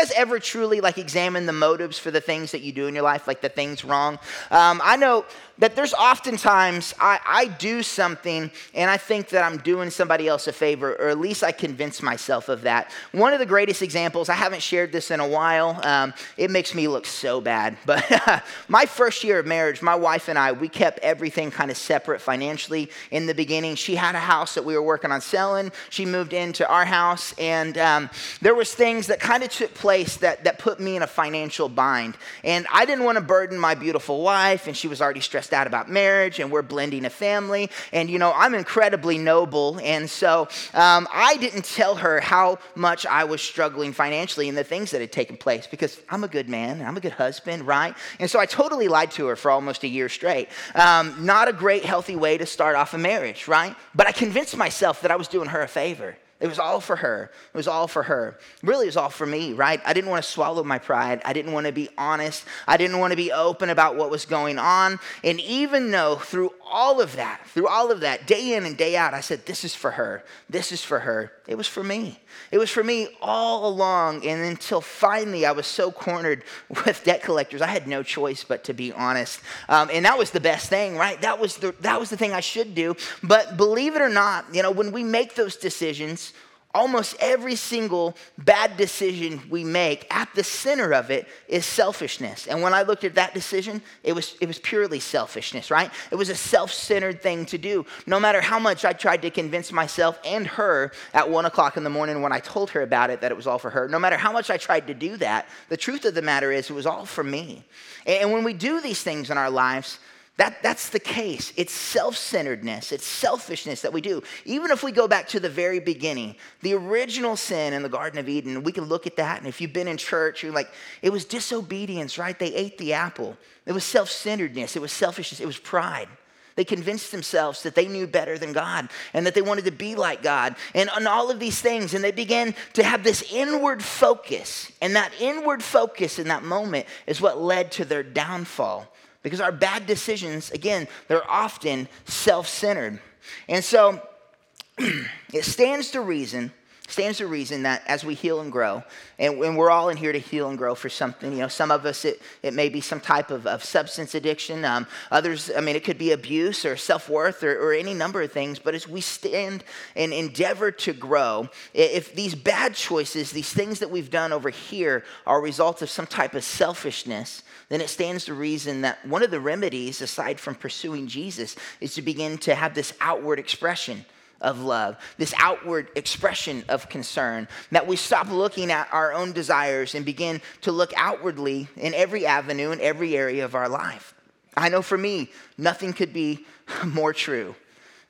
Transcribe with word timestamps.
guys 0.00 0.12
ever 0.16 0.38
truly 0.38 0.80
like 0.80 0.96
examine 0.96 1.46
the 1.46 1.52
motives 1.52 1.98
for 1.98 2.10
the 2.10 2.20
things 2.20 2.52
that 2.52 2.62
you 2.62 2.72
do 2.72 2.86
in 2.86 2.94
your 2.94 3.04
life, 3.04 3.26
like 3.26 3.40
the 3.40 3.48
things 3.48 3.84
wrong? 3.84 4.18
Um, 4.50 4.80
I 4.82 4.96
know 4.96 5.26
that 5.60 5.76
there's 5.76 5.92
oftentimes 5.92 6.94
I, 6.98 7.20
I 7.26 7.44
do 7.46 7.82
something 7.82 8.50
and 8.74 8.90
I 8.90 8.96
think 8.96 9.28
that 9.28 9.44
I'm 9.44 9.58
doing 9.58 9.90
somebody 9.90 10.26
else 10.26 10.46
a 10.48 10.52
favor, 10.52 10.94
or 10.94 11.08
at 11.08 11.18
least 11.18 11.44
I 11.44 11.52
convince 11.52 12.02
myself 12.02 12.48
of 12.48 12.62
that. 12.62 12.90
One 13.12 13.34
of 13.34 13.38
the 13.38 13.46
greatest 13.46 13.82
examples, 13.82 14.30
I 14.30 14.34
haven't 14.34 14.62
shared 14.62 14.90
this 14.90 15.10
in 15.10 15.20
a 15.20 15.28
while, 15.28 15.78
um, 15.84 16.14
it 16.38 16.50
makes 16.50 16.74
me 16.74 16.88
look 16.88 17.04
so 17.04 17.40
bad, 17.40 17.76
but 17.86 18.42
my 18.68 18.86
first 18.86 19.22
year 19.22 19.38
of 19.38 19.46
marriage, 19.46 19.82
my 19.82 19.94
wife 19.94 20.28
and 20.28 20.38
I, 20.38 20.52
we 20.52 20.68
kept 20.68 20.98
everything 21.00 21.50
kind 21.50 21.70
of 21.70 21.76
separate 21.76 22.22
financially 22.22 22.90
in 23.10 23.26
the 23.26 23.34
beginning. 23.34 23.74
She 23.74 23.96
had 23.96 24.14
a 24.14 24.20
house 24.20 24.54
that 24.54 24.64
we 24.64 24.74
were 24.74 24.82
working 24.82 25.12
on 25.12 25.20
selling, 25.20 25.72
she 25.90 26.06
moved 26.06 26.32
into 26.32 26.66
our 26.68 26.86
house, 26.86 27.34
and 27.38 27.76
um, 27.76 28.10
there 28.40 28.54
was 28.54 28.74
things 28.74 29.08
that 29.08 29.20
kind 29.20 29.42
of 29.42 29.50
took 29.50 29.74
place 29.74 29.89
that, 30.20 30.44
that 30.44 30.58
put 30.58 30.80
me 30.80 30.96
in 30.96 31.02
a 31.02 31.06
financial 31.06 31.68
bind. 31.68 32.16
And 32.44 32.66
I 32.72 32.84
didn't 32.84 33.04
want 33.04 33.16
to 33.18 33.24
burden 33.24 33.58
my 33.58 33.74
beautiful 33.74 34.22
wife, 34.22 34.66
and 34.66 34.76
she 34.76 34.88
was 34.88 35.02
already 35.02 35.20
stressed 35.20 35.40
stressed 35.40 35.54
out 35.54 35.66
about 35.66 35.88
marriage 35.88 36.38
and 36.38 36.50
we're 36.50 36.62
blending 36.62 37.04
a 37.04 37.10
family. 37.10 37.70
And, 37.92 38.10
you 38.10 38.18
know, 38.18 38.32
I'm 38.34 38.54
incredibly 38.54 39.16
noble. 39.16 39.80
And 39.82 40.08
so 40.08 40.48
um, 40.74 41.08
I 41.12 41.36
didn't 41.38 41.64
tell 41.64 41.94
her 41.96 42.20
how 42.20 42.58
much 42.74 43.06
I 43.06 43.24
was 43.24 43.40
struggling 43.40 43.92
financially 43.92 44.48
and 44.48 44.56
the 44.56 44.64
things 44.64 44.90
that 44.90 45.00
had 45.00 45.12
taken 45.12 45.36
place 45.36 45.66
because 45.66 46.00
I'm 46.08 46.24
a 46.24 46.28
good 46.28 46.48
man, 46.48 46.82
I'm 46.82 46.96
a 46.96 47.00
good 47.00 47.12
husband, 47.12 47.66
right? 47.66 47.94
And 48.18 48.30
so 48.30 48.38
I 48.38 48.46
totally 48.46 48.88
lied 48.88 49.10
to 49.12 49.26
her 49.26 49.36
for 49.36 49.50
almost 49.50 49.82
a 49.82 49.88
year 49.88 50.08
straight. 50.08 50.48
Um, 50.74 51.24
not 51.24 51.48
a 51.48 51.52
great, 51.52 51.84
healthy 51.84 52.16
way 52.16 52.38
to 52.38 52.46
start 52.46 52.76
off 52.76 52.92
a 52.92 52.98
marriage, 52.98 53.48
right? 53.48 53.74
But 53.94 54.06
I 54.06 54.12
convinced 54.12 54.56
myself 54.56 55.00
that 55.02 55.10
I 55.10 55.16
was 55.16 55.28
doing 55.28 55.48
her 55.48 55.62
a 55.62 55.68
favor. 55.68 56.16
It 56.40 56.48
was 56.48 56.58
all 56.58 56.80
for 56.80 56.96
her. 56.96 57.30
It 57.52 57.56
was 57.56 57.68
all 57.68 57.86
for 57.86 58.02
her. 58.04 58.38
Really, 58.62 58.86
it 58.86 58.88
was 58.88 58.96
all 58.96 59.10
for 59.10 59.26
me, 59.26 59.52
right? 59.52 59.80
I 59.84 59.92
didn't 59.92 60.08
want 60.08 60.24
to 60.24 60.30
swallow 60.30 60.64
my 60.64 60.78
pride. 60.78 61.20
I 61.24 61.34
didn't 61.34 61.52
want 61.52 61.66
to 61.66 61.72
be 61.72 61.90
honest. 61.98 62.46
I 62.66 62.78
didn't 62.78 62.98
want 62.98 63.12
to 63.12 63.16
be 63.16 63.30
open 63.30 63.68
about 63.68 63.96
what 63.96 64.10
was 64.10 64.24
going 64.24 64.58
on. 64.58 64.98
And 65.22 65.38
even 65.40 65.90
though 65.90 66.16
through 66.16 66.52
all 66.70 67.00
of 67.00 67.16
that, 67.16 67.46
through 67.48 67.68
all 67.68 67.90
of 67.90 68.00
that, 68.00 68.26
day 68.26 68.54
in 68.54 68.64
and 68.64 68.76
day 68.76 68.96
out, 68.96 69.12
I 69.12 69.20
said, 69.20 69.44
This 69.46 69.64
is 69.64 69.74
for 69.74 69.90
her. 69.90 70.24
This 70.48 70.72
is 70.72 70.82
for 70.82 71.00
her. 71.00 71.32
It 71.46 71.56
was 71.56 71.66
for 71.66 71.82
me. 71.82 72.20
It 72.50 72.58
was 72.58 72.70
for 72.70 72.84
me 72.84 73.08
all 73.20 73.68
along. 73.68 74.26
And 74.26 74.40
until 74.42 74.80
finally 74.80 75.44
I 75.44 75.52
was 75.52 75.66
so 75.66 75.90
cornered 75.90 76.44
with 76.68 77.02
debt 77.04 77.22
collectors, 77.22 77.60
I 77.60 77.66
had 77.66 77.86
no 77.86 78.02
choice 78.02 78.44
but 78.44 78.64
to 78.64 78.72
be 78.72 78.92
honest. 78.92 79.40
Um, 79.68 79.90
and 79.92 80.04
that 80.04 80.16
was 80.16 80.30
the 80.30 80.40
best 80.40 80.68
thing, 80.68 80.96
right? 80.96 81.20
That 81.20 81.38
was, 81.38 81.56
the, 81.56 81.74
that 81.80 81.98
was 81.98 82.10
the 82.10 82.16
thing 82.16 82.32
I 82.32 82.40
should 82.40 82.74
do. 82.74 82.96
But 83.22 83.56
believe 83.56 83.96
it 83.96 84.02
or 84.02 84.08
not, 84.08 84.46
you 84.54 84.62
know, 84.62 84.70
when 84.70 84.92
we 84.92 85.04
make 85.04 85.34
those 85.34 85.56
decisions, 85.56 86.32
almost 86.74 87.16
every 87.20 87.56
single 87.56 88.16
bad 88.38 88.76
decision 88.76 89.40
we 89.50 89.64
make 89.64 90.06
at 90.14 90.28
the 90.34 90.44
center 90.44 90.92
of 90.92 91.10
it 91.10 91.26
is 91.48 91.66
selfishness. 91.66 92.46
And 92.46 92.62
when 92.62 92.74
i 92.74 92.82
looked 92.82 93.04
at 93.04 93.14
that 93.16 93.34
decision 93.34 93.82
it 94.02 94.12
was, 94.12 94.36
it 94.40 94.46
was 94.46 94.58
purely 94.58 95.00
selfishness 95.00 95.70
right? 95.70 95.90
It 96.10 96.16
was 96.16 96.28
a 96.28 96.34
self-centered 96.34 97.22
thing 97.22 97.46
to 97.46 97.58
do. 97.58 97.86
No 98.06 98.20
matter 98.20 98.40
how 98.40 98.58
much 98.58 98.84
i 98.84 98.92
tried 98.92 99.22
to 99.22 99.30
convince 99.30 99.72
myself 99.72 100.18
and 100.24 100.46
her 100.46 100.92
at 101.12 101.28
one 101.28 101.44
o'clock 101.44 101.76
in 101.76 101.84
the 101.84 101.90
morning 101.90 102.22
when 102.22 102.32
i 102.32 102.40
told 102.40 102.70
her 102.70 102.82
about 102.82 103.10
it 103.10 103.20
that 103.20 103.30
it 103.30 103.36
was 103.36 103.46
all 103.46 103.58
for 103.58 103.70
her 103.70 103.88
no 103.88 103.98
matter 103.98 104.16
how 104.16 104.32
much 104.32 104.50
i 104.50 104.56
tried 104.56 104.86
to 104.86 104.94
do 104.94 105.16
that 105.16 105.48
the 105.68 105.76
truth 105.76 106.04
of 106.04 106.14
the 106.14 106.22
matter 106.22 106.52
is 106.52 106.70
it 106.70 106.74
was 106.74 106.86
all 106.86 107.06
for 107.06 107.24
me. 107.24 107.64
And 108.06 108.32
when 108.32 108.44
we 108.44 108.52
do 108.52 108.80
these 108.80 109.02
things 109.02 109.30
in 109.30 109.38
our 109.38 109.50
lives 109.50 109.98
that, 110.40 110.62
that's 110.62 110.88
the 110.88 110.98
case. 110.98 111.52
It's 111.56 111.70
self 111.70 112.16
centeredness, 112.16 112.92
it's 112.92 113.04
selfishness 113.04 113.82
that 113.82 113.92
we 113.92 114.00
do. 114.00 114.22
Even 114.46 114.70
if 114.70 114.82
we 114.82 114.90
go 114.90 115.06
back 115.06 115.28
to 115.28 115.38
the 115.38 115.50
very 115.50 115.80
beginning, 115.80 116.34
the 116.62 116.72
original 116.72 117.36
sin 117.36 117.74
in 117.74 117.82
the 117.82 117.90
Garden 117.90 118.18
of 118.18 118.26
Eden, 118.26 118.62
we 118.62 118.72
can 118.72 118.84
look 118.84 119.06
at 119.06 119.16
that. 119.16 119.36
And 119.36 119.46
if 119.46 119.60
you've 119.60 119.74
been 119.74 119.86
in 119.86 119.98
church, 119.98 120.42
you're 120.42 120.50
like, 120.50 120.70
it 121.02 121.10
was 121.10 121.26
disobedience, 121.26 122.16
right? 122.16 122.38
They 122.38 122.54
ate 122.54 122.78
the 122.78 122.94
apple. 122.94 123.36
It 123.66 123.72
was 123.72 123.84
self 123.84 124.08
centeredness, 124.10 124.76
it 124.76 124.80
was 124.80 124.92
selfishness, 124.92 125.40
it 125.40 125.46
was 125.46 125.58
pride. 125.58 126.08
They 126.56 126.64
convinced 126.64 127.12
themselves 127.12 127.62
that 127.64 127.74
they 127.74 127.86
knew 127.86 128.06
better 128.06 128.38
than 128.38 128.54
God 128.54 128.88
and 129.12 129.26
that 129.26 129.34
they 129.34 129.42
wanted 129.42 129.66
to 129.66 129.70
be 129.70 129.94
like 129.94 130.22
God 130.22 130.56
and, 130.74 130.88
on 130.88 131.06
all 131.06 131.30
of 131.30 131.38
these 131.38 131.60
things. 131.60 131.92
And 131.92 132.02
they 132.02 132.12
began 132.12 132.54
to 132.72 132.82
have 132.82 133.04
this 133.04 133.30
inward 133.30 133.82
focus. 133.82 134.72
And 134.80 134.96
that 134.96 135.12
inward 135.20 135.62
focus 135.62 136.18
in 136.18 136.28
that 136.28 136.44
moment 136.44 136.86
is 137.06 137.20
what 137.20 137.38
led 137.38 137.72
to 137.72 137.84
their 137.84 138.02
downfall. 138.02 138.90
Because 139.22 139.40
our 139.40 139.52
bad 139.52 139.86
decisions, 139.86 140.50
again, 140.50 140.88
they're 141.08 141.28
often 141.30 141.88
self 142.06 142.48
centered. 142.48 143.00
And 143.48 143.62
so 143.64 144.00
it 144.78 145.44
stands 145.44 145.90
to 145.92 146.00
reason 146.00 146.52
stands 146.90 147.18
to 147.18 147.26
reason 147.26 147.62
that 147.62 147.82
as 147.86 148.04
we 148.04 148.14
heal 148.14 148.40
and 148.40 148.50
grow, 148.50 148.82
and, 149.18 149.38
and, 149.42 149.56
we're 149.56 149.70
all 149.70 149.88
in 149.88 149.96
here 149.96 150.12
to 150.12 150.18
heal 150.18 150.48
and 150.48 150.58
grow 150.58 150.74
for 150.74 150.88
something, 150.88 151.32
you 151.32 151.38
know, 151.38 151.48
some 151.48 151.70
of 151.70 151.86
us, 151.86 152.04
it, 152.04 152.20
it 152.42 152.54
may 152.54 152.68
be 152.68 152.80
some 152.80 153.00
type 153.00 153.30
of, 153.30 153.46
of 153.46 153.62
substance 153.62 154.14
addiction. 154.14 154.64
Um, 154.64 154.86
others, 155.10 155.50
I 155.56 155.60
mean, 155.60 155.76
it 155.76 155.84
could 155.84 155.98
be 155.98 156.12
abuse 156.12 156.64
or 156.64 156.76
self 156.76 157.08
worth 157.08 157.42
or, 157.42 157.58
or, 157.58 157.72
any 157.72 157.94
number 157.94 158.22
of 158.22 158.32
things. 158.32 158.58
But 158.58 158.74
as 158.74 158.88
we 158.88 159.00
stand 159.00 159.64
and 159.94 160.12
endeavor 160.12 160.70
to 160.70 160.92
grow, 160.92 161.48
if 161.74 162.14
these 162.14 162.34
bad 162.34 162.74
choices, 162.74 163.30
these 163.30 163.52
things 163.52 163.78
that 163.80 163.90
we've 163.90 164.10
done 164.10 164.32
over 164.32 164.50
here, 164.50 165.04
are 165.26 165.38
a 165.38 165.42
result 165.42 165.82
of 165.82 165.90
some 165.90 166.06
type 166.06 166.34
of 166.34 166.44
selfishness, 166.44 167.42
then 167.68 167.80
it 167.80 167.88
stands 167.88 168.24
to 168.24 168.34
reason 168.34 168.80
that 168.82 169.04
one 169.06 169.22
of 169.22 169.30
the 169.30 169.40
remedies, 169.40 170.02
aside 170.02 170.40
from 170.40 170.54
pursuing 170.54 171.06
Jesus, 171.06 171.56
is 171.80 171.94
to 171.94 172.02
begin 172.02 172.38
to 172.38 172.54
have 172.54 172.74
this 172.74 172.92
outward 173.00 173.38
expression 173.38 174.04
of 174.40 174.60
love, 174.60 174.96
this 175.18 175.34
outward 175.38 175.90
expression 175.94 176.64
of 176.68 176.88
concern, 176.88 177.48
that 177.70 177.86
we 177.86 177.96
stop 177.96 178.30
looking 178.30 178.70
at 178.70 178.88
our 178.92 179.12
own 179.12 179.32
desires 179.32 179.94
and 179.94 180.04
begin 180.04 180.40
to 180.62 180.72
look 180.72 180.92
outwardly 180.96 181.68
in 181.76 181.94
every 181.94 182.26
avenue, 182.26 182.70
in 182.70 182.80
every 182.80 183.16
area 183.16 183.44
of 183.44 183.54
our 183.54 183.68
life. 183.68 184.14
I 184.56 184.68
know 184.68 184.82
for 184.82 184.98
me, 184.98 185.30
nothing 185.56 185.92
could 185.92 186.12
be 186.12 186.44
more 186.84 187.12
true 187.12 187.54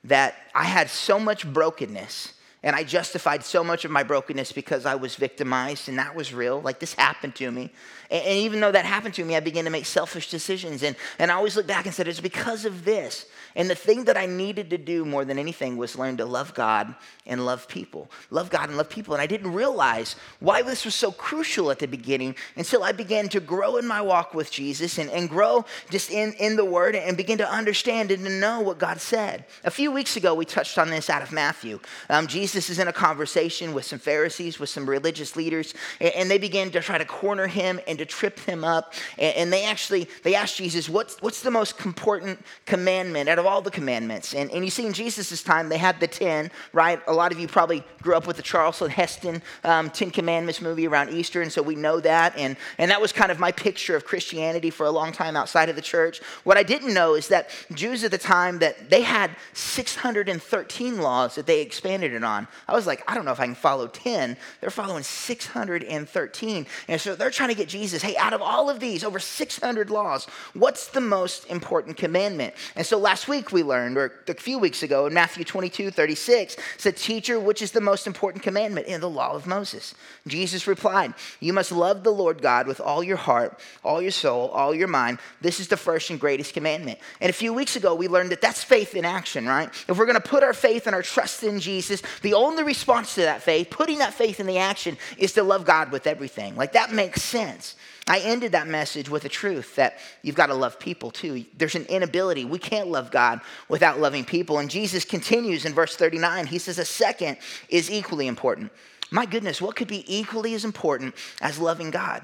that 0.03 0.35
I 0.55 0.63
had 0.63 0.89
so 0.89 1.19
much 1.19 1.51
brokenness 1.51 2.33
and 2.63 2.75
I 2.75 2.83
justified 2.83 3.43
so 3.43 3.63
much 3.63 3.85
of 3.85 3.91
my 3.91 4.03
brokenness 4.03 4.51
because 4.51 4.85
I 4.85 4.93
was 4.93 5.15
victimized 5.15 5.89
and 5.89 5.97
that 5.97 6.15
was 6.15 6.31
real. 6.31 6.61
Like 6.61 6.79
this 6.79 6.93
happened 6.93 7.33
to 7.35 7.49
me. 7.49 7.71
And, 8.11 8.23
and 8.23 8.37
even 8.37 8.59
though 8.59 8.71
that 8.71 8.85
happened 8.85 9.15
to 9.15 9.25
me, 9.25 9.35
I 9.35 9.39
began 9.39 9.63
to 9.63 9.71
make 9.71 9.87
selfish 9.87 10.29
decisions. 10.29 10.83
And, 10.83 10.95
and 11.17 11.31
I 11.31 11.35
always 11.35 11.55
look 11.55 11.65
back 11.65 11.85
and 11.85 11.95
said, 11.95 12.07
it's 12.07 12.19
because 12.19 12.65
of 12.65 12.85
this. 12.85 13.25
And 13.55 13.67
the 13.67 13.75
thing 13.75 14.03
that 14.05 14.15
I 14.15 14.27
needed 14.27 14.69
to 14.69 14.77
do 14.77 15.05
more 15.05 15.25
than 15.25 15.39
anything 15.39 15.75
was 15.75 15.97
learn 15.97 16.17
to 16.17 16.25
love 16.25 16.53
God 16.53 16.93
and 17.25 17.45
love 17.45 17.67
people. 17.67 18.11
Love 18.29 18.51
God 18.51 18.69
and 18.69 18.77
love 18.77 18.89
people. 18.89 19.15
And 19.15 19.21
I 19.21 19.27
didn't 19.27 19.53
realize 19.53 20.15
why 20.39 20.61
this 20.61 20.85
was 20.85 20.93
so 20.93 21.11
crucial 21.11 21.71
at 21.71 21.79
the 21.79 21.87
beginning 21.87 22.35
until 22.55 22.83
I 22.83 22.91
began 22.91 23.27
to 23.29 23.39
grow 23.39 23.77
in 23.77 23.87
my 23.87 24.01
walk 24.01 24.35
with 24.35 24.51
Jesus 24.51 24.99
and, 24.99 25.09
and 25.09 25.27
grow 25.27 25.65
just 25.89 26.11
in, 26.11 26.33
in 26.33 26.55
the 26.55 26.65
Word 26.65 26.95
and 26.95 27.17
begin 27.17 27.39
to 27.39 27.49
understand 27.49 28.11
and 28.11 28.23
to 28.23 28.29
know 28.29 28.61
what 28.61 28.77
God 28.77 29.01
said. 29.01 29.45
A 29.63 29.71
few 29.71 29.91
weeks 29.91 30.15
ago, 30.15 30.35
we 30.35 30.45
touched 30.45 30.77
on 30.77 30.91
this 30.91 31.09
out 31.09 31.23
of 31.23 31.31
Matthew. 31.31 31.79
Um, 32.09 32.27
Jesus 32.27 32.50
is 32.55 32.79
in 32.79 32.87
a 32.87 32.93
conversation 32.93 33.73
with 33.73 33.85
some 33.85 33.99
Pharisees, 33.99 34.59
with 34.59 34.69
some 34.69 34.89
religious 34.89 35.35
leaders, 35.35 35.73
and, 35.99 36.31
they 36.31 36.37
begin 36.37 36.71
to 36.71 36.79
try 36.79 36.97
to 36.97 37.03
corner 37.03 37.47
him 37.47 37.79
and 37.87 37.97
to 37.97 38.05
trip 38.05 38.39
him 38.39 38.63
up. 38.63 38.93
And, 39.17 39.51
they 39.51 39.65
actually, 39.65 40.07
they 40.23 40.35
asked 40.35 40.57
Jesus, 40.57 40.87
what's, 40.87 41.21
what's 41.21 41.41
the 41.41 41.51
most 41.51 41.83
important 41.85 42.43
commandment 42.65 43.27
out 43.27 43.37
of 43.37 43.45
all 43.45 43.61
the 43.61 43.71
commandments? 43.71 44.33
And, 44.33 44.49
and 44.51 44.63
you 44.63 44.71
see, 44.71 44.85
in 44.85 44.93
Jesus' 44.93 45.43
time, 45.43 45.67
they 45.67 45.77
had 45.77 45.99
the 45.99 46.07
10, 46.07 46.51
right? 46.73 47.01
A 47.07 47.13
lot 47.13 47.31
of 47.31 47.39
you 47.39 47.47
probably 47.47 47.83
grew 48.01 48.15
up 48.15 48.27
with 48.27 48.37
the 48.37 48.43
Charlton 48.43 48.89
Heston 48.89 49.41
um, 49.63 49.89
Ten 49.89 50.11
Commandments 50.11 50.61
movie 50.61 50.87
around 50.87 51.09
Easter, 51.09 51.41
and 51.41 51.51
so 51.51 51.61
we 51.61 51.75
know 51.75 51.99
that. 51.99 52.37
And, 52.37 52.55
and 52.77 52.89
that 52.91 53.01
was 53.01 53.11
kind 53.11 53.31
of 53.31 53.39
my 53.39 53.51
picture 53.51 53.95
of 53.95 54.05
Christianity 54.05 54.69
for 54.69 54.85
a 54.85 54.91
long 54.91 55.11
time 55.11 55.35
outside 55.35 55.69
of 55.69 55.75
the 55.75 55.81
church. 55.81 56.21
What 56.43 56.57
I 56.57 56.63
didn't 56.63 56.93
know 56.93 57.15
is 57.15 57.27
that 57.27 57.49
Jews 57.73 58.03
at 58.03 58.11
the 58.11 58.17
time, 58.17 58.59
that 58.59 58.89
they 58.89 59.01
had 59.01 59.31
613 59.53 61.01
laws 61.01 61.35
that 61.35 61.45
they 61.45 61.61
expanded 61.61 62.13
it 62.13 62.23
on. 62.23 62.40
I 62.67 62.73
was 62.73 62.87
like, 62.87 63.03
I 63.09 63.15
don't 63.15 63.25
know 63.25 63.31
if 63.31 63.39
I 63.39 63.45
can 63.45 63.55
follow 63.55 63.87
10. 63.87 64.37
They're 64.59 64.69
following 64.69 65.03
613. 65.03 66.67
And 66.87 67.01
so 67.01 67.15
they're 67.15 67.29
trying 67.29 67.49
to 67.49 67.55
get 67.55 67.67
Jesus, 67.67 68.01
hey, 68.01 68.15
out 68.17 68.33
of 68.33 68.41
all 68.41 68.69
of 68.69 68.79
these, 68.79 69.03
over 69.03 69.19
600 69.19 69.89
laws, 69.89 70.25
what's 70.53 70.87
the 70.87 71.01
most 71.01 71.45
important 71.47 71.97
commandment? 71.97 72.53
And 72.75 72.85
so 72.85 72.97
last 72.97 73.27
week 73.27 73.51
we 73.51 73.63
learned, 73.63 73.97
or 73.97 74.13
a 74.27 74.33
few 74.33 74.59
weeks 74.59 74.83
ago, 74.83 75.05
in 75.05 75.13
Matthew 75.13 75.43
22, 75.43 75.91
36, 75.91 76.57
said, 76.77 76.97
Teacher, 76.97 77.39
which 77.39 77.61
is 77.61 77.71
the 77.71 77.81
most 77.81 78.07
important 78.07 78.43
commandment 78.43 78.87
in 78.87 79.01
the 79.01 79.09
law 79.09 79.33
of 79.33 79.47
Moses? 79.47 79.95
Jesus 80.27 80.67
replied, 80.67 81.13
You 81.39 81.53
must 81.53 81.71
love 81.71 82.03
the 82.03 82.11
Lord 82.11 82.41
God 82.41 82.67
with 82.67 82.79
all 82.79 83.03
your 83.03 83.17
heart, 83.17 83.59
all 83.83 84.01
your 84.01 84.11
soul, 84.11 84.49
all 84.49 84.73
your 84.73 84.87
mind. 84.87 85.19
This 85.41 85.59
is 85.59 85.67
the 85.67 85.77
first 85.77 86.09
and 86.09 86.19
greatest 86.19 86.53
commandment. 86.53 86.99
And 87.19 87.29
a 87.29 87.33
few 87.33 87.53
weeks 87.53 87.75
ago, 87.75 87.95
we 87.95 88.07
learned 88.07 88.31
that 88.31 88.41
that's 88.41 88.63
faith 88.63 88.95
in 88.95 89.05
action, 89.05 89.47
right? 89.47 89.69
If 89.87 89.97
we're 89.97 90.05
going 90.05 90.21
to 90.21 90.27
put 90.27 90.43
our 90.43 90.53
faith 90.53 90.87
and 90.87 90.95
our 90.95 91.01
trust 91.01 91.43
in 91.43 91.59
Jesus, 91.59 92.01
the 92.21 92.30
only 92.33 92.63
response 92.63 93.15
to 93.15 93.21
that 93.21 93.41
faith, 93.41 93.69
putting 93.69 93.99
that 93.99 94.13
faith 94.13 94.39
in 94.39 94.47
the 94.47 94.57
action, 94.57 94.97
is 95.17 95.33
to 95.33 95.43
love 95.43 95.65
God 95.65 95.91
with 95.91 96.07
everything. 96.07 96.55
Like 96.55 96.73
that 96.73 96.91
makes 96.91 97.21
sense. 97.21 97.75
I 98.07 98.19
ended 98.19 98.53
that 98.53 98.67
message 98.67 99.09
with 99.09 99.25
a 99.25 99.29
truth 99.29 99.75
that 99.75 99.97
you've 100.21 100.35
got 100.35 100.47
to 100.47 100.53
love 100.53 100.79
people 100.79 101.11
too. 101.11 101.45
There's 101.57 101.75
an 101.75 101.85
inability. 101.85 102.45
We 102.45 102.59
can't 102.59 102.89
love 102.89 103.11
God 103.11 103.41
without 103.69 103.99
loving 103.99 104.25
people. 104.25 104.57
And 104.57 104.69
Jesus 104.69 105.05
continues 105.05 105.65
in 105.65 105.73
verse 105.73 105.95
39. 105.95 106.47
He 106.47 106.57
says, 106.57 106.79
A 106.79 106.85
second 106.85 107.37
is 107.69 107.91
equally 107.91 108.27
important. 108.27 108.71
My 109.11 109.25
goodness, 109.25 109.61
what 109.61 109.75
could 109.75 109.87
be 109.87 110.03
equally 110.07 110.53
as 110.53 110.65
important 110.65 111.15
as 111.41 111.59
loving 111.59 111.91
God? 111.91 112.23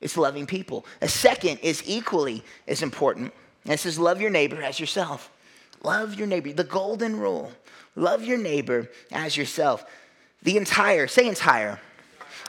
It's 0.00 0.16
loving 0.16 0.46
people. 0.46 0.86
A 1.00 1.08
second 1.08 1.58
is 1.58 1.82
equally 1.86 2.42
as 2.66 2.82
important. 2.82 3.32
And 3.64 3.74
it 3.74 3.80
says, 3.80 3.98
love 3.98 4.20
your 4.20 4.30
neighbor 4.30 4.62
as 4.62 4.80
yourself. 4.80 5.30
Love 5.82 6.14
your 6.14 6.26
neighbor. 6.26 6.52
The 6.52 6.64
golden 6.64 7.18
rule 7.18 7.52
love 8.00 8.24
your 8.24 8.38
neighbor 8.38 8.88
as 9.12 9.36
yourself. 9.36 9.84
The 10.42 10.56
entire, 10.56 11.06
say 11.06 11.28
entire, 11.28 11.78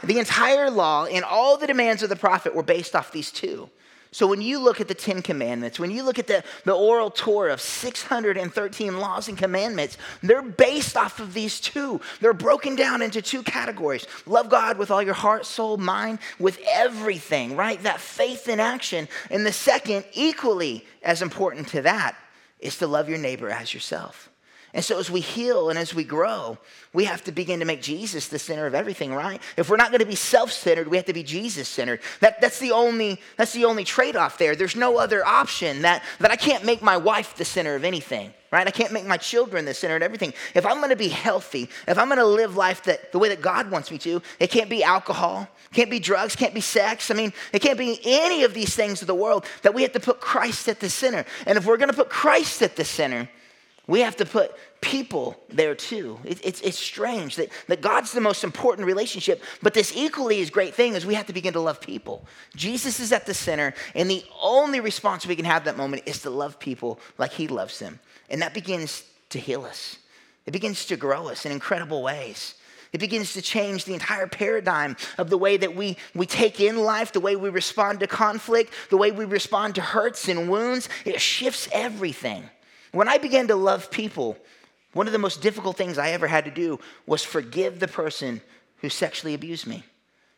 the 0.03 0.18
entire 0.18 0.71
law 0.71 1.06
and 1.06 1.24
all 1.24 1.57
the 1.57 1.68
demands 1.68 2.01
of 2.03 2.09
the 2.09 2.15
prophet 2.15 2.56
were 2.56 2.63
based 2.63 2.95
off 2.95 3.12
these 3.12 3.31
two. 3.31 3.69
So 4.13 4.27
when 4.27 4.42
you 4.42 4.59
look 4.59 4.81
at 4.81 4.89
the 4.89 4.94
Ten 4.94 5.21
Commandments, 5.21 5.80
when 5.80 5.89
you 5.89 6.03
look 6.03 6.19
at 6.19 6.27
the, 6.27 6.44
the 6.65 6.74
oral 6.74 7.09
Torah 7.09 7.53
of 7.53 7.62
613 7.62 8.98
laws 9.00 9.30
and 9.30 9.38
commandments, 9.38 9.98
they're 10.21 10.42
based 10.42 10.98
off 10.98 11.21
of 11.21 11.33
these 11.33 11.62
two. 11.62 12.01
They're 12.19 12.33
broken 12.33 12.75
down 12.75 13.01
into 13.01 13.21
two 13.21 13.42
categories. 13.42 14.06
Love 14.25 14.50
God 14.50 14.77
with 14.77 14.92
all 14.92 15.01
your 15.01 15.13
heart, 15.13 15.45
soul, 15.45 15.77
mind, 15.77 16.19
with 16.39 16.59
everything, 16.69 17.56
right? 17.56 17.81
That 17.83 18.01
faith 18.01 18.50
in 18.50 18.59
action. 18.59 19.07
And 19.30 19.45
the 19.45 19.54
second, 19.54 20.04
equally 20.12 20.86
as 21.04 21.21
important 21.21 21.69
to 21.69 21.81
that, 21.83 22.18
is 22.59 22.77
to 22.80 22.88
love 22.88 23.07
your 23.07 23.18
neighbor 23.18 23.50
as 23.50 23.74
yourself. 23.74 24.31
And 24.73 24.85
so, 24.85 25.00
as 25.00 25.12
we 25.12 25.19
heal 25.19 25.69
and 25.69 25.77
as 25.77 25.94
we 25.94 26.06
grow, 26.06 26.57
we 26.94 27.03
have 27.03 27.23
to 27.25 27.33
begin 27.33 27.59
to 27.59 27.65
make 27.65 27.81
Jesus 27.81 28.29
the 28.29 28.39
center 28.39 28.65
of 28.65 28.73
everything, 28.73 29.13
right? 29.13 29.41
If 29.57 29.69
we're 29.69 29.75
not 29.75 29.89
going 29.89 30.00
to 30.00 30.06
be 30.06 30.15
self-centered, 30.15 30.88
we 30.88 30.95
have 30.95 31.07
to 31.07 31.13
be 31.13 31.23
Jesus-centered. 31.23 32.00
That, 32.21 32.39
that's 32.39 32.59
the 32.59 32.71
only 32.71 33.19
that's 33.35 33.51
the 33.51 33.65
only 33.65 33.83
trade-off 33.83 34.38
there. 34.38 34.56
There's 34.56 34.77
no 34.77 34.97
other 34.97 35.25
option. 35.25 35.81
That 35.81 36.03
that 36.19 36.31
I 36.31 36.38
can't 36.38 36.63
make 36.63 36.81
my 36.81 36.95
wife 36.95 37.35
the 37.35 37.44
center 37.44 37.75
of 37.75 37.83
anything, 37.83 38.33
right? 38.50 38.65
I 38.65 38.71
can't 38.71 38.94
make 38.94 39.06
my 39.06 39.18
children 39.18 39.65
the 39.65 39.73
center 39.73 39.97
of 39.97 40.03
everything. 40.03 40.33
If 40.56 40.65
I'm 40.65 40.77
going 40.77 40.91
to 40.91 40.95
be 40.95 41.09
healthy, 41.09 41.68
if 41.85 41.97
I'm 41.97 42.07
going 42.07 42.19
to 42.19 42.25
live 42.25 42.56
life 42.56 42.83
that 42.83 43.12
the 43.12 43.19
way 43.19 43.27
that 43.27 43.41
God 43.41 43.69
wants 43.71 43.91
me 43.91 43.97
to, 44.00 44.21
it 44.39 44.51
can't 44.51 44.69
be 44.69 44.85
alcohol, 44.85 45.50
can't 45.73 45.91
be 45.91 46.00
drugs, 46.00 46.38
can't 46.38 46.53
be 46.53 46.62
sex. 46.62 47.12
I 47.12 47.13
mean, 47.13 47.33
it 47.51 47.62
can't 47.62 47.77
be 47.77 48.00
any 48.06 48.45
of 48.45 48.53
these 48.53 48.73
things 48.73 49.01
of 49.01 49.07
the 49.07 49.15
world. 49.15 49.45
That 49.63 49.73
we 49.73 49.81
have 49.81 49.91
to 49.94 50.00
put 50.00 50.21
Christ 50.21 50.69
at 50.69 50.79
the 50.79 50.89
center. 50.89 51.25
And 51.45 51.57
if 51.57 51.65
we're 51.65 51.77
going 51.77 51.89
to 51.89 51.95
put 51.95 52.09
Christ 52.09 52.62
at 52.62 52.77
the 52.77 52.85
center 52.85 53.27
we 53.92 54.00
have 54.00 54.16
to 54.16 54.26
put 54.26 54.56
people 54.80 55.38
there 55.50 55.76
too. 55.76 56.18
It, 56.24 56.40
it's, 56.46 56.62
it's 56.62 56.80
strange 56.80 57.36
that, 57.36 57.50
that 57.68 57.82
God's 57.82 58.14
the 58.14 58.22
most 58.22 58.46
important 58.46 58.88
relationship, 58.88 59.44
but 59.62 59.74
this 59.74 59.92
equally 59.94 60.40
is 60.40 60.50
great 60.50 60.74
thing 60.74 60.94
is 60.94 61.06
we 61.06 61.16
have 61.16 61.28
to 61.28 61.34
begin 61.34 61.52
to 61.54 61.60
love 61.60 61.82
people. 61.82 62.26
Jesus 62.56 63.02
is 63.02 63.12
at 63.12 63.26
the 63.26 63.34
center, 63.34 63.74
and 63.94 64.10
the 64.10 64.24
only 64.42 64.80
response 64.80 65.28
we 65.28 65.36
can 65.36 65.44
have 65.44 65.66
that 65.66 65.76
moment 65.76 66.04
is 66.06 66.22
to 66.22 66.30
love 66.30 66.58
people 66.58 67.02
like 67.18 67.34
he 67.34 67.50
loves 67.50 67.80
them. 67.80 68.00
And 68.30 68.42
that 68.42 68.54
begins 68.54 69.04
to 69.32 69.40
heal 69.40 69.66
us. 69.66 69.98
It 70.46 70.52
begins 70.52 70.86
to 70.86 70.96
grow 70.96 71.28
us 71.28 71.46
in 71.46 71.52
incredible 71.52 72.02
ways. 72.02 72.56
It 72.94 73.02
begins 73.02 73.34
to 73.34 73.42
change 73.42 73.84
the 73.84 73.94
entire 73.94 74.28
paradigm 74.28 74.96
of 75.18 75.30
the 75.30 75.38
way 75.38 75.58
that 75.58 75.76
we, 75.76 75.98
we 76.16 76.26
take 76.26 76.62
in 76.62 76.78
life, 76.78 77.12
the 77.12 77.20
way 77.20 77.36
we 77.36 77.50
respond 77.50 78.00
to 78.00 78.08
conflict, 78.08 78.72
the 78.90 78.98
way 78.98 79.12
we 79.12 79.26
respond 79.26 79.76
to 79.76 79.82
hurts 79.82 80.30
and 80.30 80.50
wounds. 80.50 80.88
It 81.04 81.20
shifts 81.20 81.68
everything. 81.74 82.50
When 82.92 83.08
I 83.08 83.18
began 83.18 83.48
to 83.48 83.56
love 83.56 83.90
people, 83.90 84.38
one 84.94 85.08
of 85.08 85.14
the 85.14 85.20
most 85.20 85.42
difficult 85.42 85.78
things 85.78 85.98
I 85.98 86.12
ever 86.12 86.28
had 86.28 86.46
to 86.46 86.52
do 86.52 86.80
was 87.06 87.24
forgive 87.24 87.80
the 87.80 87.88
person 87.88 88.42
who 88.78 88.90
sexually 88.90 89.34
abused 89.34 89.68
me. 89.68 89.84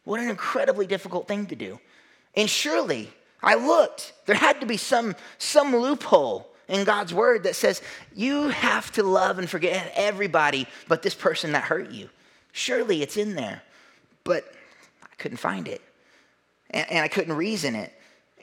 What 0.04 0.20
an 0.20 0.30
incredibly 0.30 0.86
difficult 0.86 1.28
thing 1.28 1.48
to 1.48 1.56
do. 1.56 1.80
And 2.36 2.50
surely, 2.50 3.10
I 3.42 3.56
looked, 3.56 4.14
there 4.26 4.36
had 4.36 4.60
to 4.62 4.68
be 4.68 4.78
some, 4.78 5.16
some 5.38 5.76
loophole 5.76 6.50
in 6.68 6.84
God's 6.84 7.14
word 7.14 7.44
that 7.44 7.56
says 7.56 7.82
you 8.16 8.50
have 8.50 8.92
to 8.94 9.04
love 9.04 9.40
and 9.40 9.50
forget 9.50 9.92
everybody 9.96 10.68
but 10.88 11.02
this 11.02 11.16
person 11.16 11.54
that 11.54 11.64
hurt 11.64 11.92
you. 11.92 12.10
Surely 12.52 13.02
it's 13.02 13.18
in 13.18 13.36
there. 13.36 13.62
But 14.24 14.46
I 15.04 15.16
couldn't 15.18 15.38
find 15.38 15.68
it. 15.68 15.82
And, 16.70 16.92
and 16.92 17.00
I 17.00 17.08
couldn't 17.08 17.34
reason 17.34 17.76
it 17.76 17.94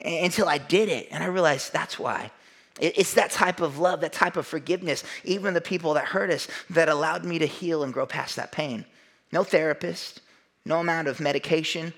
until 0.03 0.47
I 0.47 0.57
did 0.57 0.89
it. 0.89 1.07
And 1.11 1.23
I 1.23 1.27
realized 1.27 1.73
that's 1.73 1.97
why. 1.97 2.31
It's 2.79 3.13
that 3.15 3.31
type 3.31 3.59
of 3.59 3.79
love, 3.79 4.01
that 4.01 4.13
type 4.13 4.37
of 4.37 4.47
forgiveness, 4.47 5.03
even 5.23 5.53
the 5.53 5.61
people 5.61 5.93
that 5.95 6.05
hurt 6.05 6.31
us, 6.31 6.47
that 6.69 6.89
allowed 6.89 7.25
me 7.25 7.37
to 7.39 7.45
heal 7.45 7.83
and 7.83 7.93
grow 7.93 8.05
past 8.05 8.37
that 8.37 8.51
pain. 8.51 8.85
No 9.31 9.43
therapist, 9.43 10.21
no 10.65 10.79
amount 10.79 11.07
of 11.07 11.19
medication, 11.19 11.93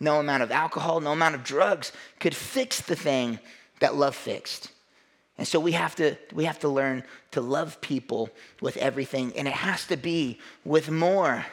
no 0.00 0.20
amount 0.20 0.42
of 0.42 0.50
alcohol, 0.50 1.00
no 1.00 1.12
amount 1.12 1.34
of 1.34 1.44
drugs 1.44 1.92
could 2.18 2.34
fix 2.34 2.80
the 2.80 2.96
thing 2.96 3.38
that 3.80 3.94
love 3.94 4.14
fixed. 4.14 4.70
And 5.38 5.46
so 5.46 5.60
we 5.60 5.72
have 5.72 5.94
to 5.96 6.16
we 6.32 6.44
have 6.44 6.58
to 6.60 6.68
learn 6.68 7.04
to 7.30 7.40
love 7.40 7.80
people 7.80 8.30
with 8.60 8.76
everything 8.76 9.32
and 9.36 9.46
it 9.46 9.54
has 9.54 9.86
to 9.86 9.96
be 9.96 10.40
with 10.64 10.90
more 10.90 11.46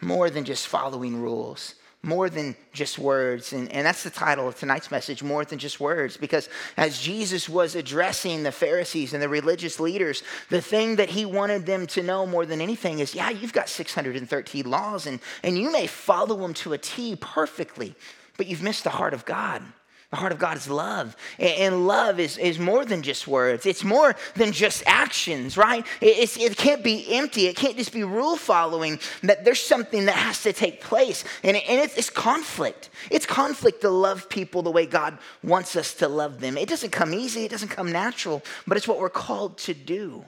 more 0.00 0.28
than 0.28 0.44
just 0.44 0.66
following 0.66 1.20
rules 1.20 1.74
more 2.02 2.30
than 2.30 2.54
just 2.72 2.98
words. 2.98 3.52
And, 3.52 3.70
and 3.72 3.86
that's 3.86 4.04
the 4.04 4.10
title 4.10 4.46
of 4.46 4.56
tonight's 4.56 4.90
message, 4.90 5.22
More 5.22 5.44
Than 5.44 5.58
Just 5.58 5.80
Words. 5.80 6.16
Because 6.16 6.48
as 6.76 7.00
Jesus 7.00 7.48
was 7.48 7.74
addressing 7.74 8.44
the 8.44 8.52
Pharisees 8.52 9.14
and 9.14 9.22
the 9.22 9.28
religious 9.28 9.80
leaders, 9.80 10.22
the 10.48 10.60
thing 10.60 10.96
that 10.96 11.10
he 11.10 11.24
wanted 11.24 11.66
them 11.66 11.86
to 11.88 12.02
know 12.02 12.24
more 12.24 12.46
than 12.46 12.60
anything 12.60 13.00
is 13.00 13.14
yeah, 13.14 13.30
you've 13.30 13.52
got 13.52 13.68
613 13.68 14.70
laws, 14.70 15.06
and, 15.06 15.18
and 15.42 15.58
you 15.58 15.72
may 15.72 15.86
follow 15.86 16.36
them 16.36 16.54
to 16.54 16.72
a 16.72 16.78
T 16.78 17.16
perfectly, 17.16 17.94
but 18.36 18.46
you've 18.46 18.62
missed 18.62 18.84
the 18.84 18.90
heart 18.90 19.14
of 19.14 19.24
God. 19.24 19.62
The 20.10 20.16
heart 20.16 20.32
of 20.32 20.38
God 20.38 20.56
is 20.56 20.70
love. 20.70 21.14
And 21.38 21.86
love 21.86 22.18
is, 22.18 22.38
is 22.38 22.58
more 22.58 22.86
than 22.86 23.02
just 23.02 23.28
words, 23.28 23.66
it's 23.66 23.84
more 23.84 24.16
than 24.34 24.52
just 24.52 24.82
actions, 24.86 25.58
right? 25.58 25.86
It's, 26.00 26.38
it 26.38 26.56
can't 26.56 26.82
be 26.82 27.14
empty. 27.14 27.46
It 27.46 27.56
can't 27.56 27.76
just 27.76 27.92
be 27.92 28.04
rule 28.04 28.36
following, 28.36 29.00
that 29.22 29.44
there's 29.44 29.60
something 29.60 30.06
that 30.06 30.14
has 30.14 30.42
to 30.44 30.54
take 30.54 30.80
place. 30.80 31.24
And, 31.42 31.56
and 31.56 31.80
it's, 31.80 31.96
it's 31.98 32.10
conflict. 32.10 32.88
It's 33.10 33.26
conflict 33.26 33.82
to 33.82 33.90
love 33.90 34.30
people 34.30 34.62
the 34.62 34.70
way 34.70 34.86
God 34.86 35.18
wants 35.42 35.76
us 35.76 35.92
to 35.94 36.08
love 36.08 36.40
them. 36.40 36.56
It 36.56 36.70
doesn't 36.70 36.90
come 36.90 37.12
easy, 37.12 37.44
it 37.44 37.50
doesn't 37.50 37.68
come 37.68 37.92
natural, 37.92 38.42
but 38.66 38.78
it's 38.78 38.88
what 38.88 38.98
we're 38.98 39.10
called 39.10 39.58
to 39.58 39.74
do. 39.74 40.24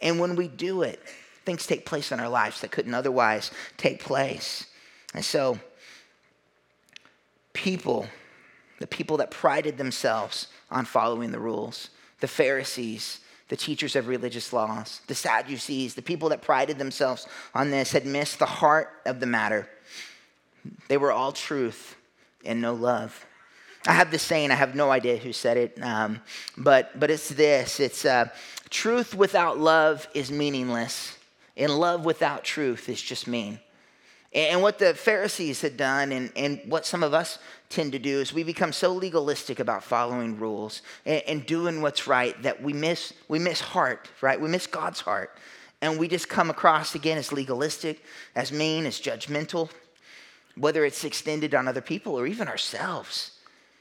And 0.00 0.20
when 0.20 0.36
we 0.36 0.46
do 0.46 0.82
it, 0.82 1.00
things 1.44 1.66
take 1.66 1.86
place 1.86 2.12
in 2.12 2.20
our 2.20 2.28
lives 2.28 2.60
that 2.60 2.70
couldn't 2.70 2.94
otherwise 2.94 3.50
take 3.76 4.00
place. 4.00 4.66
And 5.12 5.24
so, 5.24 5.58
people 7.52 8.06
the 8.82 8.86
people 8.88 9.18
that 9.18 9.30
prided 9.30 9.78
themselves 9.78 10.48
on 10.68 10.84
following 10.84 11.30
the 11.30 11.38
rules, 11.38 11.90
the 12.18 12.26
Pharisees, 12.26 13.20
the 13.46 13.56
teachers 13.56 13.94
of 13.94 14.08
religious 14.08 14.52
laws, 14.52 15.00
the 15.06 15.14
Sadducees, 15.14 15.94
the 15.94 16.02
people 16.02 16.30
that 16.30 16.42
prided 16.42 16.78
themselves 16.78 17.28
on 17.54 17.70
this 17.70 17.92
had 17.92 18.04
missed 18.04 18.40
the 18.40 18.46
heart 18.46 18.90
of 19.06 19.20
the 19.20 19.26
matter. 19.26 19.68
They 20.88 20.96
were 20.96 21.12
all 21.12 21.30
truth 21.30 21.94
and 22.44 22.60
no 22.60 22.74
love. 22.74 23.24
I 23.86 23.92
have 23.92 24.10
this 24.10 24.24
saying, 24.24 24.50
I 24.50 24.56
have 24.56 24.74
no 24.74 24.90
idea 24.90 25.16
who 25.16 25.32
said 25.32 25.56
it, 25.56 25.78
um, 25.80 26.20
but, 26.56 26.98
but 26.98 27.08
it's 27.08 27.28
this 27.28 27.78
it's 27.78 28.04
uh, 28.04 28.30
truth 28.68 29.14
without 29.14 29.60
love 29.60 30.08
is 30.12 30.32
meaningless, 30.32 31.16
and 31.56 31.78
love 31.78 32.04
without 32.04 32.42
truth 32.42 32.88
is 32.88 33.00
just 33.00 33.28
mean. 33.28 33.60
And 34.34 34.62
what 34.62 34.78
the 34.78 34.94
Pharisees 34.94 35.60
had 35.60 35.76
done, 35.76 36.10
and, 36.10 36.32
and 36.36 36.60
what 36.66 36.86
some 36.86 37.02
of 37.02 37.12
us 37.12 37.38
tend 37.68 37.92
to 37.92 37.98
do, 37.98 38.20
is 38.20 38.32
we 38.32 38.42
become 38.42 38.72
so 38.72 38.92
legalistic 38.92 39.60
about 39.60 39.84
following 39.84 40.38
rules 40.38 40.80
and, 41.04 41.22
and 41.26 41.46
doing 41.46 41.82
what's 41.82 42.06
right 42.06 42.40
that 42.42 42.62
we 42.62 42.72
miss, 42.72 43.12
we 43.28 43.38
miss 43.38 43.60
heart, 43.60 44.08
right? 44.22 44.40
We 44.40 44.48
miss 44.48 44.66
God's 44.66 45.00
heart. 45.00 45.36
And 45.82 45.98
we 45.98 46.08
just 46.08 46.28
come 46.28 46.48
across 46.48 46.94
again 46.94 47.18
as 47.18 47.32
legalistic, 47.32 48.02
as 48.34 48.52
mean, 48.52 48.86
as 48.86 49.00
judgmental, 49.00 49.68
whether 50.56 50.84
it's 50.84 51.04
extended 51.04 51.54
on 51.54 51.68
other 51.68 51.80
people 51.80 52.14
or 52.14 52.26
even 52.26 52.48
ourselves. 52.48 53.32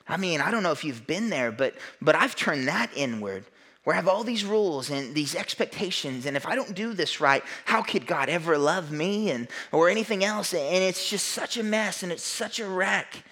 I 0.08 0.17
mean, 0.17 0.41
I 0.41 0.51
don't 0.51 0.63
know 0.63 0.72
if 0.72 0.84
you've 0.84 1.08
been 1.08 1.29
there, 1.29 1.51
but, 1.51 1.75
but 2.01 2.15
I've 2.15 2.36
turned 2.36 2.67
that 2.67 2.89
inward 2.96 3.46
where 3.83 3.95
I 3.95 3.97
have 3.97 4.07
all 4.07 4.23
these 4.23 4.45
rules 4.45 4.91
and 4.91 5.15
these 5.15 5.35
expectations, 5.35 6.25
and 6.25 6.38
if 6.38 6.45
I 6.45 6.55
don't 6.55 6.75
do 6.75 6.93
this 6.93 7.19
right, 7.19 7.43
how 7.65 7.81
could 7.81 8.05
God 8.05 8.29
ever 8.29 8.57
love 8.57 8.91
me 8.91 9.31
and 9.31 9.47
or 9.71 9.89
anything 9.89 10.23
else? 10.23 10.53
And 10.53 10.83
it's 10.83 11.09
just 11.09 11.29
such 11.29 11.57
a 11.57 11.63
mess 11.63 12.03
and 12.03 12.11
it's 12.11 12.23
such 12.23 12.59
a 12.59 12.67
wreck 12.67 13.23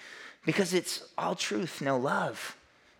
because 0.44 0.74
it's 0.74 1.04
all 1.16 1.34
truth, 1.36 1.80
no 1.80 1.96
love. 1.96 2.56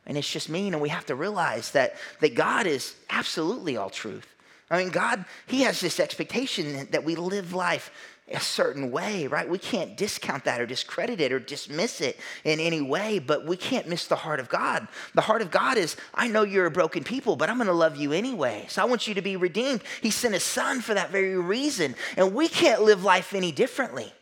And 0.06 0.16
it's 0.16 0.30
just 0.30 0.48
mean, 0.48 0.74
and 0.74 0.82
we 0.82 0.88
have 0.90 1.06
to 1.06 1.14
realize 1.14 1.72
that, 1.72 1.96
that 2.20 2.34
God 2.34 2.66
is 2.66 2.94
absolutely 3.10 3.76
all 3.76 3.90
truth. 3.90 4.26
I 4.70 4.78
mean, 4.78 4.90
God, 4.90 5.24
He 5.46 5.62
has 5.62 5.80
this 5.80 5.98
expectation 5.98 6.86
that 6.92 7.04
we 7.04 7.16
live 7.16 7.52
life 7.52 7.90
a 8.30 8.40
certain 8.40 8.90
way, 8.90 9.26
right? 9.26 9.48
We 9.48 9.58
can't 9.58 9.96
discount 9.96 10.44
that 10.44 10.60
or 10.60 10.66
discredit 10.66 11.20
it 11.20 11.32
or 11.32 11.38
dismiss 11.38 12.00
it 12.00 12.18
in 12.44 12.60
any 12.60 12.80
way, 12.80 13.18
but 13.18 13.44
we 13.44 13.56
can't 13.56 13.88
miss 13.88 14.06
the 14.06 14.16
heart 14.16 14.40
of 14.40 14.48
God. 14.48 14.86
The 15.14 15.20
heart 15.20 15.42
of 15.42 15.50
God 15.50 15.76
is, 15.76 15.96
I 16.14 16.28
know 16.28 16.42
you're 16.42 16.66
a 16.66 16.70
broken 16.70 17.02
people, 17.02 17.36
but 17.36 17.50
I'm 17.50 17.56
going 17.56 17.66
to 17.66 17.72
love 17.72 17.96
you 17.96 18.12
anyway. 18.12 18.66
So 18.68 18.82
I 18.82 18.84
want 18.84 19.08
you 19.08 19.14
to 19.14 19.22
be 19.22 19.36
redeemed. 19.36 19.82
He 20.00 20.10
sent 20.10 20.34
his 20.34 20.44
son 20.44 20.80
for 20.80 20.94
that 20.94 21.10
very 21.10 21.36
reason. 21.36 21.94
And 22.16 22.34
we 22.34 22.48
can't 22.48 22.82
live 22.82 23.04
life 23.04 23.34
any 23.34 23.52
differently. 23.52 24.12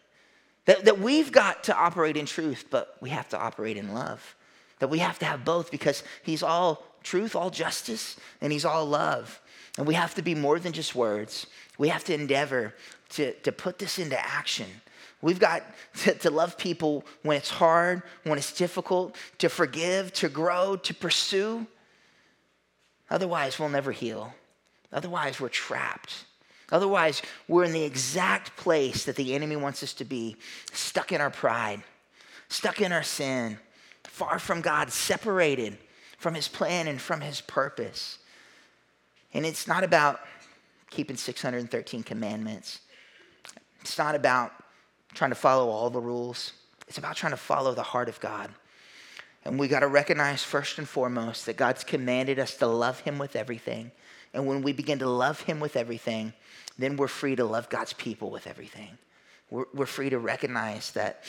That, 0.65 0.85
that 0.85 0.99
we've 0.99 1.33
got 1.33 1.65
to 1.65 1.77
operate 1.77 2.17
in 2.17 2.27
truth, 2.27 2.67
but 2.71 2.97
we 3.01 3.11
have 3.11 3.29
to 3.31 3.39
operate 3.39 3.77
in 3.77 3.95
love. 3.95 4.37
That 4.81 4.89
we 4.89 4.99
have 4.99 5.19
to 5.21 5.27
have 5.27 5.45
both 5.45 5.71
because 5.71 6.03
he's 6.23 6.43
all 6.43 6.85
truth, 7.03 7.35
all 7.35 7.51
justice, 7.51 8.17
and 8.41 8.53
he's 8.53 8.65
all 8.65 8.85
love. 8.87 9.41
And 9.79 9.87
we 9.87 9.95
have 9.95 10.15
to 10.17 10.23
be 10.23 10.35
more 10.35 10.59
than 10.59 10.73
just 10.73 10.95
words. 10.95 11.47
We 11.79 11.89
have 11.89 12.05
to 12.05 12.15
endeavor 12.15 12.75
to, 13.11 13.33
to 13.33 13.53
put 13.53 13.79
this 13.79 13.99
into 13.99 14.19
action. 14.19 14.67
We've 15.21 15.41
got 15.41 15.63
to, 15.99 16.15
to, 16.15 16.31
love 16.31 16.59
people 16.59 17.05
when 17.23 17.37
it's 17.37 17.51
hard, 17.51 18.03
when 18.25 18.39
it's 18.39 18.53
difficult, 18.53 19.17
to 19.39 19.49
forgive, 19.49 20.13
to 20.15 20.29
grow, 20.29 20.77
to 20.77 20.95
pursue. 20.95 21.67
Otherwise, 23.11 23.59
we'll 23.59 23.69
never 23.69 23.93
heal. 23.93 24.35
Otherwise, 24.93 25.41
we're 25.41 25.49
trapped. 25.49 26.25
Otherwise, 26.71 27.23
we're 27.47 27.65
in 27.65 27.73
the 27.73 27.83
exact 27.83 28.57
place 28.57 29.05
that 29.05 29.17
the 29.17 29.35
enemy 29.35 29.57
wants 29.57 29.83
us 29.83 29.95
to 29.95 30.05
be 30.05 30.37
stuck 30.73 31.13
in 31.13 31.21
our 31.21 31.31
pride, 31.31 31.83
stuck 32.49 32.81
in 32.81 32.93
our 32.93 33.03
sin, 33.03 33.59
far 34.05 34.39
from 34.39 34.61
God, 34.61 34.91
separated 34.91 35.79
from 36.19 36.35
his 36.35 36.49
plan 36.49 36.89
and 36.89 37.01
from 37.01 37.21
his 37.21 37.41
purpose. 37.41 38.19
And 39.33 39.47
it's 39.47 39.67
not 39.67 39.85
about 39.85 40.21
keeping 40.91 41.17
613 41.17 42.03
commandments, 42.03 42.81
it's 43.81 43.99
not 43.99 44.15
about 44.15 44.53
trying 45.15 45.31
to 45.31 45.37
follow 45.37 45.69
all 45.69 45.91
the 45.91 46.01
rules, 46.01 46.53
it's 46.87 46.99
about 46.99 47.17
trying 47.17 47.33
to 47.33 47.39
follow 47.39 47.75
the 47.75 47.83
heart 47.83 48.09
of 48.09 48.21
God. 48.21 48.51
And 49.45 49.59
we 49.59 49.69
got 49.69 49.81
to 49.81 49.87
recognize 49.87 50.43
first 50.43 50.79
and 50.79 50.89
foremost 50.89 51.47
that 51.47 51.57
God's 51.57 51.85
commanded 51.85 52.39
us 52.39 52.57
to 52.57 52.67
love 52.67 53.01
him 53.01 53.19
with 53.19 53.37
everything. 53.37 53.91
And 54.35 54.47
when 54.47 54.63
we 54.63 54.73
begin 54.73 54.99
to 54.99 55.09
love 55.09 55.41
him 55.41 55.61
with 55.61 55.77
everything, 55.77 56.33
then 56.79 56.97
we're 56.97 57.09
free 57.09 57.37
to 57.37 57.45
love 57.45 57.69
God's 57.69 57.93
people 57.93 58.31
with 58.31 58.47
everything. 58.47 58.99
We're, 59.51 59.65
we're 59.73 59.87
free 59.87 60.11
to 60.11 60.19
recognize 60.19 60.91
that 60.93 61.25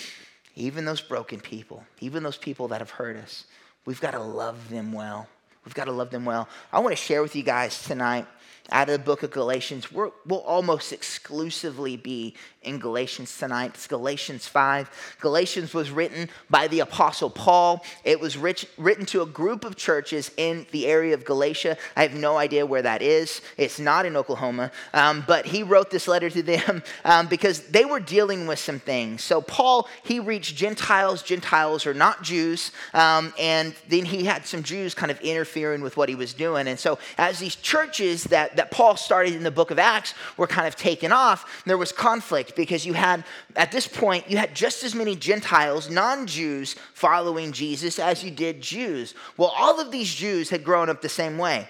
even 0.56 0.86
those 0.86 1.02
broken 1.02 1.40
people, 1.40 1.86
even 2.02 2.24
those 2.24 2.38
people 2.38 2.68
that 2.70 2.82
have 2.82 2.90
hurt 2.90 3.16
us, 3.16 3.46
we've 3.86 4.02
got 4.02 4.12
to 4.12 4.20
love 4.20 4.70
them 4.70 4.92
well. 4.92 5.28
We've 5.64 5.74
got 5.74 5.86
to 5.86 5.92
love 5.92 6.10
them 6.10 6.26
well. 6.26 6.50
I 6.74 6.80
want 6.80 6.92
to 6.92 7.02
share 7.02 7.22
with 7.22 7.36
you 7.36 7.44
guys 7.44 7.84
tonight 7.84 8.28
out 8.72 8.90
of 8.90 9.00
the 9.00 9.06
book 9.06 9.24
of 9.24 9.32
Galatians. 9.32 9.92
we 9.92 10.10
will 10.26 10.40
almost 10.40 10.94
exclusively 10.94 11.98
be 11.98 12.36
in 12.62 12.78
Galatians 12.78 13.38
tonight. 13.38 13.72
It's 13.74 13.88
Galatians 13.88 14.46
5. 14.48 15.18
Galatians 15.22 15.74
was 15.74 15.92
written 15.92 16.30
by 16.50 16.68
the 16.68 16.82
Apostle 16.82 17.30
Paul. 17.30 17.84
It 18.04 18.20
was 18.20 18.38
rich, 18.38 18.68
written 18.78 19.06
to 19.08 19.22
a 19.22 19.26
group 19.26 19.64
of 19.64 19.78
churches 19.78 20.32
in 20.36 20.66
the 20.72 20.86
area 20.86 21.14
of 21.14 21.24
Galatia. 21.24 21.78
I 21.96 22.02
have 22.02 22.14
no 22.14 22.38
idea 22.38 22.66
where 22.66 22.82
that 22.82 23.02
is. 23.02 23.42
It's 23.58 23.80
not 23.80 24.06
in 24.06 24.18
Oklahoma. 24.18 24.72
Um, 24.94 25.24
but 25.26 25.46
he 25.46 25.64
wrote 25.64 25.90
this 25.90 26.08
letter 26.08 26.30
to 26.30 26.44
them 26.44 26.84
um, 27.06 27.28
because 27.28 27.62
they 27.68 27.86
were 27.86 28.00
dealing 28.00 28.46
with 28.46 28.60
some 28.60 28.80
things. 28.80 29.24
So, 29.24 29.42
Paul, 29.42 29.88
he 30.04 30.20
reached 30.20 30.56
Gentiles. 30.56 31.24
Gentiles 31.24 31.86
are 31.86 31.94
not 31.94 32.24
Jews. 32.24 32.72
Um, 32.94 33.34
and 33.40 33.74
then 33.88 34.04
he 34.04 34.26
had 34.26 34.46
some 34.46 34.64
Jews 34.64 34.94
kind 34.94 35.12
of 35.12 35.20
interfering 35.22 35.82
with 35.82 35.96
what 35.96 36.10
he 36.10 36.16
was 36.16 36.34
doing. 36.34 36.68
And 36.68 36.78
so, 36.78 37.00
as 37.18 37.40
these 37.40 37.56
churches 37.56 38.26
that, 38.26 38.58
that 38.60 38.72
Paul 38.72 38.98
started 38.98 39.36
in 39.36 39.44
the 39.44 39.52
book 39.52 39.72
of 39.72 39.80
Acts 39.80 40.14
were 40.36 40.46
kind 40.46 40.68
of 40.68 40.76
taken 40.76 41.14
off, 41.14 41.64
there 41.66 41.78
was 41.78 41.94
conflict 41.94 42.58
because 42.58 42.86
you 42.86 42.92
had, 42.92 43.24
at 43.56 43.72
this 43.72 43.88
point, 43.88 44.30
you 44.30 44.36
had 44.36 44.54
just 44.54 44.84
as 44.84 44.94
many 44.94 45.16
Gentiles, 45.16 45.90
non 45.90 46.28
Jews, 46.28 46.76
following 46.94 47.54
Jesus 47.54 48.00
as 48.00 48.22
you 48.22 48.32
did 48.32 48.60
Jews. 48.60 49.16
Well, 49.38 49.54
all 49.58 49.80
of 49.80 49.92
these 49.92 50.14
Jews 50.14 50.50
had 50.50 50.66
grown 50.66 50.90
up 50.90 51.02
the 51.02 51.08
same 51.08 51.38
way. 51.38 51.70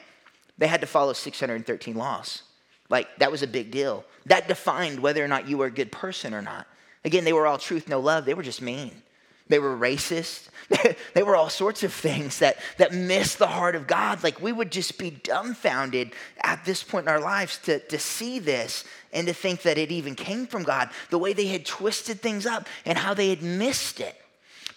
They 0.57 0.65
had 0.65 0.81
to 0.81 0.87
follow 0.87 1.13
613 1.13 1.95
laws. 1.95 2.41
Like, 2.89 3.07
that 3.19 3.31
was 3.31 3.43
a 3.43 3.47
big 3.47 3.69
deal. 3.69 4.03
That 4.25 4.47
defined 4.47 4.99
whether 4.99 5.23
or 5.23 5.27
not 5.27 5.47
you 5.47 5.59
were 5.59 5.67
a 5.67 5.71
good 5.71 5.91
person 5.91 6.33
or 6.33 6.41
not. 6.41 6.65
Again, 7.05 7.23
they 7.23 7.33
were 7.33 7.45
all 7.45 7.59
truth, 7.59 7.87
no 7.87 7.99
love. 7.99 8.25
They 8.25 8.33
were 8.33 8.41
just 8.41 8.63
mean. 8.63 9.03
They 9.47 9.59
were 9.59 9.77
racist. 9.77 10.49
they 11.13 11.23
were 11.23 11.35
all 11.35 11.49
sorts 11.49 11.83
of 11.83 11.93
things 11.93 12.39
that, 12.39 12.57
that 12.77 12.93
missed 12.93 13.39
the 13.39 13.47
heart 13.47 13.75
of 13.75 13.87
God. 13.87 14.23
Like 14.23 14.41
we 14.41 14.51
would 14.51 14.71
just 14.71 14.97
be 14.97 15.11
dumbfounded 15.11 16.11
at 16.41 16.63
this 16.65 16.83
point 16.83 17.05
in 17.05 17.09
our 17.09 17.19
lives 17.19 17.57
to, 17.59 17.79
to 17.79 17.97
see 17.97 18.39
this 18.39 18.83
and 19.11 19.27
to 19.27 19.33
think 19.33 19.63
that 19.63 19.77
it 19.77 19.91
even 19.91 20.15
came 20.15 20.45
from 20.45 20.63
God, 20.63 20.89
the 21.09 21.17
way 21.17 21.33
they 21.33 21.47
had 21.47 21.65
twisted 21.65 22.21
things 22.21 22.45
up 22.45 22.67
and 22.85 22.97
how 22.97 23.13
they 23.13 23.29
had 23.29 23.41
missed 23.41 23.99
it. 23.99 24.15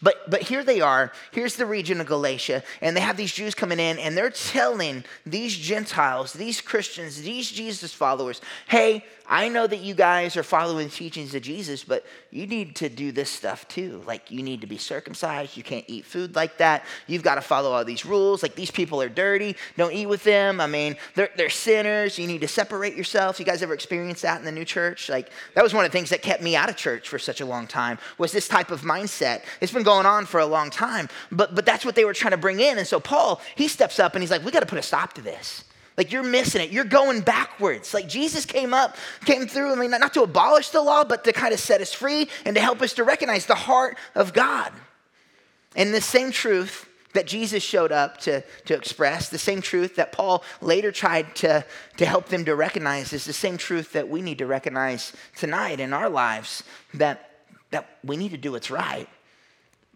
But, 0.02 0.28
but 0.28 0.42
here 0.42 0.64
they 0.64 0.80
are. 0.80 1.12
Here's 1.30 1.54
the 1.54 1.66
region 1.66 2.00
of 2.00 2.06
Galatia, 2.06 2.64
and 2.80 2.96
they 2.96 3.00
have 3.00 3.16
these 3.16 3.32
Jews 3.32 3.54
coming 3.54 3.78
in, 3.78 3.98
and 3.98 4.16
they're 4.16 4.30
telling 4.30 5.04
these 5.24 5.56
Gentiles, 5.56 6.32
these 6.32 6.60
Christians, 6.60 7.22
these 7.22 7.50
Jesus 7.50 7.94
followers, 7.94 8.40
hey, 8.68 9.04
I 9.28 9.48
know 9.48 9.66
that 9.66 9.80
you 9.80 9.94
guys 9.94 10.36
are 10.36 10.42
following 10.42 10.88
the 10.88 10.92
teachings 10.92 11.34
of 11.34 11.42
Jesus, 11.42 11.84
but 11.84 12.04
you 12.30 12.46
need 12.46 12.76
to 12.76 12.88
do 12.88 13.12
this 13.12 13.30
stuff 13.30 13.66
too. 13.68 14.02
Like, 14.06 14.30
you 14.30 14.42
need 14.42 14.60
to 14.62 14.66
be 14.66 14.76
circumcised. 14.76 15.56
You 15.56 15.62
can't 15.62 15.84
eat 15.86 16.04
food 16.04 16.34
like 16.34 16.58
that. 16.58 16.84
You've 17.06 17.22
got 17.22 17.36
to 17.36 17.40
follow 17.40 17.70
all 17.70 17.84
these 17.84 18.04
rules. 18.04 18.42
Like, 18.42 18.56
these 18.56 18.70
people 18.70 19.00
are 19.00 19.08
dirty. 19.08 19.56
Don't 19.76 19.92
eat 19.92 20.06
with 20.06 20.24
them. 20.24 20.60
I 20.60 20.66
mean, 20.66 20.96
they're, 21.14 21.30
they're 21.36 21.48
sinners. 21.48 22.18
You 22.18 22.26
need 22.26 22.40
to 22.40 22.48
separate 22.48 22.94
yourself. 22.94 23.38
You 23.38 23.46
guys 23.46 23.62
ever 23.62 23.72
experienced 23.72 24.22
that 24.22 24.38
in 24.38 24.44
the 24.44 24.52
new 24.52 24.64
church? 24.64 25.08
Like, 25.08 25.30
that 25.54 25.62
was 25.62 25.72
one 25.72 25.84
of 25.84 25.92
the 25.92 25.96
things 25.96 26.10
that 26.10 26.20
kept 26.20 26.42
me 26.42 26.56
out 26.56 26.68
of 26.68 26.76
church 26.76 27.08
for 27.08 27.18
such 27.18 27.40
a 27.40 27.46
long 27.46 27.66
time, 27.66 27.98
was 28.18 28.32
this 28.32 28.48
type 28.48 28.70
of 28.70 28.82
mindset. 28.82 29.44
It's 29.60 29.72
been 29.72 29.84
going 29.84 29.91
on 29.92 30.26
for 30.26 30.40
a 30.40 30.46
long 30.46 30.70
time, 30.70 31.08
but, 31.30 31.54
but 31.54 31.66
that's 31.66 31.84
what 31.84 31.94
they 31.94 32.04
were 32.04 32.14
trying 32.14 32.32
to 32.32 32.36
bring 32.36 32.60
in. 32.60 32.78
And 32.78 32.86
so 32.86 33.00
Paul, 33.00 33.40
he 33.54 33.68
steps 33.68 33.98
up 33.98 34.14
and 34.14 34.22
he's 34.22 34.30
like, 34.30 34.44
we 34.44 34.50
got 34.50 34.60
to 34.60 34.66
put 34.66 34.78
a 34.78 34.82
stop 34.82 35.12
to 35.14 35.20
this. 35.20 35.64
Like 35.96 36.10
you're 36.10 36.22
missing 36.22 36.62
it. 36.62 36.70
You're 36.70 36.84
going 36.84 37.20
backwards. 37.20 37.92
Like 37.92 38.08
Jesus 38.08 38.46
came 38.46 38.72
up, 38.72 38.96
came 39.24 39.46
through, 39.46 39.72
I 39.72 39.76
mean, 39.76 39.90
not 39.90 40.14
to 40.14 40.22
abolish 40.22 40.70
the 40.70 40.80
law, 40.80 41.04
but 41.04 41.24
to 41.24 41.32
kind 41.32 41.52
of 41.52 41.60
set 41.60 41.80
us 41.80 41.92
free 41.92 42.28
and 42.44 42.56
to 42.56 42.62
help 42.62 42.80
us 42.80 42.94
to 42.94 43.04
recognize 43.04 43.46
the 43.46 43.54
heart 43.54 43.96
of 44.14 44.32
God. 44.32 44.72
And 45.76 45.92
the 45.92 46.00
same 46.00 46.32
truth 46.32 46.88
that 47.12 47.26
Jesus 47.26 47.62
showed 47.62 47.92
up 47.92 48.18
to, 48.18 48.42
to 48.64 48.74
express, 48.74 49.28
the 49.28 49.38
same 49.38 49.60
truth 49.60 49.96
that 49.96 50.12
Paul 50.12 50.42
later 50.60 50.90
tried 50.90 51.34
to, 51.36 51.64
to 51.98 52.06
help 52.06 52.28
them 52.28 52.44
to 52.46 52.54
recognize, 52.54 53.12
is 53.12 53.24
the 53.24 53.32
same 53.32 53.58
truth 53.58 53.92
that 53.92 54.08
we 54.08 54.22
need 54.22 54.38
to 54.38 54.46
recognize 54.46 55.12
tonight 55.36 55.78
in 55.78 55.92
our 55.92 56.08
lives 56.08 56.62
that, 56.94 57.30
that 57.70 57.98
we 58.02 58.16
need 58.16 58.30
to 58.30 58.38
do 58.38 58.52
what's 58.52 58.70
right, 58.70 59.08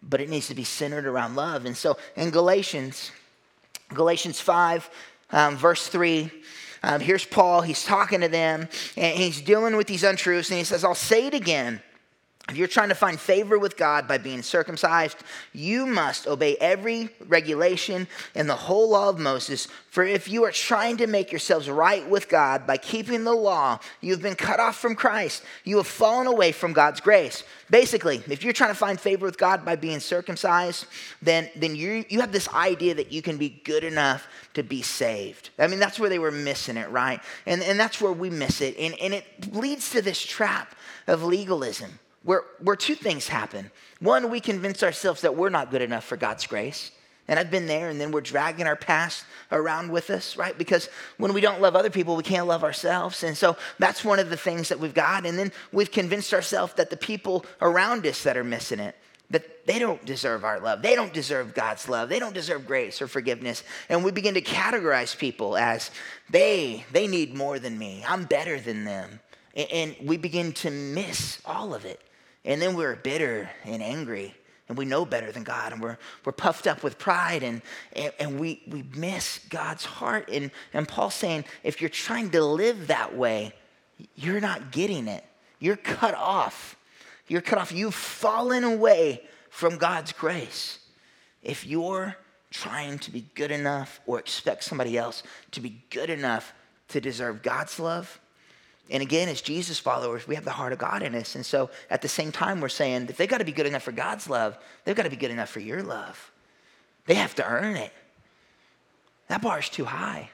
but 0.08 0.20
it 0.20 0.28
needs 0.28 0.48
to 0.48 0.54
be 0.54 0.64
centered 0.64 1.06
around 1.06 1.36
love. 1.36 1.66
And 1.66 1.76
so 1.76 1.96
in 2.16 2.30
Galatians, 2.30 3.10
Galatians 3.92 4.40
5, 4.40 4.90
um, 5.30 5.56
verse 5.56 5.86
3. 5.88 6.30
Um, 6.82 7.00
here's 7.00 7.25
Paul. 7.25 7.62
He's 7.62 7.84
talking 7.84 8.20
to 8.20 8.28
them 8.28 8.68
and 8.96 9.18
he's 9.18 9.40
dealing 9.40 9.76
with 9.76 9.86
these 9.86 10.04
untruths. 10.04 10.50
And 10.50 10.58
he 10.58 10.64
says, 10.64 10.84
I'll 10.84 10.94
say 10.94 11.26
it 11.26 11.34
again. 11.34 11.82
If 12.48 12.56
you're 12.56 12.68
trying 12.68 12.90
to 12.90 12.94
find 12.94 13.18
favor 13.18 13.58
with 13.58 13.76
God 13.76 14.06
by 14.06 14.18
being 14.18 14.40
circumcised, 14.40 15.16
you 15.52 15.84
must 15.84 16.28
obey 16.28 16.56
every 16.58 17.08
regulation 17.26 18.06
in 18.36 18.46
the 18.46 18.54
whole 18.54 18.90
law 18.90 19.08
of 19.08 19.18
Moses. 19.18 19.66
For 19.90 20.04
if 20.04 20.28
you 20.28 20.44
are 20.44 20.52
trying 20.52 20.98
to 20.98 21.08
make 21.08 21.32
yourselves 21.32 21.68
right 21.68 22.08
with 22.08 22.28
God 22.28 22.64
by 22.64 22.76
keeping 22.76 23.24
the 23.24 23.34
law, 23.34 23.80
you've 24.00 24.22
been 24.22 24.36
cut 24.36 24.60
off 24.60 24.76
from 24.76 24.94
Christ. 24.94 25.42
You 25.64 25.78
have 25.78 25.88
fallen 25.88 26.28
away 26.28 26.52
from 26.52 26.72
God's 26.72 27.00
grace. 27.00 27.42
Basically, 27.68 28.22
if 28.28 28.44
you're 28.44 28.52
trying 28.52 28.70
to 28.70 28.76
find 28.76 29.00
favor 29.00 29.26
with 29.26 29.38
God 29.38 29.64
by 29.64 29.74
being 29.74 29.98
circumcised, 29.98 30.86
then, 31.20 31.50
then 31.56 31.74
you, 31.74 32.04
you 32.08 32.20
have 32.20 32.30
this 32.30 32.48
idea 32.54 32.94
that 32.94 33.10
you 33.10 33.22
can 33.22 33.38
be 33.38 33.60
good 33.64 33.82
enough 33.82 34.28
to 34.54 34.62
be 34.62 34.82
saved. 34.82 35.50
I 35.58 35.66
mean, 35.66 35.80
that's 35.80 35.98
where 35.98 36.10
they 36.10 36.20
were 36.20 36.30
missing 36.30 36.76
it, 36.76 36.88
right? 36.90 37.20
And, 37.44 37.60
and 37.60 37.80
that's 37.80 38.00
where 38.00 38.12
we 38.12 38.30
miss 38.30 38.60
it. 38.60 38.78
And, 38.78 38.94
and 39.00 39.14
it 39.14 39.52
leads 39.52 39.90
to 39.90 40.00
this 40.00 40.24
trap 40.24 40.76
of 41.08 41.24
legalism 41.24 41.98
where, 42.26 42.42
where 42.61 42.76
two 42.76 42.97
things 42.97 43.28
happen. 43.28 43.71
One, 44.00 44.30
we 44.30 44.40
convince 44.40 44.83
ourselves 44.83 45.23
that 45.23 45.37
we're 45.37 45.49
not 45.49 45.71
good 45.71 45.80
enough 45.80 46.04
for 46.04 46.16
God's 46.16 46.47
grace. 46.47 46.90
And 47.28 47.38
I've 47.38 47.50
been 47.50 47.66
there, 47.66 47.88
and 47.88 48.00
then 48.00 48.12
we're 48.12 48.21
dragging 48.21 48.66
our 48.66 48.76
past 48.76 49.25
around 49.50 49.90
with 49.90 50.11
us, 50.11 50.37
right? 50.37 50.56
Because 50.56 50.88
when 51.18 51.33
we 51.33 51.40
don't 51.40 51.61
love 51.61 51.75
other 51.75 51.90
people, 51.90 52.16
we 52.16 52.23
can't 52.23 52.47
love 52.47 52.62
ourselves. 52.62 53.23
And 53.23 53.37
so 53.37 53.56
that's 53.78 54.04
one 54.04 54.18
of 54.18 54.28
the 54.28 54.37
things 54.37 54.68
that 54.68 54.78
we've 54.78 54.95
got. 54.95 55.25
And 55.25 55.38
then 55.38 55.50
we've 55.73 55.90
convinced 55.90 56.35
ourselves 56.35 56.75
that 56.75 56.90
the 56.90 56.97
people 56.97 57.47
around 57.61 58.06
us 58.06 58.23
that 58.25 58.37
are 58.37 58.45
missing 58.45 58.80
it, 58.80 58.95
that 59.30 59.66
they 59.66 59.78
don't 59.78 60.04
deserve 60.04 60.45
our 60.45 60.61
love. 60.61 60.83
They 60.83 60.95
don't 60.95 61.12
deserve 61.12 61.54
God's 61.54 61.88
love. 61.88 62.09
They 62.09 62.21
don't 62.21 62.35
deserve 62.35 62.66
grace 62.66 63.00
or 63.02 63.09
forgiveness. 63.09 63.64
And 63.88 64.04
we 64.04 64.12
begin 64.12 64.35
to 64.35 64.42
categorize 64.42 65.16
people 65.16 65.56
as 65.56 65.90
they, 66.30 66.85
they 66.92 67.06
need 67.09 67.35
more 67.35 67.59
than 67.59 67.76
me. 67.76 68.04
I'm 68.06 68.25
better 68.25 68.61
than 68.61 68.85
them. 68.85 69.21
And 69.56 69.97
we 70.02 70.16
begin 70.16 70.52
to 70.54 70.71
miss 70.71 71.40
all 71.45 71.73
of 71.75 71.85
it. 71.85 72.00
And 72.46 72.62
then 72.62 72.76
we're 72.76 72.96
bitter 72.96 73.50
and 73.64 73.82
angry 73.82 74.34
and 74.68 74.78
we 74.78 74.84
know 74.84 75.04
better 75.04 75.30
than 75.30 75.42
God 75.42 75.72
and 75.72 75.82
we're, 75.82 75.98
we're 76.24 76.32
puffed 76.32 76.66
up 76.66 76.82
with 76.82 76.98
pride 76.98 77.42
and, 77.42 77.60
and, 77.92 78.12
and, 78.18 78.40
we, 78.40 78.62
we 78.68 78.84
miss 78.94 79.40
God's 79.48 79.84
heart. 79.84 80.28
And, 80.32 80.50
and 80.72 80.88
Paul's 80.88 81.14
saying, 81.14 81.44
if 81.62 81.80
you're 81.80 81.90
trying 81.90 82.30
to 82.30 82.44
live 82.44 82.86
that 82.86 83.16
way, 83.16 83.52
you're 84.14 84.40
not 84.40 84.72
getting 84.72 85.08
it. 85.08 85.24
You're 85.58 85.76
cut 85.76 86.14
off. 86.14 86.76
You're 87.28 87.40
cut 87.40 87.58
off. 87.58 87.72
You've 87.72 87.94
fallen 87.94 88.64
away 88.64 89.22
from 89.50 89.76
God's 89.76 90.12
grace. 90.12 90.78
If 91.42 91.66
you're 91.66 92.16
trying 92.50 92.98
to 93.00 93.10
be 93.10 93.24
good 93.34 93.50
enough 93.50 94.00
or 94.06 94.18
expect 94.18 94.64
somebody 94.64 94.96
else 94.96 95.22
to 95.52 95.60
be 95.60 95.82
good 95.90 96.10
enough 96.10 96.52
to 96.88 97.00
deserve 97.00 97.42
God's 97.42 97.78
love, 97.80 98.20
and 98.90 99.02
again, 99.02 99.28
as 99.28 99.40
Jesus 99.40 99.78
followers, 99.78 100.28
we 100.28 100.34
have 100.36 100.44
the 100.44 100.52
heart 100.52 100.72
of 100.72 100.78
God 100.78 101.02
in 101.02 101.14
us. 101.14 101.34
And 101.34 101.44
so 101.44 101.70
at 101.90 102.02
the 102.02 102.08
same 102.08 102.30
time, 102.30 102.60
we're 102.60 102.68
saying 102.68 103.06
if 103.08 103.16
they've 103.16 103.28
got 103.28 103.38
to 103.38 103.44
be 103.44 103.52
good 103.52 103.66
enough 103.66 103.82
for 103.82 103.92
God's 103.92 104.28
love, 104.28 104.56
they've 104.84 104.94
got 104.94 105.02
to 105.02 105.10
be 105.10 105.16
good 105.16 105.30
enough 105.32 105.48
for 105.48 105.60
your 105.60 105.82
love. 105.82 106.30
They 107.06 107.14
have 107.14 107.34
to 107.36 107.46
earn 107.46 107.76
it. 107.76 107.92
That 109.28 109.42
bar 109.42 109.58
is 109.58 109.68
too 109.68 109.86
high. 109.86 110.30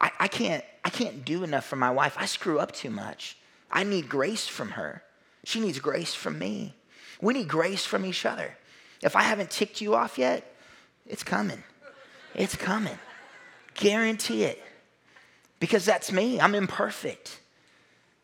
I, 0.00 0.10
I, 0.20 0.28
can't, 0.28 0.64
I 0.84 0.90
I 0.90 0.92
can't 0.92 1.24
do 1.24 1.44
enough 1.44 1.64
for 1.64 1.76
my 1.76 1.92
wife. 1.92 2.16
I 2.18 2.26
screw 2.26 2.58
up 2.58 2.72
too 2.72 2.90
much. 2.90 3.36
I 3.70 3.84
need 3.84 4.08
grace 4.08 4.48
from 4.48 4.70
her. 4.70 5.04
She 5.44 5.60
needs 5.60 5.78
grace 5.78 6.14
from 6.14 6.36
me. 6.36 6.74
We 7.20 7.32
need 7.32 7.46
grace 7.46 7.86
from 7.86 8.04
each 8.04 8.26
other. 8.26 8.56
If 9.00 9.14
I 9.14 9.22
haven't 9.22 9.50
ticked 9.50 9.80
you 9.80 9.94
off 9.94 10.18
yet, 10.18 10.52
it's 11.06 11.22
coming. 11.22 11.62
It's 12.34 12.56
coming. 12.56 12.98
Guarantee 13.74 14.42
it. 14.42 14.60
Because 15.60 15.84
that's 15.84 16.10
me. 16.10 16.40
I'm 16.40 16.54
imperfect. 16.54 17.38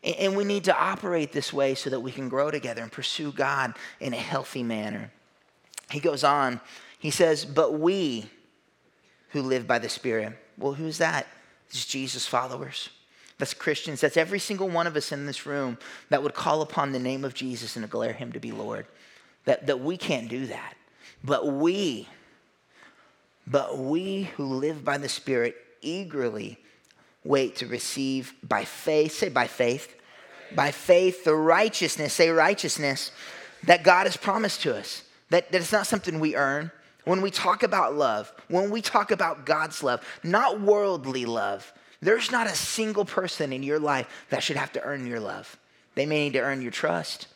And 0.03 0.35
we 0.35 0.43
need 0.43 0.65
to 0.65 0.77
operate 0.77 1.31
this 1.31 1.53
way 1.53 1.75
so 1.75 1.89
that 1.89 1.99
we 1.99 2.11
can 2.11 2.29
grow 2.29 2.51
together 2.51 2.81
and 2.81 2.91
pursue 2.91 3.31
God 3.31 3.73
in 3.99 4.13
a 4.13 4.17
healthy 4.17 4.63
manner. 4.63 5.11
He 5.89 5.99
goes 5.99 6.23
on, 6.23 6.59
he 6.99 7.11
says, 7.11 7.45
But 7.45 7.79
we 7.79 8.29
who 9.29 9.41
live 9.41 9.67
by 9.67 9.79
the 9.79 9.89
Spirit. 9.89 10.37
Well, 10.57 10.73
who's 10.73 10.97
that? 10.97 11.27
It's 11.69 11.85
Jesus 11.85 12.25
followers. 12.25 12.89
That's 13.37 13.53
Christians. 13.53 14.01
That's 14.01 14.17
every 14.17 14.39
single 14.39 14.69
one 14.69 14.87
of 14.87 14.95
us 14.95 15.11
in 15.11 15.25
this 15.25 15.45
room 15.45 15.77
that 16.09 16.23
would 16.23 16.33
call 16.33 16.61
upon 16.61 16.91
the 16.91 16.99
name 16.99 17.23
of 17.23 17.33
Jesus 17.33 17.75
and 17.75 17.85
declare 17.85 18.13
him 18.13 18.31
to 18.31 18.39
be 18.39 18.51
Lord. 18.51 18.87
That, 19.45 19.67
that 19.67 19.79
we 19.79 19.95
can't 19.97 20.27
do 20.27 20.47
that. 20.47 20.75
But 21.23 21.47
we, 21.47 22.07
but 23.45 23.77
we 23.77 24.23
who 24.35 24.45
live 24.45 24.83
by 24.83 24.97
the 24.97 25.09
Spirit 25.09 25.55
eagerly 25.81 26.57
wait 27.27 27.57
to 27.57 27.67
receive 27.67 28.33
by 28.41 28.63
faith, 28.63 29.13
say 29.13 29.29
by 29.29 29.47
faith, 29.47 29.95
by 30.55 30.71
faith, 30.71 31.23
the 31.23 31.35
righteousness, 31.35 32.13
say 32.13 32.29
righteousness, 32.29 33.11
that 33.63 33.83
God 33.83 34.05
has 34.05 34.17
promised 34.17 34.61
to 34.61 34.75
us. 34.75 35.03
That, 35.29 35.51
that 35.51 35.61
it's 35.61 35.73
not 35.73 35.87
something 35.87 36.19
we 36.19 36.35
earn. 36.35 36.71
When 37.03 37.21
we 37.21 37.31
talk 37.31 37.63
about 37.63 37.95
love, 37.95 38.31
when 38.47 38.69
we 38.69 38.81
talk 38.81 39.11
about 39.11 39.45
God's 39.45 39.83
love, 39.83 40.05
not 40.23 40.61
worldly 40.61 41.25
love, 41.25 41.73
there's 42.01 42.31
not 42.31 42.47
a 42.47 42.55
single 42.55 43.05
person 43.05 43.51
in 43.51 43.63
your 43.63 43.79
life 43.79 44.07
that 44.29 44.43
should 44.43 44.55
have 44.55 44.71
to 44.73 44.83
earn 44.83 45.07
your 45.07 45.19
love. 45.19 45.57
They 45.95 46.05
may 46.05 46.25
need 46.25 46.33
to 46.33 46.41
earn 46.41 46.61
your 46.61 46.71
trust, 46.71 47.27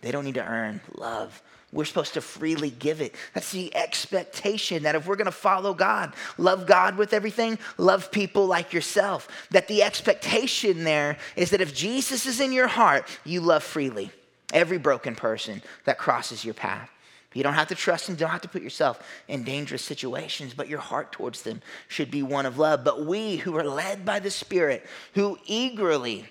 they 0.00 0.10
don't 0.10 0.24
need 0.24 0.34
to 0.34 0.46
earn 0.46 0.80
love. 0.94 1.42
We're 1.72 1.86
supposed 1.86 2.14
to 2.14 2.20
freely 2.20 2.70
give 2.70 3.00
it. 3.00 3.14
That's 3.32 3.50
the 3.50 3.74
expectation 3.74 4.82
that 4.82 4.94
if 4.94 5.06
we're 5.06 5.16
going 5.16 5.24
to 5.24 5.32
follow 5.32 5.72
God, 5.72 6.14
love 6.36 6.66
God 6.66 6.98
with 6.98 7.14
everything, 7.14 7.58
love 7.78 8.10
people 8.10 8.46
like 8.46 8.74
yourself, 8.74 9.26
that 9.50 9.68
the 9.68 9.82
expectation 9.82 10.84
there 10.84 11.16
is 11.34 11.50
that 11.50 11.62
if 11.62 11.74
Jesus 11.74 12.26
is 12.26 12.40
in 12.40 12.52
your 12.52 12.68
heart, 12.68 13.08
you 13.24 13.40
love 13.40 13.62
freely 13.62 14.10
every 14.52 14.76
broken 14.76 15.14
person 15.14 15.62
that 15.84 15.96
crosses 15.96 16.44
your 16.44 16.54
path. 16.54 16.90
You 17.32 17.42
don't 17.42 17.54
have 17.54 17.68
to 17.68 17.74
trust 17.74 18.06
them, 18.06 18.14
you 18.14 18.20
don't 18.20 18.30
have 18.30 18.42
to 18.42 18.48
put 18.48 18.60
yourself 18.60 19.02
in 19.26 19.42
dangerous 19.42 19.82
situations, 19.82 20.52
but 20.52 20.68
your 20.68 20.80
heart 20.80 21.12
towards 21.12 21.40
them 21.42 21.62
should 21.88 22.10
be 22.10 22.22
one 22.22 22.44
of 22.44 22.58
love. 22.58 22.84
But 22.84 23.06
we 23.06 23.36
who 23.36 23.56
are 23.56 23.64
led 23.64 24.04
by 24.04 24.18
the 24.18 24.30
Spirit, 24.30 24.84
who 25.14 25.38
eagerly 25.46 26.26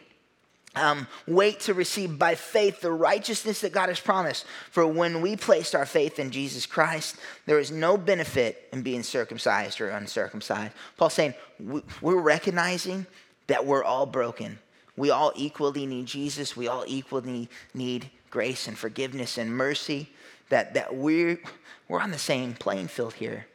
um, 0.75 1.07
wait 1.27 1.59
to 1.61 1.73
receive 1.73 2.17
by 2.17 2.35
faith 2.35 2.81
the 2.81 2.91
righteousness 2.91 3.61
that 3.61 3.73
God 3.73 3.89
has 3.89 3.99
promised. 3.99 4.45
For 4.69 4.87
when 4.87 5.21
we 5.21 5.35
placed 5.35 5.75
our 5.75 5.85
faith 5.85 6.17
in 6.17 6.31
Jesus 6.31 6.65
Christ, 6.65 7.17
there 7.45 7.59
is 7.59 7.71
no 7.71 7.97
benefit 7.97 8.69
in 8.71 8.81
being 8.81 9.03
circumcised 9.03 9.81
or 9.81 9.89
uncircumcised. 9.89 10.73
Paul's 10.97 11.13
saying 11.13 11.33
we're 11.59 12.21
recognizing 12.21 13.05
that 13.47 13.65
we're 13.65 13.83
all 13.83 14.05
broken. 14.05 14.59
We 14.95 15.09
all 15.09 15.33
equally 15.35 15.85
need 15.85 16.05
Jesus. 16.05 16.55
We 16.55 16.67
all 16.67 16.85
equally 16.87 17.49
need 17.73 18.09
grace 18.29 18.67
and 18.67 18.77
forgiveness 18.77 19.37
and 19.37 19.55
mercy. 19.55 20.09
That, 20.49 20.73
that 20.73 20.95
we're, 20.95 21.39
we're 21.87 22.01
on 22.01 22.11
the 22.11 22.17
same 22.17 22.53
playing 22.53 22.87
field 22.87 23.13
here. 23.13 23.45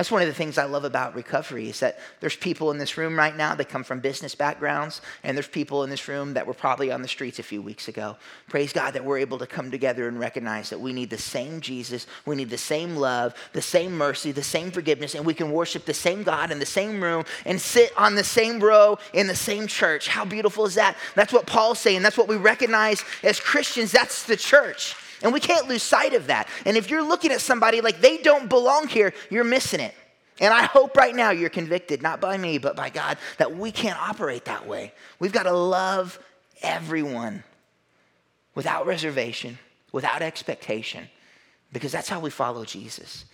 That's 0.00 0.10
one 0.10 0.22
of 0.22 0.28
the 0.28 0.34
things 0.34 0.56
I 0.56 0.64
love 0.64 0.84
about 0.84 1.14
recovery 1.14 1.68
is 1.68 1.80
that 1.80 1.98
there's 2.20 2.34
people 2.34 2.70
in 2.70 2.78
this 2.78 2.96
room 2.96 3.18
right 3.18 3.36
now 3.36 3.54
that 3.54 3.68
come 3.68 3.84
from 3.84 4.00
business 4.00 4.34
backgrounds, 4.34 5.02
and 5.22 5.36
there's 5.36 5.46
people 5.46 5.84
in 5.84 5.90
this 5.90 6.08
room 6.08 6.32
that 6.32 6.46
were 6.46 6.54
probably 6.54 6.90
on 6.90 7.02
the 7.02 7.06
streets 7.06 7.38
a 7.38 7.42
few 7.42 7.60
weeks 7.60 7.86
ago. 7.86 8.16
Praise 8.48 8.72
God 8.72 8.94
that 8.94 9.04
we're 9.04 9.18
able 9.18 9.36
to 9.36 9.46
come 9.46 9.70
together 9.70 10.08
and 10.08 10.18
recognize 10.18 10.70
that 10.70 10.80
we 10.80 10.94
need 10.94 11.10
the 11.10 11.18
same 11.18 11.60
Jesus, 11.60 12.06
we 12.24 12.34
need 12.34 12.48
the 12.48 12.56
same 12.56 12.96
love, 12.96 13.34
the 13.52 13.60
same 13.60 13.94
mercy, 13.94 14.32
the 14.32 14.42
same 14.42 14.70
forgiveness, 14.70 15.14
and 15.14 15.26
we 15.26 15.34
can 15.34 15.52
worship 15.52 15.84
the 15.84 15.92
same 15.92 16.22
God 16.22 16.50
in 16.50 16.58
the 16.58 16.64
same 16.64 17.04
room 17.04 17.26
and 17.44 17.60
sit 17.60 17.92
on 17.98 18.14
the 18.14 18.24
same 18.24 18.58
row 18.58 18.96
in 19.12 19.26
the 19.26 19.36
same 19.36 19.66
church. 19.66 20.08
How 20.08 20.24
beautiful 20.24 20.64
is 20.64 20.76
that? 20.76 20.96
That's 21.14 21.34
what 21.34 21.44
Paul's 21.44 21.78
saying. 21.78 22.00
That's 22.00 22.16
what 22.16 22.26
we 22.26 22.36
recognize 22.36 23.04
as 23.22 23.38
Christians. 23.38 23.92
That's 23.92 24.22
the 24.22 24.38
church. 24.38 24.96
And 25.22 25.32
we 25.32 25.40
can't 25.40 25.68
lose 25.68 25.82
sight 25.82 26.14
of 26.14 26.28
that. 26.28 26.48
And 26.64 26.76
if 26.76 26.90
you're 26.90 27.06
looking 27.06 27.30
at 27.30 27.40
somebody 27.40 27.80
like 27.80 28.00
they 28.00 28.18
don't 28.18 28.48
belong 28.48 28.88
here, 28.88 29.12
you're 29.28 29.44
missing 29.44 29.80
it. 29.80 29.94
And 30.40 30.54
I 30.54 30.62
hope 30.62 30.96
right 30.96 31.14
now 31.14 31.30
you're 31.30 31.50
convicted, 31.50 32.00
not 32.00 32.20
by 32.20 32.38
me, 32.38 32.56
but 32.56 32.74
by 32.74 32.88
God, 32.88 33.18
that 33.36 33.54
we 33.54 33.70
can't 33.70 34.00
operate 34.00 34.46
that 34.46 34.66
way. 34.66 34.92
We've 35.18 35.32
got 35.32 35.42
to 35.42 35.52
love 35.52 36.18
everyone 36.62 37.44
without 38.54 38.86
reservation, 38.86 39.58
without 39.92 40.22
expectation, 40.22 41.08
because 41.72 41.92
that's 41.92 42.08
how 42.08 42.20
we 42.20 42.30
follow 42.30 42.64
Jesus. 42.64 43.26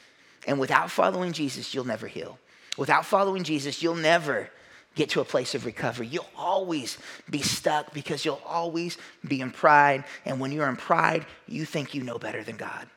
And 0.48 0.58
without 0.58 0.90
following 0.90 1.32
Jesus, 1.32 1.72
you'll 1.72 1.84
never 1.84 2.08
heal. 2.08 2.38
Without 2.76 3.06
following 3.06 3.44
Jesus, 3.44 3.82
you'll 3.82 3.94
never 3.94 4.50
get 4.96 5.10
to 5.10 5.20
a 5.20 5.24
place 5.24 5.54
of 5.54 5.64
recovery. 5.64 6.08
You'll 6.08 6.28
always 6.36 6.98
be 7.30 7.42
stuck 7.42 7.94
because 7.94 8.24
you'll 8.24 8.42
always 8.44 8.98
be 9.28 9.40
in 9.40 9.52
pride. 9.52 10.04
And 10.24 10.40
when 10.40 10.50
you're 10.50 10.68
in 10.68 10.76
pride, 10.76 11.24
you 11.46 11.64
think 11.64 11.94
you 11.94 12.02
know 12.02 12.18
better 12.18 12.42
than 12.42 12.56
God. 12.56 12.88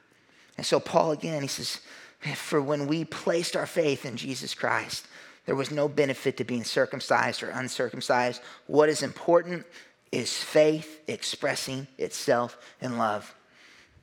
And 0.58 0.66
so, 0.66 0.80
Paul 0.80 1.12
again, 1.12 1.42
he 1.42 1.48
says, 1.48 1.82
For 2.36 2.62
when 2.62 2.88
we 2.88 3.06
placed 3.06 3.56
our 3.56 3.68
faith 3.68 4.06
in 4.06 4.18
Jesus 4.18 4.56
Christ, 4.56 5.06
there 5.46 5.56
was 5.56 5.72
no 5.72 5.88
benefit 5.88 6.38
to 6.38 6.44
being 6.44 6.64
circumcised 6.64 7.44
or 7.44 7.50
uncircumcised. 7.50 8.42
What 8.68 8.90
is 8.90 9.04
important 9.04 9.66
is 10.12 10.36
faith 10.36 11.02
expressing 11.08 11.88
itself 11.98 12.58
in 12.82 12.98
love. 12.98 13.36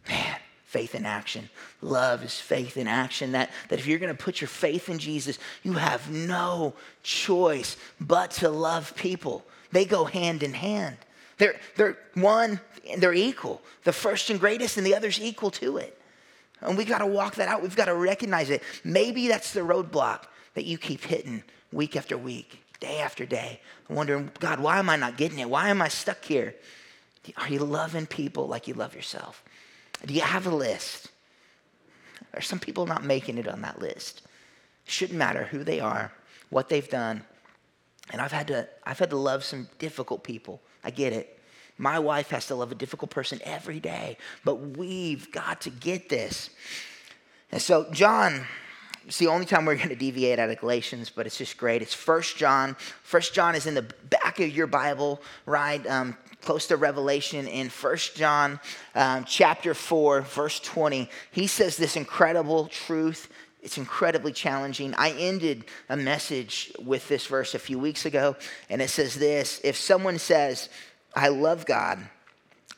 Man, 0.08 0.36
faith 0.66 0.94
in 0.94 1.06
action. 1.06 1.48
Love 1.80 2.24
is 2.24 2.38
faith 2.38 2.76
in 2.76 2.86
action. 2.86 3.32
That, 3.32 3.50
that 3.68 3.78
if 3.78 3.86
you're 3.86 3.98
going 3.98 4.14
to 4.14 4.22
put 4.22 4.40
your 4.40 4.48
faith 4.48 4.88
in 4.88 4.98
Jesus, 4.98 5.38
you 5.62 5.74
have 5.74 6.10
no 6.10 6.74
choice 7.02 7.76
but 8.00 8.32
to 8.32 8.50
love 8.50 8.94
people. 8.96 9.44
They 9.72 9.84
go 9.84 10.04
hand 10.04 10.42
in 10.42 10.52
hand. 10.52 10.96
They're, 11.38 11.56
they're 11.76 11.98
one, 12.14 12.60
they're 12.98 13.14
equal. 13.14 13.62
The 13.84 13.92
first 13.92 14.28
and 14.30 14.40
greatest, 14.40 14.76
and 14.76 14.86
the 14.86 14.94
other's 14.94 15.20
equal 15.20 15.50
to 15.52 15.78
it. 15.78 16.00
And 16.60 16.76
we've 16.76 16.88
got 16.88 16.98
to 16.98 17.06
walk 17.06 17.36
that 17.36 17.48
out. 17.48 17.62
We've 17.62 17.76
got 17.76 17.84
to 17.86 17.94
recognize 17.94 18.50
it. 18.50 18.62
Maybe 18.82 19.28
that's 19.28 19.52
the 19.52 19.60
roadblock 19.60 20.24
that 20.54 20.64
you 20.64 20.78
keep 20.78 21.04
hitting 21.04 21.42
week 21.70 21.94
after 21.94 22.16
week, 22.16 22.62
day 22.80 22.98
after 22.98 23.26
day, 23.26 23.60
wondering, 23.88 24.30
God, 24.40 24.60
why 24.60 24.78
am 24.78 24.88
I 24.88 24.96
not 24.96 25.16
getting 25.16 25.38
it? 25.38 25.48
Why 25.48 25.68
am 25.68 25.82
I 25.82 25.88
stuck 25.88 26.24
here? 26.24 26.54
Are 27.36 27.48
you 27.48 27.58
loving 27.58 28.06
people 28.06 28.46
like 28.46 28.66
you 28.66 28.74
love 28.74 28.94
yourself? 28.94 29.44
Do 30.04 30.14
you 30.14 30.20
have 30.20 30.46
a 30.46 30.54
list? 30.54 31.08
Are 32.34 32.42
some 32.42 32.58
people 32.58 32.86
not 32.86 33.04
making 33.04 33.38
it 33.38 33.48
on 33.48 33.62
that 33.62 33.80
list? 33.80 34.22
Shouldn't 34.84 35.18
matter 35.18 35.44
who 35.44 35.64
they 35.64 35.80
are, 35.80 36.12
what 36.50 36.68
they've 36.68 36.88
done. 36.88 37.22
And 38.10 38.20
I've 38.20 38.32
had 38.32 38.48
to, 38.48 38.68
I've 38.84 38.98
had 38.98 39.10
to 39.10 39.16
love 39.16 39.42
some 39.42 39.68
difficult 39.78 40.22
people. 40.22 40.60
I 40.84 40.90
get 40.90 41.12
it. 41.12 41.40
My 41.78 41.98
wife 41.98 42.30
has 42.30 42.46
to 42.46 42.54
love 42.54 42.72
a 42.72 42.74
difficult 42.74 43.10
person 43.10 43.40
every 43.44 43.80
day, 43.80 44.16
but 44.44 44.76
we've 44.76 45.30
got 45.32 45.62
to 45.62 45.70
get 45.70 46.08
this. 46.08 46.50
And 47.52 47.60
so, 47.60 47.86
John, 47.92 48.46
it's 49.06 49.18
the 49.18 49.26
only 49.26 49.46
time 49.46 49.66
we're 49.66 49.76
going 49.76 49.90
to 49.90 49.96
deviate 49.96 50.38
out 50.38 50.50
of 50.50 50.58
Galatians, 50.58 51.10
but 51.10 51.26
it's 51.26 51.36
just 51.36 51.56
great. 51.56 51.82
It's 51.82 51.94
First 51.94 52.36
John. 52.36 52.76
First 53.02 53.34
John 53.34 53.54
is 53.54 53.66
in 53.66 53.74
the 53.74 53.82
back 53.82 54.40
of 54.40 54.48
your 54.48 54.66
Bible, 54.66 55.20
right? 55.44 55.84
Um, 55.86 56.16
close 56.46 56.68
to 56.68 56.76
Revelation 56.76 57.48
in 57.48 57.68
First 57.68 58.14
John 58.14 58.60
um, 58.94 59.24
chapter 59.24 59.74
4, 59.74 60.20
verse 60.20 60.60
20. 60.60 61.10
He 61.32 61.48
says 61.48 61.76
this 61.76 61.96
incredible 61.96 62.68
truth. 62.68 63.28
It's 63.62 63.78
incredibly 63.78 64.30
challenging. 64.30 64.94
I 64.94 65.10
ended 65.10 65.64
a 65.88 65.96
message 65.96 66.72
with 66.78 67.08
this 67.08 67.26
verse 67.26 67.56
a 67.56 67.58
few 67.58 67.80
weeks 67.80 68.06
ago, 68.06 68.36
and 68.70 68.80
it 68.80 68.90
says 68.90 69.16
this 69.16 69.60
If 69.64 69.76
someone 69.76 70.20
says, 70.20 70.68
I 71.16 71.28
love 71.28 71.66
God, 71.66 71.98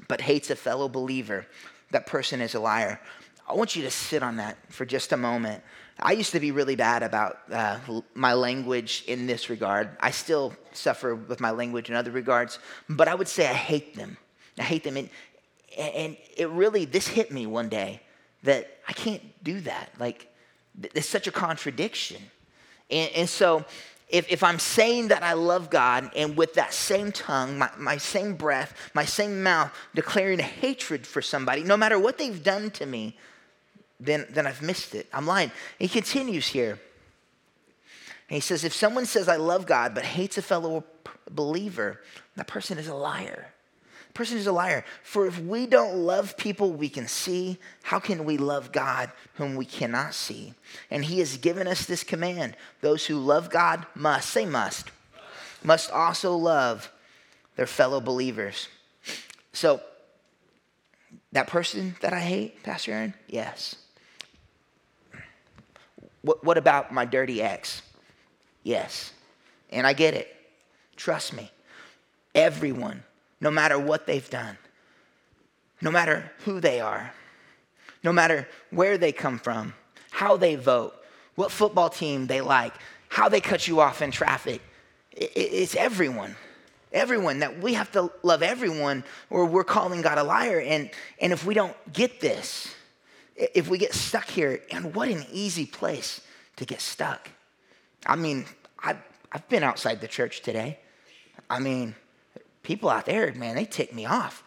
but 0.09 0.23
hates 0.23 0.49
a 0.49 0.57
fellow 0.57 0.89
believer, 0.89 1.47
that 1.91 2.07
person 2.07 2.41
is 2.41 2.55
a 2.55 2.61
liar. 2.61 2.99
I 3.47 3.53
want 3.53 3.77
you 3.77 3.83
to 3.83 3.91
sit 3.91 4.23
on 4.23 4.37
that 4.37 4.57
for 4.73 4.87
just 4.87 5.13
a 5.13 5.19
moment. 5.19 5.63
I 6.01 6.13
used 6.13 6.33
to 6.33 6.41
be 6.41 6.53
really 6.53 6.77
bad 6.77 7.03
about 7.03 7.39
uh, 7.51 7.79
my 8.15 8.33
language 8.35 9.05
in 9.07 9.27
this 9.27 9.51
regard. 9.51 9.91
I 10.01 10.13
still 10.13 10.55
suffer 10.73 11.15
with 11.15 11.41
my 11.41 11.51
language 11.51 11.91
in 11.91 11.97
other 11.97 12.11
regards, 12.11 12.59
but 12.89 13.09
I 13.09 13.15
would 13.15 13.29
say 13.29 13.49
I 13.49 13.55
hate 13.55 13.97
them. 13.97 14.17
I 14.59 14.63
hate 14.63 14.85
them. 14.85 14.97
And, 14.97 15.11
and 15.77 16.17
it 16.37 16.49
really, 16.51 16.85
this 16.85 17.09
hit 17.09 17.33
me 17.33 17.47
one 17.47 17.69
day 17.69 18.01
that 18.45 18.79
I 18.87 18.93
can't 18.93 19.23
do 19.43 19.61
that. 19.63 19.91
Like, 19.99 20.33
it's 20.95 21.09
such 21.09 21.27
a 21.27 21.33
contradiction. 21.33 22.23
And, 22.91 23.11
and 23.15 23.29
so, 23.29 23.65
if, 24.09 24.31
if 24.31 24.43
I'm 24.43 24.59
saying 24.59 25.09
that 25.09 25.23
I 25.23 25.35
love 25.35 25.69
God 25.69 26.11
and 26.17 26.37
with 26.37 26.55
that 26.55 26.73
same 26.73 27.13
tongue, 27.13 27.59
my, 27.59 27.71
my 27.77 27.99
same 27.99 28.35
breath, 28.35 28.75
my 28.95 29.05
same 29.05 29.43
mouth, 29.43 29.71
declaring 29.95 30.39
hatred 30.39 31.07
for 31.07 31.21
somebody, 31.21 31.63
no 31.63 31.77
matter 31.77 31.99
what 31.99 32.17
they've 32.17 32.43
done 32.43 32.71
to 32.73 32.87
me, 32.87 33.19
then, 34.01 34.27
then 34.31 34.47
I've 34.47 34.63
missed 34.63 34.95
it. 34.95 35.09
I'm 35.13 35.27
lying. 35.27 35.51
He 35.79 35.89
continues 35.89 36.47
here. 36.47 36.79
He 38.29 38.41
says, 38.41 38.63
if 38.63 38.75
someone 38.75 39.07
says, 39.07 39.29
I 39.29 39.37
love 39.37 39.67
God, 39.67 39.95
but 39.95 40.05
hates 40.05 40.37
a 40.37 40.43
fellow 40.43 40.85
believer, 41.31 42.01
that 42.37 42.47
person 42.47 42.79
is 42.79 42.87
a 42.87 42.95
liar. 42.95 43.53
The 44.09 44.13
person 44.13 44.37
is 44.37 44.47
a 44.47 44.53
liar. 44.53 44.85
For 45.03 45.27
if 45.27 45.41
we 45.41 45.67
don't 45.67 45.97
love 45.97 46.37
people 46.37 46.73
we 46.73 46.91
can 46.91 47.09
see, 47.09 47.59
how 47.83 47.99
can 47.99 48.25
we 48.25 48.37
love 48.37 48.71
God 48.71 49.11
whom 49.35 49.57
we 49.57 49.65
cannot 49.65 50.15
see? 50.15 50.53
And 50.91 51.05
he 51.05 51.21
has 51.21 51.39
given 51.39 51.67
us 51.67 51.87
this 51.87 52.05
command 52.05 52.57
those 52.83 53.07
who 53.07 53.17
love 53.17 53.51
God 53.51 53.87
must, 53.95 54.29
say 54.31 54.45
must, 54.45 54.91
must 55.65 55.91
also 55.91 56.37
love 56.37 56.93
their 57.57 57.67
fellow 57.67 58.01
believers. 58.01 58.69
So, 59.53 59.81
that 61.33 61.47
person 61.47 61.97
that 62.01 62.13
I 62.13 62.21
hate, 62.21 62.63
Pastor 62.63 62.93
Aaron? 62.93 63.15
Yes. 63.27 63.77
What, 66.23 66.45
what 66.45 66.59
about 66.59 66.93
my 66.93 67.05
dirty 67.05 67.43
ex? 67.43 67.83
Yes. 68.63 69.13
And 69.71 69.87
I 69.87 69.93
get 69.93 70.15
it. 70.15 70.35
Trust 70.97 71.33
me. 71.33 71.51
Everyone, 72.35 73.03
no 73.41 73.51
matter 73.51 73.79
what 73.79 74.07
they've 74.07 74.29
done, 74.29 74.59
no 75.81 75.91
matter 75.91 76.31
who 76.45 76.61
they 76.61 76.81
are, 76.81 77.13
no 78.03 78.13
matter 78.13 78.49
where 78.71 78.99
they 78.99 79.13
come 79.13 79.39
from, 79.39 79.75
how 80.11 80.37
they 80.37 80.57
vote, 80.57 80.95
what 81.35 81.51
football 81.51 81.89
team 81.89 82.27
they 82.27 82.41
like, 82.41 82.75
how 83.09 83.29
they 83.29 83.41
cut 83.41 83.67
you 83.69 83.81
off 83.81 84.03
in 84.03 84.11
traffic, 84.11 84.61
it's 85.13 85.75
everyone. 85.75 86.37
Everyone 86.93 87.41
that 87.41 87.61
we 87.61 87.75
have 87.75 87.93
to 87.93 88.11
love 88.23 88.43
everyone 88.43 89.05
or 89.31 89.45
we're 89.45 89.65
calling 89.65 90.01
God 90.01 90.19
a 90.19 90.23
liar. 90.23 90.61
And, 90.61 90.91
and 91.21 91.33
if 91.33 91.45
we 91.45 91.55
don't 91.55 91.77
get 91.93 92.21
this, 92.21 92.75
if 93.39 93.69
we 93.69 93.79
get 93.79 93.95
stuck 93.95 94.29
here, 94.29 94.61
and 94.71 94.95
what 94.95 95.09
an 95.09 95.25
easy 95.33 95.65
place 95.65 96.21
to 96.57 96.65
get 96.65 96.81
stuck. 96.81 97.31
I 98.05 98.17
mean, 98.17 98.47
I've, 98.83 98.99
I've 99.31 99.49
been 99.49 99.63
outside 99.63 100.01
the 100.01 100.09
church 100.09 100.43
today. 100.43 100.79
I 101.49 101.61
mean, 101.61 101.95
people 102.63 102.91
out 102.91 103.07
there, 103.07 103.33
man, 103.35 103.55
they 103.55 103.65
tick 103.65 103.95
me 103.95 104.07
off. 104.07 104.43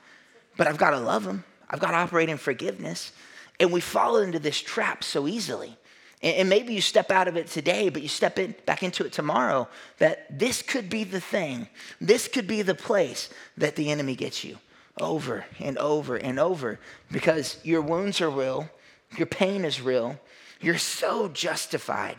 But 0.57 0.67
I've 0.67 0.77
got 0.77 0.91
to 0.91 0.99
love 0.99 1.23
them. 1.23 1.43
I've 1.69 1.79
got 1.79 1.91
to 1.91 1.97
operate 1.97 2.29
in 2.29 2.37
forgiveness. 2.37 3.13
And 3.59 3.71
we 3.71 3.79
fall 3.79 4.17
into 4.17 4.39
this 4.39 4.59
trap 4.59 5.03
so 5.03 5.27
easily. 5.27 5.77
And, 6.23 6.49
maybe 6.49 6.73
you 6.73 6.81
step 6.81 7.09
out 7.09 7.27
of 7.27 7.35
it 7.35 7.47
today, 7.47 7.89
but 7.89 8.03
you 8.03 8.07
step 8.07 8.37
in, 8.37 8.53
back 8.67 8.83
into 8.83 9.03
it 9.05 9.11
tomorrow, 9.11 9.67
that 9.97 10.37
this 10.37 10.61
could 10.61 10.87
be 10.87 11.03
the 11.03 11.19
thing. 11.19 11.67
This 11.99 12.27
could 12.27 12.45
be 12.45 12.61
the 12.61 12.75
place 12.75 13.29
that 13.57 13.75
the 13.75 13.89
enemy 13.89 14.15
gets 14.15 14.43
you 14.43 14.57
over 14.99 15.45
and 15.59 15.79
over 15.79 16.17
and 16.17 16.37
over 16.39 16.79
because 17.11 17.57
your 17.63 17.81
wounds 17.81 18.21
are 18.21 18.29
real, 18.29 18.69
your 19.17 19.27
pain 19.27 19.65
is 19.65 19.81
real. 19.81 20.19
You're 20.59 20.77
so 20.77 21.27
justified 21.27 22.17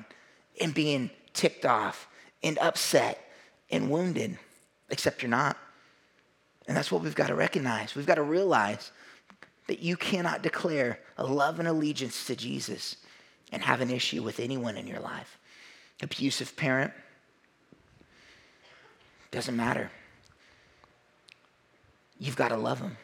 in 0.56 0.72
being 0.72 1.10
ticked 1.32 1.64
off 1.64 2.08
and 2.42 2.58
upset 2.58 3.18
and 3.70 3.90
wounded, 3.90 4.38
except 4.90 5.22
you're 5.22 5.30
not. 5.30 5.56
And 6.68 6.76
that's 6.76 6.92
what 6.92 7.02
we've 7.02 7.14
got 7.14 7.28
to 7.28 7.34
recognize. 7.34 7.94
We've 7.94 8.06
got 8.06 8.16
to 8.16 8.22
realize 8.22 8.92
that 9.68 9.80
you 9.80 9.96
cannot 9.96 10.42
declare 10.42 10.98
a 11.16 11.24
love 11.24 11.58
and 11.58 11.68
allegiance 11.68 12.26
to 12.26 12.36
Jesus 12.36 12.96
and 13.52 13.62
have 13.62 13.80
an 13.80 13.90
issue 13.90 14.22
with 14.22 14.40
anyone 14.40 14.76
in 14.76 14.86
your 14.86 15.00
life. 15.00 15.38
Abusive 16.02 16.56
parent, 16.56 16.92
doesn't 19.30 19.56
matter. 19.56 19.90
You've 22.18 22.36
got 22.36 22.48
to 22.48 22.56
love 22.56 22.80
them. 22.80 22.96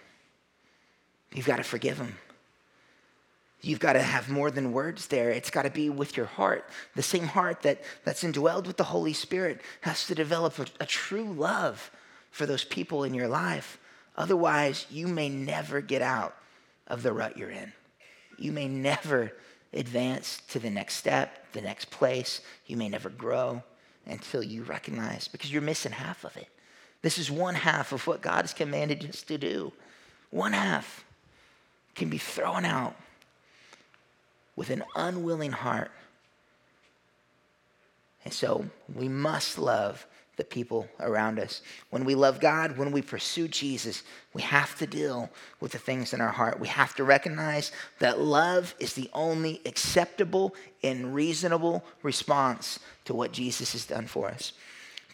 You've 1.33 1.47
got 1.47 1.57
to 1.57 1.65
forgive 1.65 1.99
them. 1.99 2.17
You've 3.61 3.81
got 3.81 3.95
to 3.95 4.03
have 4.03 4.29
more 4.29 4.51
than 4.51 4.73
words 4.73 5.09
there. 5.09 5.31
It's 5.31 5.51
got 5.51 5.63
to 5.63 5.71
be 5.71 5.91
with 5.91 6.17
your 6.17 6.27
heart. 6.27 6.69
The 6.95 7.03
same 7.03 7.27
heart 7.27 7.63
that, 7.63 7.83
that's 8.05 8.23
indwelled 8.23 8.67
with 8.67 8.77
the 8.77 8.85
Holy 8.85 9.13
Spirit 9.13 9.61
has 9.81 10.07
to 10.07 10.15
develop 10.15 10.59
a, 10.59 10.67
a 10.81 10.87
true 10.87 11.33
love 11.33 11.91
for 12.31 12.47
those 12.47 12.65
people 12.65 13.03
in 13.03 13.15
your 13.15 13.27
life. 13.27 13.79
Otherwise, 14.17 14.87
you 14.91 15.09
may 15.09 15.29
never 15.29 15.81
get 15.81 16.03
out 16.03 16.37
of 16.87 17.03
the 17.03 17.13
rut 17.13 17.37
you're 17.37 17.51
in. 17.51 17.73
You 18.39 18.53
may 18.53 18.69
never 18.69 19.33
advance 19.73 20.41
to 20.51 20.61
the 20.61 20.71
next 20.71 20.95
step, 20.95 21.53
the 21.53 21.61
next 21.61 21.91
place. 21.91 22.41
You 22.67 22.77
may 22.77 22.89
never 22.89 23.11
grow 23.11 23.63
until 24.07 24.43
you 24.43 24.63
recognize, 24.63 25.29
because 25.29 25.53
you're 25.53 25.61
missing 25.61 25.93
half 25.93 26.25
of 26.25 26.37
it. 26.37 26.49
This 27.03 27.19
is 27.19 27.31
one 27.31 27.55
half 27.57 27.93
of 27.93 28.07
what 28.07 28.23
God 28.23 28.43
has 28.43 28.55
commanded 28.55 29.05
us 29.09 29.23
to 29.23 29.37
do. 29.37 29.73
One 30.31 30.53
half 30.53 31.05
can 31.95 32.09
be 32.09 32.19
thrown 32.19 32.65
out 32.65 32.97
with 34.59 34.71
an 34.71 34.83
unwilling 34.97 35.53
heart. 35.53 35.93
And 38.25 38.35
so 38.35 38.67
we 38.93 39.09
must 39.09 39.57
love 39.57 40.05
the 40.37 40.43
people 40.43 40.89
around 40.99 41.39
us. 41.39 41.63
When 41.91 42.05
we 42.05 42.17
love 42.17 42.41
God, 42.41 42.77
when 42.77 42.91
we 42.91 43.01
pursue 43.01 43.47
Jesus, 43.47 44.03
we 44.35 44.43
have 44.43 44.77
to 44.79 44.87
deal 44.87 45.31
with 45.61 45.71
the 45.71 45.79
things 45.79 46.13
in 46.13 46.21
our 46.21 46.33
heart. 46.33 46.59
We 46.59 46.67
have 46.67 46.93
to 46.97 47.05
recognize 47.05 47.71
that 48.01 48.19
love 48.19 48.75
is 48.81 48.95
the 48.95 49.09
only 49.13 49.61
acceptable 49.65 50.57
and 50.83 51.15
reasonable 51.15 51.85
response 52.03 52.81
to 53.05 53.15
what 53.15 53.31
Jesus 53.31 53.73
has 53.73 53.87
done 53.87 54.09
for 54.09 54.29
us. 54.29 54.53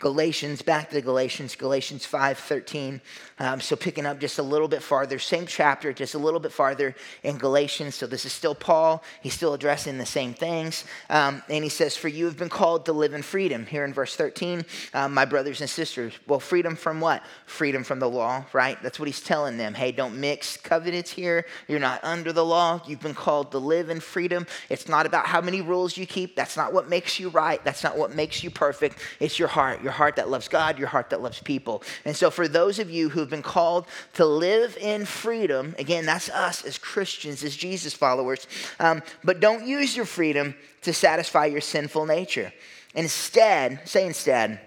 Galatians, 0.00 0.60
back 0.60 0.90
to 0.90 1.00
Galatians, 1.00 1.54
Galatians 1.54 2.04
5 2.04 2.36
13. 2.36 3.00
Um, 3.38 3.60
so 3.60 3.76
picking 3.76 4.06
up 4.06 4.18
just 4.18 4.40
a 4.40 4.42
little 4.42 4.66
bit 4.66 4.82
farther, 4.82 5.20
same 5.20 5.46
chapter, 5.46 5.92
just 5.92 6.14
a 6.14 6.18
little 6.18 6.40
bit 6.40 6.50
farther 6.50 6.96
in 7.22 7.38
Galatians. 7.38 7.94
So 7.94 8.06
this 8.06 8.24
is 8.24 8.32
still 8.32 8.56
Paul. 8.56 9.04
He's 9.22 9.34
still 9.34 9.54
addressing 9.54 9.96
the 9.98 10.06
same 10.06 10.34
things. 10.34 10.84
Um, 11.08 11.42
and 11.48 11.62
he 11.62 11.70
says, 11.70 11.96
For 11.96 12.08
you 12.08 12.24
have 12.24 12.36
been 12.36 12.48
called 12.48 12.86
to 12.86 12.92
live 12.92 13.14
in 13.14 13.22
freedom. 13.22 13.66
Here 13.66 13.84
in 13.84 13.94
verse 13.94 14.16
13, 14.16 14.64
um, 14.94 15.14
my 15.14 15.24
brothers 15.24 15.60
and 15.60 15.70
sisters. 15.70 16.12
Well, 16.26 16.40
freedom 16.40 16.74
from 16.74 17.00
what? 17.00 17.22
Freedom 17.46 17.84
from 17.84 18.00
the 18.00 18.10
law, 18.10 18.44
right? 18.52 18.82
That's 18.82 18.98
what 18.98 19.06
he's 19.06 19.20
telling 19.20 19.58
them. 19.58 19.74
Hey, 19.74 19.92
don't 19.92 20.18
mix 20.20 20.56
covenants 20.56 21.12
here. 21.12 21.46
You're 21.68 21.78
not 21.78 22.02
under 22.02 22.32
the 22.32 22.44
law. 22.44 22.80
You've 22.86 23.00
been 23.00 23.14
called 23.14 23.52
to 23.52 23.58
live 23.58 23.90
in 23.90 24.00
freedom. 24.00 24.48
It's 24.68 24.88
not 24.88 25.06
about 25.06 25.26
how 25.26 25.40
many 25.40 25.60
rules 25.60 25.96
you 25.96 26.04
keep. 26.04 26.34
That's 26.34 26.56
not 26.56 26.72
what 26.72 26.88
makes 26.88 27.20
you 27.20 27.28
right. 27.28 27.64
That's 27.64 27.84
not 27.84 27.96
what 27.96 28.12
makes 28.12 28.42
you 28.42 28.50
perfect. 28.50 28.98
It's 29.20 29.38
your 29.38 29.48
heart 29.48 29.83
your 29.84 29.92
heart 29.92 30.16
that 30.16 30.28
loves 30.28 30.48
God, 30.48 30.78
your 30.78 30.88
heart 30.88 31.10
that 31.10 31.22
loves 31.22 31.38
people. 31.38 31.84
And 32.04 32.16
so, 32.16 32.30
for 32.30 32.48
those 32.48 32.80
of 32.80 32.90
you 32.90 33.10
who've 33.10 33.30
been 33.30 33.42
called 33.42 33.86
to 34.14 34.26
live 34.26 34.76
in 34.80 35.04
freedom, 35.04 35.76
again, 35.78 36.06
that's 36.06 36.28
us 36.30 36.64
as 36.64 36.78
Christians, 36.78 37.44
as 37.44 37.54
Jesus 37.54 37.94
followers, 37.94 38.48
um, 38.80 39.02
but 39.22 39.38
don't 39.38 39.66
use 39.66 39.94
your 39.94 40.06
freedom 40.06 40.54
to 40.82 40.92
satisfy 40.92 41.46
your 41.46 41.60
sinful 41.60 42.06
nature. 42.06 42.52
Instead, 42.94 43.86
say 43.88 44.06
instead, 44.06 44.60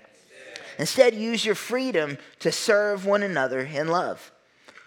instead, 0.80 1.16
use 1.16 1.44
your 1.44 1.56
freedom 1.56 2.18
to 2.40 2.52
serve 2.52 3.06
one 3.06 3.24
another 3.24 3.60
in 3.60 3.88
love. 3.88 4.32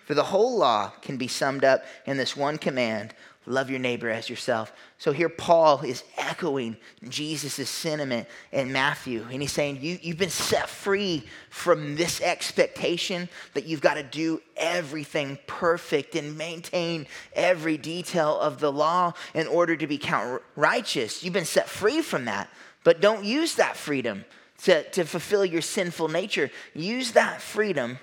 For 0.07 0.15
the 0.15 0.25
whole 0.25 0.57
law 0.57 0.93
can 1.03 1.17
be 1.17 1.29
summed 1.29 1.65
up 1.65 1.85
in 2.07 2.17
this 2.17 2.37
one 2.37 2.59
command 2.59 3.15
love 3.47 3.71
your 3.71 3.79
neighbor 3.79 4.11
as 4.11 4.31
yourself. 4.31 4.73
So 5.01 5.13
here 5.13 5.31
Paul 5.31 5.81
is 5.81 6.05
echoing 6.19 6.77
Jesus' 7.09 7.71
sentiment 7.71 8.29
in 8.53 8.71
Matthew. 8.71 9.25
And 9.33 9.41
he's 9.41 9.51
saying, 9.51 9.79
you, 9.81 9.99
You've 10.03 10.19
been 10.19 10.29
set 10.29 10.69
free 10.69 11.25
from 11.49 11.97
this 11.97 12.21
expectation 12.21 13.31
that 13.55 13.65
you've 13.65 13.81
got 13.81 13.95
to 13.95 14.03
do 14.03 14.43
everything 14.59 15.39
perfect 15.47 16.17
and 16.17 16.37
maintain 16.37 17.07
every 17.33 17.79
detail 17.79 18.39
of 18.39 18.61
the 18.61 18.71
law 18.71 19.15
in 19.33 19.47
order 19.47 19.75
to 19.75 19.87
be 19.87 19.97
counted 19.97 20.43
righteous. 20.55 21.25
You've 21.25 21.33
been 21.33 21.47
set 21.47 21.67
free 21.67 22.03
from 22.03 22.27
that. 22.27 22.51
But 22.85 23.01
don't 23.01 23.25
use 23.25 23.55
that 23.55 23.79
freedom 23.79 24.27
to, 24.65 24.83
to 24.91 25.05
fulfill 25.05 25.47
your 25.47 25.63
sinful 25.63 26.09
nature. 26.09 26.51
Use 26.75 27.13
that 27.13 27.41
freedom 27.41 27.99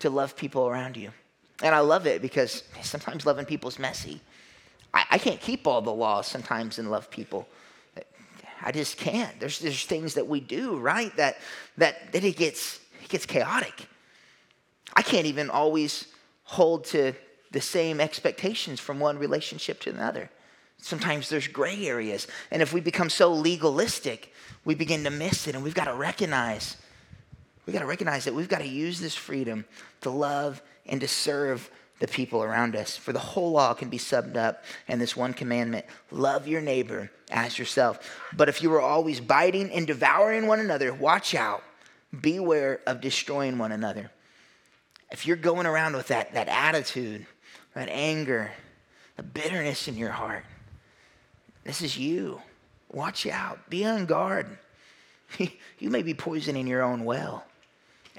to 0.00 0.10
love 0.10 0.34
people 0.34 0.66
around 0.66 0.96
you. 0.96 1.12
And 1.62 1.76
I 1.76 1.78
love 1.78 2.08
it 2.08 2.22
because 2.22 2.64
sometimes 2.82 3.24
loving 3.24 3.44
people 3.44 3.68
is 3.68 3.78
messy. 3.78 4.20
I, 4.92 5.04
I 5.12 5.18
can't 5.18 5.40
keep 5.40 5.66
all 5.66 5.82
the 5.82 5.92
laws 5.92 6.26
sometimes 6.26 6.78
and 6.78 6.90
love 6.90 7.10
people. 7.10 7.48
I 8.62 8.72
just 8.72 8.96
can't. 8.96 9.38
There's, 9.38 9.60
there's 9.60 9.84
things 9.84 10.14
that 10.14 10.26
we 10.26 10.40
do, 10.40 10.78
right? 10.78 11.14
That, 11.16 11.38
that, 11.76 12.12
that 12.12 12.24
it, 12.24 12.36
gets, 12.36 12.80
it 13.02 13.08
gets 13.08 13.24
chaotic. 13.24 13.86
I 14.94 15.02
can't 15.02 15.26
even 15.26 15.48
always 15.50 16.08
hold 16.44 16.84
to 16.86 17.12
the 17.50 17.60
same 17.60 18.00
expectations 18.00 18.80
from 18.80 19.00
one 19.00 19.18
relationship 19.18 19.80
to 19.80 19.90
another. 19.90 20.30
Sometimes 20.78 21.28
there's 21.28 21.48
gray 21.48 21.86
areas. 21.86 22.26
And 22.50 22.62
if 22.62 22.72
we 22.72 22.80
become 22.80 23.10
so 23.10 23.32
legalistic, 23.32 24.32
we 24.64 24.74
begin 24.74 25.04
to 25.04 25.10
miss 25.10 25.46
it. 25.46 25.54
And 25.54 25.64
we've 25.64 25.74
got 25.74 25.84
to 25.84 25.94
recognize, 25.94 26.76
we've 27.66 27.74
got 27.74 27.80
to 27.80 27.86
recognize 27.86 28.24
that 28.24 28.34
we've 28.34 28.48
got 28.48 28.60
to 28.60 28.68
use 28.68 29.00
this 29.00 29.14
freedom 29.14 29.64
to 30.00 30.10
love 30.10 30.62
and 30.86 31.00
to 31.00 31.08
serve 31.08 31.70
the 31.98 32.08
people 32.08 32.42
around 32.42 32.76
us. 32.76 32.96
For 32.96 33.12
the 33.12 33.18
whole 33.18 33.52
law 33.52 33.74
can 33.74 33.88
be 33.88 33.98
summed 33.98 34.36
up 34.36 34.64
in 34.86 34.98
this 34.98 35.16
one 35.16 35.34
commandment 35.34 35.86
love 36.10 36.46
your 36.46 36.60
neighbor 36.60 37.10
as 37.30 37.58
yourself. 37.58 37.98
But 38.32 38.48
if 38.48 38.62
you 38.62 38.72
are 38.74 38.80
always 38.80 39.20
biting 39.20 39.70
and 39.70 39.86
devouring 39.86 40.46
one 40.46 40.60
another, 40.60 40.92
watch 40.92 41.34
out. 41.34 41.62
Beware 42.18 42.80
of 42.86 43.00
destroying 43.00 43.58
one 43.58 43.72
another. 43.72 44.10
If 45.10 45.26
you're 45.26 45.36
going 45.36 45.66
around 45.66 45.96
with 45.96 46.08
that, 46.08 46.32
that 46.34 46.48
attitude, 46.48 47.26
that 47.74 47.88
anger, 47.88 48.50
the 49.16 49.22
bitterness 49.22 49.88
in 49.88 49.96
your 49.96 50.10
heart, 50.10 50.44
this 51.64 51.82
is 51.82 51.98
you. 51.98 52.40
Watch 52.90 53.26
out. 53.26 53.68
Be 53.68 53.84
on 53.84 54.06
guard. 54.06 54.58
you 55.38 55.90
may 55.90 56.02
be 56.02 56.14
poisoning 56.14 56.66
your 56.66 56.82
own 56.82 57.04
well. 57.04 57.44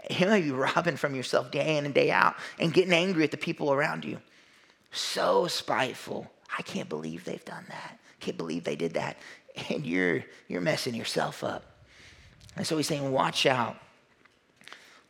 You 0.10 0.28
may 0.28 0.42
be 0.42 0.52
robbing 0.52 0.98
from 0.98 1.14
yourself 1.14 1.52
day 1.52 1.78
in 1.78 1.86
and 1.86 1.94
day 1.94 2.10
out 2.10 2.36
and 2.58 2.74
getting 2.74 2.94
angry 2.94 3.24
at 3.24 3.32
the 3.32 3.38
people 3.38 3.72
around 3.72 4.04
you. 4.04 4.20
So 4.92 5.48
spiteful. 5.48 6.32
I 6.58 6.64
can't 6.64 6.90
believe 6.90 7.26
they've 7.26 7.46
done 7.46 7.66
that. 7.70 8.00
Can't 8.20 8.38
believe 8.38 8.64
they 8.64 8.76
did 8.76 8.96
that. 8.96 9.18
And 9.70 9.86
you're, 9.86 10.24
you're 10.48 10.62
messing 10.62 10.96
yourself 10.96 11.44
up. 11.44 11.64
And 12.56 12.66
so 12.66 12.78
he's 12.78 12.88
saying, 12.88 13.12
watch 13.12 13.46
out. 13.46 13.78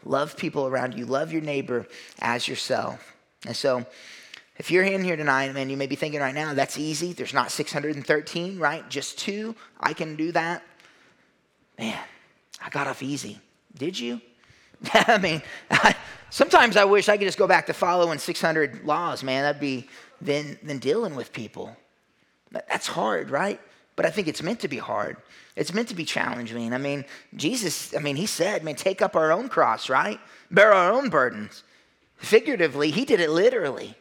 Love 0.03 0.37
people 0.37 0.65
around 0.65 0.97
you. 0.97 1.05
Love 1.05 1.31
your 1.31 1.41
neighbor 1.41 1.87
as 2.19 2.47
yourself. 2.47 3.15
And 3.45 3.55
so 3.55 3.85
if 4.57 4.71
you're 4.71 4.83
in 4.83 5.03
here 5.03 5.15
tonight, 5.15 5.53
man, 5.53 5.69
you 5.69 5.77
may 5.77 5.87
be 5.87 5.95
thinking 5.95 6.19
right 6.19 6.33
now, 6.33 6.53
that's 6.53 6.77
easy. 6.77 7.13
There's 7.13 7.33
not 7.33 7.51
613, 7.51 8.59
right? 8.59 8.89
Just 8.89 9.17
two. 9.19 9.55
I 9.79 9.93
can 9.93 10.15
do 10.15 10.31
that. 10.31 10.63
Man, 11.77 11.97
I 12.61 12.69
got 12.69 12.87
off 12.87 13.03
easy. 13.03 13.39
Did 13.77 13.99
you? 13.99 14.21
I 14.93 15.17
mean, 15.17 15.41
I, 15.69 15.95
sometimes 16.29 16.77
I 16.77 16.85
wish 16.85 17.09
I 17.09 17.17
could 17.17 17.25
just 17.25 17.37
go 17.37 17.47
back 17.47 17.65
to 17.67 17.73
following 17.73 18.19
600 18.19 18.85
laws, 18.85 19.23
man. 19.23 19.43
That'd 19.43 19.61
be 19.61 19.87
then, 20.21 20.57
then 20.63 20.79
dealing 20.79 21.15
with 21.15 21.33
people. 21.33 21.75
That's 22.51 22.87
hard, 22.87 23.29
right? 23.29 23.59
But 23.95 24.05
I 24.05 24.09
think 24.09 24.27
it's 24.27 24.41
meant 24.41 24.61
to 24.61 24.67
be 24.67 24.77
hard. 24.77 25.17
It's 25.55 25.73
meant 25.73 25.89
to 25.89 25.95
be 25.95 26.05
challenging. 26.05 26.73
I 26.73 26.77
mean, 26.77 27.03
Jesus, 27.35 27.93
I 27.93 27.99
mean, 27.99 28.15
he 28.15 28.25
said, 28.25 28.63
man, 28.63 28.75
take 28.75 29.01
up 29.01 29.15
our 29.15 29.31
own 29.31 29.49
cross, 29.49 29.89
right? 29.89 30.19
Bear 30.49 30.73
our 30.73 30.93
own 30.93 31.09
burdens. 31.09 31.63
Figuratively, 32.17 32.91
he 32.91 33.05
did 33.05 33.19
it 33.19 33.29
literally. 33.29 33.95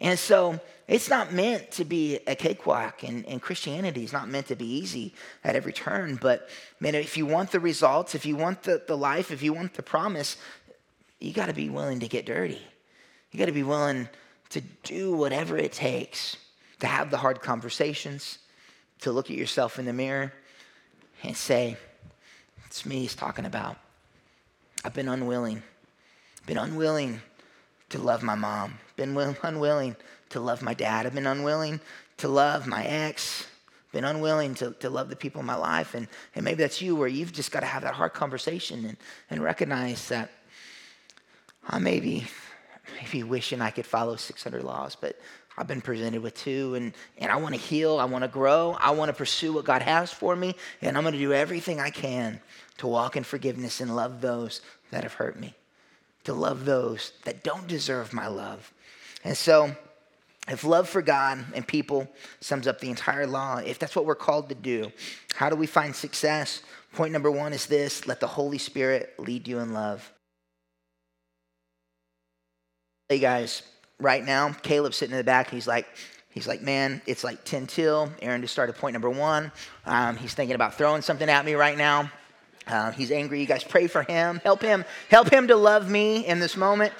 And 0.00 0.18
so 0.18 0.58
it's 0.88 1.08
not 1.08 1.32
meant 1.32 1.70
to 1.72 1.84
be 1.84 2.18
a 2.26 2.34
cakewalk, 2.34 3.04
and, 3.04 3.24
and 3.26 3.40
Christianity 3.40 4.02
is 4.02 4.12
not 4.12 4.28
meant 4.28 4.48
to 4.48 4.56
be 4.56 4.66
easy 4.66 5.14
at 5.44 5.54
every 5.54 5.72
turn. 5.72 6.18
But 6.20 6.48
man, 6.80 6.94
if 6.94 7.16
you 7.16 7.26
want 7.26 7.52
the 7.52 7.60
results, 7.60 8.14
if 8.14 8.26
you 8.26 8.34
want 8.34 8.62
the, 8.62 8.82
the 8.86 8.96
life, 8.96 9.30
if 9.30 9.42
you 9.42 9.52
want 9.52 9.74
the 9.74 9.82
promise, 9.82 10.36
you 11.20 11.32
got 11.32 11.46
to 11.46 11.54
be 11.54 11.68
willing 11.68 12.00
to 12.00 12.08
get 12.08 12.26
dirty. 12.26 12.60
You 13.30 13.38
got 13.38 13.46
to 13.46 13.52
be 13.52 13.62
willing 13.62 14.08
to 14.48 14.62
do 14.82 15.14
whatever 15.14 15.56
it 15.56 15.72
takes 15.72 16.36
to 16.80 16.86
have 16.86 17.10
the 17.10 17.18
hard 17.18 17.40
conversations, 17.40 18.38
to 19.00 19.12
look 19.12 19.30
at 19.30 19.36
yourself 19.36 19.78
in 19.78 19.84
the 19.84 19.92
mirror 19.92 20.32
and 21.22 21.36
say, 21.36 21.76
It's 22.66 22.84
me 22.84 23.00
he's 23.00 23.14
talking 23.14 23.44
about. 23.44 23.76
I've 24.84 24.94
been 24.94 25.08
unwilling, 25.08 25.62
been 26.46 26.58
unwilling 26.58 27.20
to 27.90 27.98
love 27.98 28.22
my 28.22 28.34
mom, 28.34 28.78
been 29.00 29.36
unwilling 29.42 29.96
to 30.30 30.40
love 30.40 30.62
my 30.62 30.74
dad, 30.74 31.06
I've 31.06 31.14
been 31.14 31.26
unwilling 31.26 31.80
to 32.18 32.28
love 32.28 32.66
my 32.66 32.84
ex, 32.84 33.46
been 33.92 34.04
unwilling 34.04 34.54
to, 34.56 34.72
to 34.80 34.90
love 34.90 35.08
the 35.08 35.16
people 35.16 35.40
in 35.40 35.46
my 35.46 35.56
life. 35.56 35.94
And, 35.94 36.06
and 36.34 36.44
maybe 36.44 36.62
that's 36.62 36.80
you 36.80 36.94
where 36.94 37.08
you've 37.08 37.32
just 37.32 37.50
got 37.50 37.60
to 37.60 37.66
have 37.66 37.82
that 37.82 37.94
hard 37.94 38.12
conversation 38.12 38.84
and, 38.84 38.96
and 39.30 39.42
recognize 39.42 40.08
that 40.08 40.30
I 41.66 41.78
may 41.78 41.98
be, 41.98 42.26
maybe 43.02 43.22
wishing 43.22 43.60
I 43.60 43.70
could 43.70 43.86
follow 43.86 44.16
600 44.16 44.62
laws, 44.62 44.96
but 45.00 45.18
I've 45.58 45.66
been 45.66 45.80
presented 45.80 46.22
with 46.22 46.34
two, 46.34 46.74
and, 46.74 46.92
and 47.18 47.32
I 47.32 47.36
want 47.36 47.54
to 47.54 47.60
heal. 47.60 47.98
I 47.98 48.04
want 48.04 48.22
to 48.22 48.28
grow. 48.28 48.76
I 48.80 48.92
want 48.92 49.08
to 49.08 49.12
pursue 49.12 49.52
what 49.52 49.64
God 49.64 49.82
has 49.82 50.12
for 50.12 50.36
me, 50.36 50.54
and 50.80 50.96
I'm 50.96 51.02
going 51.02 51.12
to 51.12 51.18
do 51.18 51.32
everything 51.32 51.80
I 51.80 51.90
can 51.90 52.40
to 52.78 52.86
walk 52.86 53.16
in 53.16 53.24
forgiveness 53.24 53.80
and 53.80 53.94
love 53.94 54.20
those 54.20 54.60
that 54.90 55.02
have 55.02 55.14
hurt 55.14 55.38
me 55.38 55.54
to 56.24 56.34
love 56.34 56.64
those 56.64 57.12
that 57.24 57.42
don't 57.42 57.66
deserve 57.66 58.12
my 58.12 58.26
love. 58.26 58.72
And 59.24 59.36
so, 59.36 59.74
if 60.48 60.64
love 60.64 60.88
for 60.88 61.02
God 61.02 61.44
and 61.54 61.66
people 61.66 62.08
sums 62.40 62.66
up 62.66 62.80
the 62.80 62.90
entire 62.90 63.26
law, 63.26 63.58
if 63.58 63.78
that's 63.78 63.94
what 63.94 64.06
we're 64.06 64.14
called 64.14 64.48
to 64.48 64.54
do, 64.54 64.90
how 65.34 65.50
do 65.50 65.56
we 65.56 65.66
find 65.66 65.94
success? 65.94 66.62
Point 66.92 67.12
number 67.12 67.30
one 67.30 67.52
is 67.52 67.66
this 67.66 68.06
let 68.06 68.20
the 68.20 68.26
Holy 68.26 68.58
Spirit 68.58 69.14
lead 69.18 69.46
you 69.46 69.58
in 69.58 69.72
love. 69.72 70.12
Hey 73.08 73.18
guys, 73.18 73.62
right 73.98 74.24
now, 74.24 74.52
Caleb's 74.62 74.96
sitting 74.96 75.12
in 75.12 75.18
the 75.18 75.24
back. 75.24 75.50
He's 75.50 75.66
like, 75.66 75.86
He's 76.30 76.46
like, 76.46 76.62
man, 76.62 77.02
it's 77.06 77.24
like 77.24 77.44
10 77.44 77.66
till. 77.66 78.10
Aaron 78.22 78.40
just 78.40 78.52
started 78.52 78.76
point 78.76 78.92
number 78.92 79.10
one. 79.10 79.50
Um, 79.84 80.16
he's 80.16 80.32
thinking 80.32 80.54
about 80.54 80.74
throwing 80.74 81.02
something 81.02 81.28
at 81.28 81.44
me 81.44 81.54
right 81.54 81.76
now. 81.76 82.10
Uh, 82.68 82.92
he's 82.92 83.10
angry. 83.10 83.40
You 83.40 83.46
guys 83.46 83.64
pray 83.64 83.88
for 83.88 84.04
him. 84.04 84.40
Help 84.44 84.62
him. 84.62 84.84
Help 85.08 85.28
him 85.28 85.48
to 85.48 85.56
love 85.56 85.90
me 85.90 86.24
in 86.24 86.38
this 86.38 86.56
moment. 86.56 86.92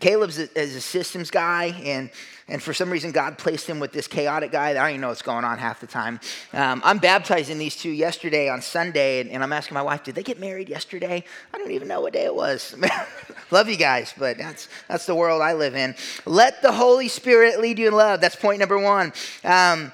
Caleb's 0.00 0.38
a, 0.38 0.58
is 0.58 0.74
a 0.76 0.80
systems 0.80 1.30
guy, 1.30 1.66
and, 1.84 2.10
and 2.48 2.62
for 2.62 2.74
some 2.74 2.90
reason, 2.90 3.12
God 3.12 3.38
placed 3.38 3.66
him 3.66 3.80
with 3.80 3.92
this 3.92 4.06
chaotic 4.06 4.52
guy 4.52 4.70
I 4.70 4.74
don't 4.74 4.90
even 4.90 5.00
know 5.00 5.08
what's 5.08 5.22
going 5.22 5.44
on 5.44 5.58
half 5.58 5.80
the 5.80 5.86
time. 5.86 6.20
Um, 6.52 6.82
I'm 6.84 6.98
baptizing 6.98 7.58
these 7.58 7.76
two 7.76 7.90
yesterday 7.90 8.48
on 8.48 8.60
Sunday, 8.60 9.20
and, 9.20 9.30
and, 9.30 9.42
I'm 9.42 9.52
asking 9.52 9.74
my 9.74 9.82
wife, 9.82 10.04
did 10.04 10.14
they 10.14 10.22
get 10.22 10.38
married 10.38 10.68
yesterday? 10.68 11.24
I 11.52 11.58
don't 11.58 11.70
even 11.70 11.88
know 11.88 12.00
what 12.00 12.12
day 12.12 12.24
it 12.24 12.34
was. 12.34 12.74
love 13.50 13.68
you 13.68 13.76
guys, 13.76 14.12
but 14.18 14.36
that's, 14.38 14.68
that's 14.88 15.06
the 15.06 15.14
world 15.14 15.40
I 15.40 15.54
live 15.54 15.74
in. 15.74 15.94
Let 16.26 16.62
the 16.62 16.72
Holy 16.72 17.08
Spirit 17.08 17.60
lead 17.60 17.78
you 17.78 17.88
in 17.88 17.94
love. 17.94 18.20
That's 18.20 18.36
point 18.36 18.58
number 18.58 18.78
one. 18.78 19.12
Um, 19.44 19.92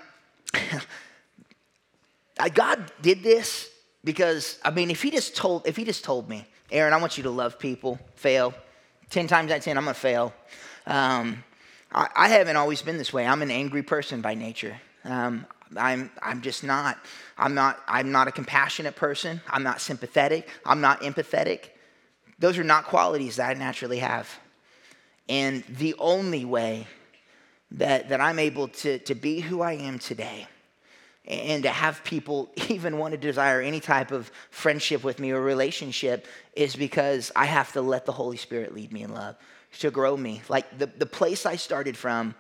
God 2.55 2.91
did 3.01 3.23
this 3.23 3.71
because, 4.03 4.59
I 4.65 4.71
mean, 4.71 4.91
if 4.91 5.03
he 5.03 5.11
just 5.11 5.37
told, 5.37 5.67
if 5.67 5.77
he 5.77 5.85
just 5.85 6.05
told 6.05 6.29
me, 6.29 6.45
Aaron, 6.71 6.93
I 6.93 6.97
want 6.97 7.17
you 7.17 7.25
to 7.25 7.31
love 7.31 7.59
people, 7.59 8.01
fail, 8.17 8.55
10 9.12 9.27
times 9.27 9.51
out 9.51 9.59
of 9.59 9.64
10, 9.64 9.77
I'm 9.77 9.85
gonna 9.85 9.94
fail. 9.94 10.33
Um, 10.87 11.44
I, 11.92 12.09
I, 12.16 12.29
haven't 12.29 12.57
always 12.57 12.81
been 12.81 12.96
this 12.96 13.12
way. 13.12 13.27
I'm 13.27 13.42
an 13.42 13.51
angry 13.51 13.83
person 13.83 14.22
by 14.22 14.35
nature. 14.35 14.81
Um, 15.05 15.46
I'm, 15.77 16.11
I'm 16.22 16.40
just 16.40 16.64
not. 16.64 16.98
I'm 17.37 17.55
not, 17.55 17.79
I'm 17.87 18.11
not 18.11 18.27
a 18.27 18.33
compassionate 18.33 18.96
person. 18.96 19.42
I'm 19.48 19.62
not 19.62 19.83
sympathetic. 19.83 20.48
I'm 20.64 20.81
not 20.81 21.03
empathetic. 21.03 21.68
Those 22.38 22.57
are 22.57 22.64
not 22.64 22.85
qualities 22.87 23.37
that 23.37 23.51
I 23.51 23.55
naturally 23.55 23.98
have. 23.98 24.29
And 25.29 25.62
the 25.68 25.94
only 25.98 26.46
way 26.46 26.87
that, 27.72 28.09
that 28.09 28.20
I'm 28.20 28.38
able 28.38 28.68
to, 28.68 28.98
to 29.01 29.14
be 29.14 29.40
who 29.40 29.61
I 29.61 29.75
am 29.75 29.98
today 29.98 30.46
and 31.26 31.62
to 31.62 31.68
have 31.68 32.02
people 32.04 32.52
even 32.68 32.98
want 32.98 33.12
to 33.12 33.18
desire 33.18 33.61
any 33.61 33.80
type 33.80 34.11
of 34.11 34.30
friendship 34.50 35.04
with 35.04 35.18
me 35.18 35.30
or 35.30 35.40
relationship 35.40 36.26
is 36.54 36.76
because 36.76 37.30
I 37.37 37.46
have 37.46 37.72
to 37.72 37.82
let 37.82 38.06
the 38.06 38.12
Holy 38.12 38.37
Spirit 38.37 38.74
lead 38.74 38.92
me 38.92 39.02
in 39.02 39.12
love 39.12 39.37
to 39.78 39.90
grow 39.90 40.16
me. 40.16 40.42
Like 40.48 40.78
the, 40.78 40.87
the 40.87 41.06
place 41.06 41.46
I 41.46 41.56
started 41.56 41.96
from, 41.96 42.35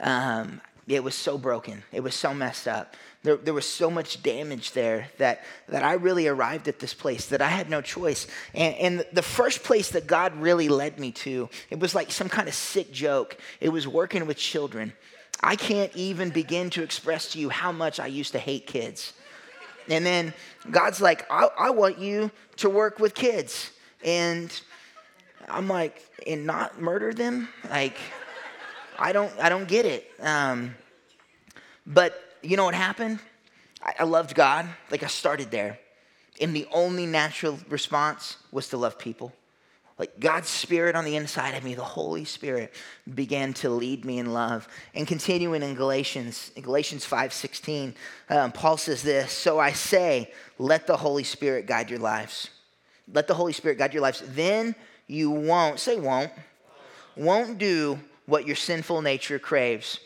um, 0.00 0.60
it 0.86 1.04
was 1.04 1.14
so 1.14 1.38
broken. 1.38 1.82
It 1.92 2.00
was 2.00 2.14
so 2.14 2.34
messed 2.34 2.66
up. 2.66 2.96
There, 3.22 3.36
there 3.36 3.54
was 3.54 3.68
so 3.68 3.90
much 3.90 4.22
damage 4.22 4.72
there 4.72 5.08
that, 5.18 5.44
that 5.68 5.84
I 5.84 5.92
really 5.92 6.26
arrived 6.26 6.68
at 6.68 6.78
this 6.78 6.94
place 6.94 7.26
that 7.26 7.42
I 7.42 7.48
had 7.48 7.68
no 7.68 7.82
choice. 7.82 8.26
And, 8.54 8.74
and 8.76 9.06
the 9.12 9.22
first 9.22 9.62
place 9.62 9.90
that 9.90 10.06
God 10.06 10.34
really 10.36 10.68
led 10.68 10.98
me 10.98 11.12
to, 11.12 11.48
it 11.68 11.78
was 11.78 11.94
like 11.94 12.10
some 12.10 12.28
kind 12.28 12.48
of 12.48 12.54
sick 12.54 12.92
joke. 12.92 13.36
It 13.60 13.68
was 13.68 13.86
working 13.86 14.26
with 14.26 14.38
children. 14.38 14.94
I 15.42 15.56
can't 15.56 15.94
even 15.94 16.30
begin 16.30 16.70
to 16.70 16.82
express 16.82 17.32
to 17.32 17.38
you 17.38 17.48
how 17.48 17.72
much 17.72 17.98
I 17.98 18.06
used 18.06 18.32
to 18.32 18.38
hate 18.38 18.66
kids. 18.66 19.14
And 19.88 20.04
then 20.04 20.34
God's 20.70 21.00
like, 21.00 21.26
I, 21.30 21.48
I 21.58 21.70
want 21.70 21.98
you 21.98 22.30
to 22.56 22.68
work 22.68 22.98
with 22.98 23.14
kids. 23.14 23.70
And 24.04 24.52
I'm 25.48 25.68
like, 25.68 26.06
and 26.26 26.46
not 26.46 26.80
murder 26.80 27.14
them? 27.14 27.48
Like, 27.68 27.96
I 28.98 29.12
don't, 29.12 29.32
I 29.40 29.48
don't 29.48 29.66
get 29.66 29.86
it. 29.86 30.10
Um, 30.20 30.74
but 31.86 32.20
you 32.42 32.56
know 32.56 32.64
what 32.64 32.74
happened? 32.74 33.18
I, 33.82 33.94
I 34.00 34.04
loved 34.04 34.34
God. 34.34 34.68
Like 34.90 35.02
I 35.02 35.06
started 35.06 35.50
there. 35.50 35.78
And 36.40 36.54
the 36.54 36.66
only 36.72 37.06
natural 37.06 37.58
response 37.68 38.36
was 38.52 38.68
to 38.68 38.76
love 38.76 38.98
people 38.98 39.32
like 40.00 40.18
God's 40.18 40.48
Spirit 40.48 40.96
on 40.96 41.04
the 41.04 41.14
inside 41.14 41.50
of 41.50 41.62
me, 41.62 41.74
the 41.74 41.84
Holy 41.84 42.24
Spirit 42.24 42.72
began 43.14 43.52
to 43.52 43.68
lead 43.68 44.06
me 44.06 44.18
in 44.18 44.32
love. 44.32 44.66
And 44.94 45.06
continuing 45.06 45.62
in 45.62 45.74
Galatians, 45.74 46.52
in 46.56 46.62
Galatians 46.62 47.04
5 47.04 47.34
16, 47.34 47.94
um, 48.30 48.50
Paul 48.50 48.78
says 48.78 49.02
this 49.02 49.30
So 49.30 49.58
I 49.58 49.72
say, 49.72 50.32
let 50.58 50.86
the 50.86 50.96
Holy 50.96 51.22
Spirit 51.22 51.66
guide 51.66 51.90
your 51.90 51.98
lives. 51.98 52.48
Let 53.12 53.26
the 53.26 53.34
Holy 53.34 53.52
Spirit 53.52 53.76
guide 53.76 53.92
your 53.92 54.02
lives. 54.02 54.22
Then 54.26 54.74
you 55.06 55.30
won't, 55.30 55.78
say 55.78 56.00
won't, 56.00 56.32
won't 57.14 57.58
do 57.58 58.00
what 58.24 58.46
your 58.46 58.56
sinful 58.56 59.02
nature 59.02 59.38
craves 59.38 60.00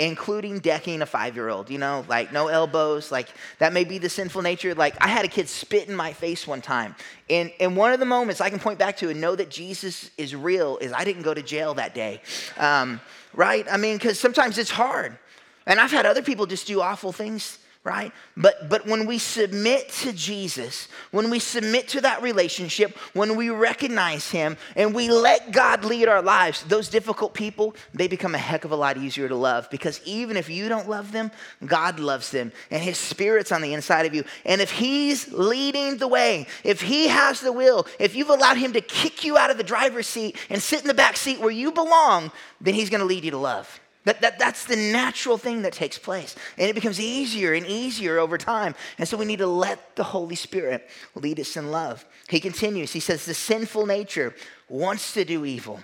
including 0.00 0.60
decking 0.60 1.02
a 1.02 1.06
five 1.06 1.36
year 1.36 1.50
old, 1.50 1.68
you 1.68 1.76
know, 1.76 2.04
like 2.08 2.32
no 2.32 2.48
elbows, 2.48 3.12
like 3.12 3.28
that 3.58 3.74
may 3.74 3.84
be 3.84 3.98
the 3.98 4.08
sinful 4.08 4.40
nature. 4.40 4.74
Like 4.74 4.96
I 4.98 5.08
had 5.08 5.26
a 5.26 5.28
kid 5.28 5.46
spit 5.46 5.88
in 5.88 5.94
my 5.94 6.14
face 6.14 6.46
one 6.46 6.62
time. 6.62 6.96
And, 7.28 7.52
and 7.60 7.76
one 7.76 7.92
of 7.92 8.00
the 8.00 8.06
moments 8.06 8.40
I 8.40 8.48
can 8.48 8.58
point 8.58 8.78
back 8.78 8.96
to 8.98 9.10
and 9.10 9.20
know 9.20 9.36
that 9.36 9.50
Jesus 9.50 10.10
is 10.16 10.34
real 10.34 10.78
is 10.78 10.92
I 10.92 11.04
didn't 11.04 11.22
go 11.22 11.34
to 11.34 11.42
jail 11.42 11.74
that 11.74 11.94
day, 11.94 12.22
um, 12.56 12.98
right? 13.34 13.66
I 13.70 13.76
mean, 13.76 13.98
because 13.98 14.18
sometimes 14.18 14.56
it's 14.56 14.70
hard. 14.70 15.18
And 15.66 15.78
I've 15.78 15.92
had 15.92 16.06
other 16.06 16.22
people 16.22 16.46
just 16.46 16.66
do 16.66 16.80
awful 16.80 17.12
things 17.12 17.58
right? 17.82 18.12
But, 18.36 18.68
but 18.68 18.86
when 18.86 19.06
we 19.06 19.16
submit 19.16 19.88
to 20.00 20.12
Jesus, 20.12 20.86
when 21.12 21.30
we 21.30 21.38
submit 21.38 21.88
to 21.88 22.02
that 22.02 22.22
relationship, 22.22 22.96
when 23.14 23.36
we 23.36 23.48
recognize 23.48 24.30
Him 24.30 24.58
and 24.76 24.94
we 24.94 25.08
let 25.10 25.50
God 25.50 25.84
lead 25.84 26.06
our 26.06 26.20
lives, 26.20 26.62
those 26.64 26.90
difficult 26.90 27.32
people, 27.32 27.74
they 27.94 28.06
become 28.06 28.34
a 28.34 28.38
heck 28.38 28.66
of 28.66 28.72
a 28.72 28.76
lot 28.76 28.98
easier 28.98 29.28
to 29.28 29.34
love 29.34 29.70
because 29.70 29.98
even 30.04 30.36
if 30.36 30.50
you 30.50 30.68
don't 30.68 30.90
love 30.90 31.10
them, 31.10 31.30
God 31.64 31.98
loves 31.98 32.30
them 32.30 32.52
and 32.70 32.82
His 32.82 32.98
Spirit's 32.98 33.50
on 33.50 33.62
the 33.62 33.72
inside 33.72 34.04
of 34.04 34.14
you. 34.14 34.24
And 34.44 34.60
if 34.60 34.70
He's 34.70 35.32
leading 35.32 35.96
the 35.96 36.08
way, 36.08 36.46
if 36.64 36.82
He 36.82 37.08
has 37.08 37.40
the 37.40 37.52
will, 37.52 37.86
if 37.98 38.14
you've 38.14 38.28
allowed 38.28 38.58
Him 38.58 38.74
to 38.74 38.82
kick 38.82 39.24
you 39.24 39.38
out 39.38 39.50
of 39.50 39.56
the 39.56 39.64
driver's 39.64 40.06
seat 40.06 40.36
and 40.50 40.60
sit 40.60 40.82
in 40.82 40.86
the 40.86 40.94
back 40.94 41.16
seat 41.16 41.40
where 41.40 41.50
you 41.50 41.72
belong, 41.72 42.30
then 42.60 42.74
He's 42.74 42.90
gonna 42.90 43.04
lead 43.04 43.24
you 43.24 43.30
to 43.30 43.38
love. 43.38 43.80
That, 44.04 44.22
that, 44.22 44.38
that's 44.38 44.64
the 44.64 44.76
natural 44.76 45.36
thing 45.36 45.62
that 45.62 45.74
takes 45.74 45.98
place. 45.98 46.34
And 46.56 46.70
it 46.70 46.74
becomes 46.74 46.98
easier 46.98 47.52
and 47.52 47.66
easier 47.66 48.18
over 48.18 48.38
time. 48.38 48.74
And 48.96 49.06
so 49.06 49.18
we 49.18 49.26
need 49.26 49.40
to 49.40 49.46
let 49.46 49.94
the 49.96 50.04
Holy 50.04 50.36
Spirit 50.36 50.88
lead 51.14 51.38
us 51.38 51.56
in 51.56 51.70
love. 51.70 52.04
He 52.28 52.40
continues, 52.40 52.92
he 52.92 53.00
says, 53.00 53.26
the 53.26 53.34
sinful 53.34 53.84
nature 53.84 54.34
wants 54.68 55.12
to 55.14 55.24
do 55.24 55.44
evil. 55.44 55.80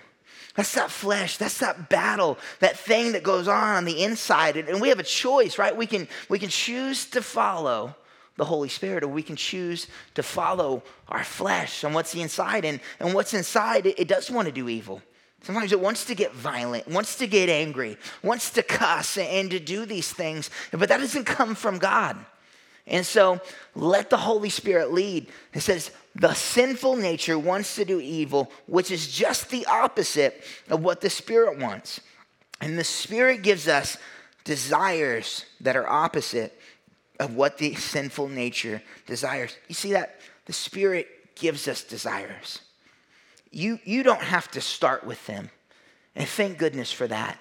That's 0.54 0.72
that 0.72 0.90
flesh, 0.90 1.36
that's 1.36 1.58
that 1.58 1.90
battle, 1.90 2.38
that 2.60 2.78
thing 2.78 3.12
that 3.12 3.22
goes 3.22 3.46
on 3.46 3.76
on 3.76 3.84
the 3.84 4.02
inside. 4.02 4.56
And, 4.56 4.66
and 4.70 4.80
we 4.80 4.88
have 4.88 4.98
a 4.98 5.02
choice, 5.04 5.58
right? 5.58 5.76
We 5.76 5.86
can, 5.86 6.08
we 6.30 6.38
can 6.38 6.48
choose 6.48 7.04
to 7.10 7.20
follow 7.20 7.94
the 8.36 8.46
Holy 8.46 8.70
Spirit, 8.70 9.02
or 9.02 9.08
we 9.08 9.22
can 9.22 9.36
choose 9.36 9.86
to 10.14 10.22
follow 10.22 10.82
our 11.08 11.24
flesh 11.24 11.84
and 11.84 11.94
what's 11.94 12.12
the 12.12 12.22
inside. 12.22 12.64
And, 12.64 12.80
and 12.98 13.12
what's 13.12 13.34
inside, 13.34 13.84
it, 13.84 13.98
it 13.98 14.08
does 14.08 14.30
want 14.30 14.46
to 14.46 14.52
do 14.52 14.70
evil. 14.70 15.02
Sometimes 15.46 15.70
it 15.70 15.78
wants 15.78 16.06
to 16.06 16.16
get 16.16 16.32
violent, 16.32 16.88
wants 16.88 17.14
to 17.18 17.28
get 17.28 17.48
angry, 17.48 17.96
wants 18.20 18.50
to 18.50 18.64
cuss 18.64 19.16
and 19.16 19.48
to 19.52 19.60
do 19.60 19.86
these 19.86 20.12
things, 20.12 20.50
but 20.72 20.88
that 20.88 20.98
doesn't 20.98 21.22
come 21.22 21.54
from 21.54 21.78
God. 21.78 22.16
And 22.84 23.06
so 23.06 23.40
let 23.76 24.10
the 24.10 24.16
Holy 24.16 24.50
Spirit 24.50 24.92
lead. 24.92 25.28
It 25.54 25.60
says, 25.60 25.92
the 26.16 26.34
sinful 26.34 26.96
nature 26.96 27.38
wants 27.38 27.76
to 27.76 27.84
do 27.84 28.00
evil, 28.00 28.50
which 28.66 28.90
is 28.90 29.06
just 29.06 29.50
the 29.50 29.64
opposite 29.66 30.42
of 30.68 30.82
what 30.82 31.00
the 31.00 31.10
Spirit 31.10 31.60
wants. 31.60 32.00
And 32.60 32.76
the 32.76 32.82
Spirit 32.82 33.42
gives 33.42 33.68
us 33.68 33.98
desires 34.42 35.44
that 35.60 35.76
are 35.76 35.88
opposite 35.88 36.60
of 37.20 37.36
what 37.36 37.58
the 37.58 37.76
sinful 37.76 38.30
nature 38.30 38.82
desires. 39.06 39.56
You 39.68 39.76
see 39.76 39.92
that? 39.92 40.18
The 40.46 40.52
Spirit 40.52 41.36
gives 41.36 41.68
us 41.68 41.84
desires 41.84 42.62
you, 43.56 43.80
you 43.84 44.02
don't 44.02 44.22
have 44.22 44.50
to 44.50 44.60
start 44.60 45.04
with 45.04 45.24
them. 45.26 45.50
And 46.14 46.28
thank 46.28 46.58
goodness 46.58 46.92
for 46.92 47.06
that, 47.06 47.38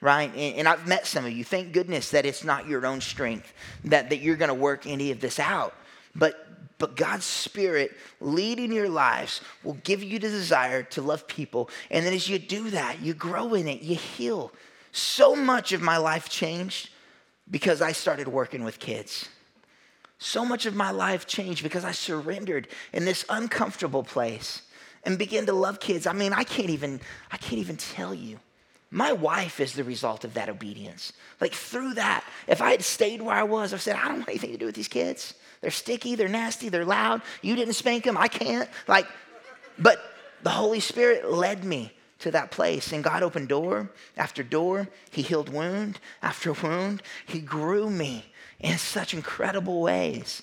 right? 0.00 0.30
And, 0.34 0.56
and 0.56 0.68
I've 0.68 0.88
met 0.88 1.06
some 1.06 1.26
of 1.26 1.32
you. 1.32 1.44
Thank 1.44 1.72
goodness 1.72 2.10
that 2.10 2.24
it's 2.24 2.42
not 2.42 2.66
your 2.66 2.86
own 2.86 3.02
strength, 3.02 3.52
that, 3.84 4.08
that 4.08 4.20
you're 4.20 4.36
going 4.36 4.48
to 4.48 4.54
work 4.54 4.86
any 4.86 5.10
of 5.10 5.20
this 5.20 5.38
out. 5.38 5.74
But, 6.14 6.78
but 6.78 6.96
God's 6.96 7.26
Spirit 7.26 7.94
leading 8.18 8.72
your 8.72 8.88
lives 8.88 9.42
will 9.62 9.76
give 9.84 10.02
you 10.02 10.18
the 10.18 10.30
desire 10.30 10.84
to 10.84 11.02
love 11.02 11.28
people. 11.28 11.68
And 11.90 12.04
then 12.06 12.14
as 12.14 12.30
you 12.30 12.38
do 12.38 12.70
that, 12.70 13.02
you 13.02 13.12
grow 13.12 13.52
in 13.52 13.68
it, 13.68 13.82
you 13.82 13.96
heal. 13.96 14.52
So 14.92 15.36
much 15.36 15.72
of 15.72 15.82
my 15.82 15.98
life 15.98 16.30
changed 16.30 16.88
because 17.50 17.82
I 17.82 17.92
started 17.92 18.26
working 18.26 18.64
with 18.64 18.78
kids. 18.78 19.28
So 20.18 20.46
much 20.46 20.64
of 20.64 20.74
my 20.74 20.90
life 20.92 21.26
changed 21.26 21.62
because 21.62 21.84
I 21.84 21.92
surrendered 21.92 22.68
in 22.94 23.04
this 23.04 23.26
uncomfortable 23.28 24.02
place 24.02 24.62
and 25.04 25.18
begin 25.18 25.46
to 25.46 25.52
love 25.52 25.80
kids. 25.80 26.06
I 26.06 26.12
mean, 26.12 26.32
I 26.32 26.44
can't 26.44 26.70
even, 26.70 27.00
I 27.30 27.36
can't 27.36 27.60
even 27.60 27.76
tell 27.76 28.14
you. 28.14 28.38
My 28.90 29.12
wife 29.12 29.60
is 29.60 29.74
the 29.74 29.84
result 29.84 30.24
of 30.24 30.34
that 30.34 30.48
obedience. 30.48 31.12
Like 31.40 31.52
through 31.52 31.94
that, 31.94 32.24
if 32.46 32.62
I 32.62 32.70
had 32.70 32.82
stayed 32.82 33.20
where 33.20 33.34
I 33.34 33.42
was, 33.42 33.74
I 33.74 33.76
said, 33.76 33.96
I 33.96 34.08
don't 34.08 34.18
want 34.18 34.28
anything 34.30 34.52
to 34.52 34.58
do 34.58 34.66
with 34.66 34.74
these 34.74 34.88
kids. 34.88 35.34
They're 35.60 35.70
sticky, 35.70 36.14
they're 36.14 36.28
nasty, 36.28 36.68
they're 36.68 36.84
loud. 36.84 37.22
You 37.42 37.54
didn't 37.54 37.74
spank 37.74 38.04
them, 38.04 38.16
I 38.16 38.28
can't. 38.28 38.68
Like, 38.86 39.06
but 39.78 40.00
the 40.42 40.50
Holy 40.50 40.80
Spirit 40.80 41.30
led 41.30 41.64
me 41.64 41.92
to 42.20 42.30
that 42.30 42.50
place. 42.50 42.92
And 42.92 43.04
God 43.04 43.22
opened 43.22 43.48
door 43.48 43.90
after 44.16 44.42
door. 44.42 44.88
He 45.10 45.22
healed 45.22 45.50
wound 45.50 46.00
after 46.22 46.52
wound. 46.52 47.02
He 47.26 47.40
grew 47.40 47.90
me 47.90 48.24
in 48.60 48.78
such 48.78 49.14
incredible 49.14 49.80
ways 49.80 50.42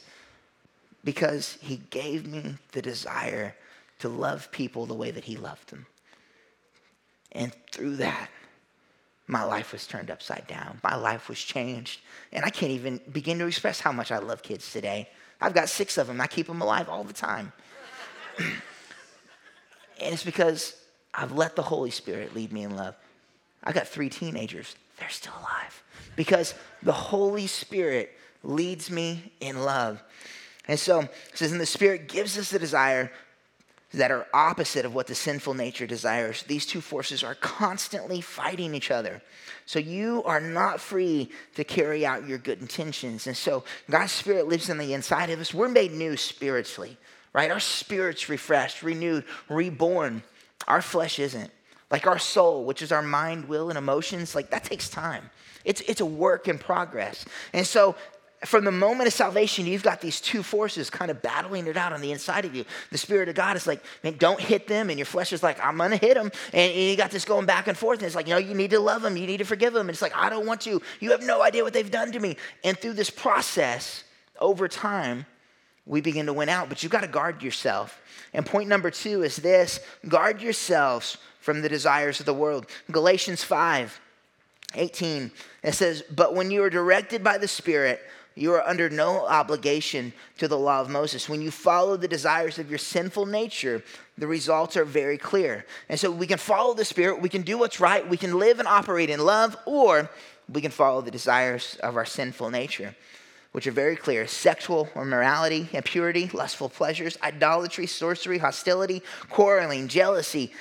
because 1.04 1.58
He 1.62 1.82
gave 1.90 2.28
me 2.28 2.56
the 2.74 2.82
desire 2.82 3.56
to 4.00 4.10
love 4.10 4.52
people 4.52 4.86
the 4.86 4.94
way 4.94 5.12
that 5.12 5.24
he 5.24 5.36
loved 5.36 5.70
them. 5.70 5.86
And 7.32 7.54
through 7.72 7.98
that, 7.98 8.30
my 9.28 9.44
life 9.44 9.72
was 9.72 9.88
turned 9.88 10.12
upside 10.12 10.48
down. 10.48 10.80
My 10.84 10.96
life 10.96 11.30
was 11.30 11.40
changed. 11.40 12.02
And 12.32 12.46
I 12.46 12.50
can't 12.50 12.72
even 12.72 13.00
begin 13.12 13.40
to 13.40 13.48
express 13.48 13.80
how 13.80 13.92
much 13.92 14.12
I 14.12 14.20
love 14.20 14.44
kids 14.44 14.72
today. 14.72 15.10
I've 15.42 15.54
got 15.54 15.70
six 15.70 15.98
of 15.98 16.08
them. 16.08 16.22
I 16.22 16.28
keep 16.28 16.48
them 16.48 16.62
alive 16.62 16.90
all 16.90 17.04
the 17.04 17.14
time. 17.14 17.52
and 18.38 18.54
it's 20.00 20.24
because 20.24 20.76
I've 21.14 21.32
let 21.32 21.56
the 21.56 21.64
Holy 21.64 21.92
Spirit 21.92 22.36
lead 22.36 22.54
me 22.54 22.64
in 22.64 22.76
love. 22.76 22.96
I've 23.64 23.74
got 23.74 23.88
three 23.88 24.10
teenagers. 24.10 24.76
They're 25.00 25.10
still 25.10 25.34
alive 25.40 25.84
because 26.16 26.54
the 26.84 26.94
Holy 26.94 27.48
Spirit 27.48 28.12
leads 28.44 28.92
me 28.92 29.34
in 29.40 29.64
love. 29.64 30.04
And 30.68 30.80
so 30.80 31.02
it 31.02 31.12
says, 31.34 31.52
and 31.52 31.62
the 31.62 31.66
Spirit 31.66 32.08
gives 32.08 32.38
us 32.38 32.52
the 32.52 32.60
desire 32.60 33.12
that 33.96 34.12
are 34.12 34.28
opposite 34.34 34.86
of 34.86 34.94
what 34.94 35.08
the 35.08 35.16
sinful 35.16 35.54
nature 35.54 35.88
desires. 35.88 36.44
These 36.44 36.66
two 36.66 36.82
forces 36.82 37.24
are 37.24 37.36
constantly 37.36 38.22
fighting 38.22 38.76
each 38.76 38.92
other. 38.92 39.22
So 39.66 39.80
you 39.80 40.24
are 40.24 40.40
not 40.40 40.80
free 40.80 41.30
to 41.56 41.64
carry 41.64 42.06
out 42.06 42.28
your 42.28 42.38
good 42.38 42.62
intentions. 42.62 43.28
And 43.28 43.36
so 43.36 43.64
God's 43.90 44.12
Spirit 44.12 44.48
lives 44.48 44.70
on 44.70 44.78
the 44.78 44.94
inside 44.94 45.30
of 45.30 45.40
us. 45.40 45.54
We're 45.54 45.70
made 45.70 45.92
new 45.92 46.18
spiritually, 46.18 46.98
right? 47.34 47.52
Our 47.52 47.60
spirit's 47.60 48.30
refreshed, 48.30 48.84
renewed, 48.84 49.26
reborn. 49.50 50.24
Our 50.68 50.82
flesh 50.82 51.20
isn't. 51.20 51.52
Like 51.92 52.08
our 52.08 52.20
soul, 52.20 52.66
which 52.66 52.82
is 52.82 52.92
our 52.92 53.02
mind, 53.02 53.48
will, 53.48 53.70
and 53.70 53.78
emotions, 53.78 54.36
like 54.36 54.50
that 54.50 54.64
takes 54.64 54.90
time. 54.90 55.30
It's, 55.64 55.82
it's 55.82 56.02
a 56.02 56.06
work 56.06 56.48
in 56.48 56.58
progress. 56.58 57.26
And 57.54 57.66
so 57.66 57.96
from 58.44 58.66
the 58.66 58.72
moment 58.72 59.08
of 59.08 59.14
salvation, 59.14 59.66
you've 59.66 59.84
got 59.84 60.02
these 60.02 60.20
two 60.20 60.44
forces 60.44 60.90
kind 60.90 61.10
of 61.10 61.22
battling 61.22 61.68
it 61.68 61.78
out 61.78 61.94
on 61.94 62.02
the 62.02 62.12
inside 62.12 62.46
of 62.46 62.54
you. 62.54 62.66
The 62.92 62.98
Spirit 62.98 63.30
of 63.30 63.36
God 63.36 63.56
is 63.56 63.66
like, 63.66 63.84
man, 64.04 64.18
don't 64.18 64.40
hit 64.40 64.68
them. 64.68 64.90
And 64.90 65.00
your 65.00 65.06
flesh 65.06 65.32
is 65.32 65.42
like, 65.42 65.64
I'm 65.64 65.78
going 65.78 65.92
to 65.92 65.98
hit 65.98 66.16
them. 66.16 66.32
And, 66.54 66.74
you 66.74 66.96
got 66.98 67.12
this 67.12 67.26
going 67.26 67.46
back 67.46 67.68
and 67.68 67.78
forth. 67.78 68.00
And 68.00 68.06
it's 68.06 68.16
like, 68.16 68.28
you 68.28 68.34
know, 68.34 68.40
you 68.40 68.54
need 68.54 68.72
to 68.72 68.80
love 68.80 69.02
them. 69.02 69.16
You 69.16 69.26
need 69.26 69.38
to 69.38 69.46
forgive 69.46 69.74
them. 69.74 69.82
And 69.88 69.92
it's 69.92 70.02
like, 70.02 70.16
I 70.16 70.30
don't 70.30 70.46
want 70.46 70.62
to. 70.62 70.82
You 71.00 71.12
have 71.12 71.24
no 71.24 71.42
idea 71.42 71.64
what 71.64 71.74
they've 71.74 71.90
done 71.90 72.12
to 72.12 72.20
me. 72.20 72.38
And 72.64 72.78
through 72.78 72.94
this 72.94 73.10
process, 73.10 74.04
over 74.40 74.68
time, 74.68 75.26
we 75.86 76.02
begin 76.02 76.26
to 76.26 76.34
win 76.34 76.50
out. 76.50 76.68
But 76.68 76.84
you've 76.84 76.92
got 76.92 77.02
to 77.02 77.08
guard 77.08 77.42
yourself. 77.42 78.02
And 78.34 78.46
point 78.46 78.68
number 78.68 78.92
two 78.92 79.24
is 79.24 79.38
this 79.38 79.80
guard 80.08 80.42
yourselves 80.42 81.18
from 81.40 81.62
the 81.62 81.70
desires 81.70 82.20
of 82.20 82.26
the 82.26 82.34
world. 82.34 82.68
Galatians 82.92 83.44
5 83.44 84.02
18, 84.78 85.32
it 85.64 85.74
says, 85.74 86.04
But 86.14 86.36
when 86.36 86.52
you 86.52 86.62
are 86.64 86.70
directed 86.70 87.24
by 87.24 87.38
the 87.38 87.48
Spirit, 87.48 88.02
you 88.36 88.54
are 88.54 88.68
under 88.68 88.90
no 88.90 89.26
obligation 89.26 90.12
to 90.38 90.48
the 90.48 90.58
law 90.58 90.82
of 90.82 90.90
Moses. 90.90 91.30
When 91.30 91.42
you 91.42 91.52
follow 91.52 91.96
the 91.96 92.08
desires 92.08 92.60
of 92.60 92.70
your 92.70 92.78
sinful 92.78 93.26
nature, 93.26 93.82
the 94.18 94.28
results 94.28 94.76
are 94.76 94.84
very 94.84 95.18
clear. 95.18 95.66
And 95.88 95.98
so 95.98 96.12
we 96.12 96.28
can 96.28 96.38
follow 96.38 96.74
the 96.74 96.84
Spirit, 96.84 97.22
we 97.22 97.30
can 97.30 97.44
do 97.44 97.58
what's 97.58 97.80
right, 97.80 98.08
we 98.08 98.18
can 98.18 98.38
live 98.38 98.60
and 98.60 98.68
operate 98.68 99.10
in 99.10 99.22
love, 99.22 99.56
or 99.66 100.10
we 100.52 100.62
can 100.62 100.72
follow 100.72 101.02
the 101.02 101.12
desires 101.12 101.78
of 101.82 101.96
our 101.96 102.06
sinful 102.06 102.50
nature, 102.50 102.94
which 103.54 103.68
are 103.68 103.72
very 103.72 103.96
clear 103.96 104.28
sexual 104.28 104.90
immorality, 104.98 105.70
impurity, 105.72 106.30
lustful 106.34 106.68
pleasures, 106.68 107.18
idolatry, 107.24 107.88
sorcery, 107.88 108.38
hostility, 108.38 109.02
quarreling, 109.30 109.88
jealousy, 109.88 110.52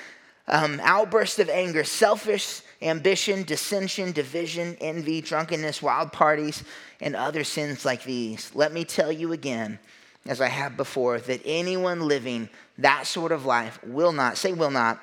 um, 0.47 0.79
outbursts 0.81 1.39
of 1.39 1.49
anger, 1.49 1.83
selfish 1.83 2.61
ambition, 2.85 3.43
dissension, 3.43 4.11
division, 4.11 4.77
envy, 4.79 5.19
drunkenness, 5.19 5.81
wild 5.81 6.13
parties, 6.13 6.63
and 7.01 7.15
other 7.15 7.43
sins 7.43 7.83
like 7.83 8.03
these. 8.03 8.51
Let 8.53 8.71
me 8.71 8.85
tell 8.85 9.11
you 9.11 9.33
again, 9.33 9.79
as 10.25 10.39
I 10.39 10.47
have 10.47 10.77
before, 10.77 11.19
that 11.19 11.41
anyone 11.43 12.07
living 12.07 12.49
that 12.77 13.07
sort 13.07 13.31
of 13.31 13.45
life 13.45 13.79
will 13.83 14.11
not, 14.11 14.37
say 14.37 14.53
will 14.53 14.71
not, 14.71 15.01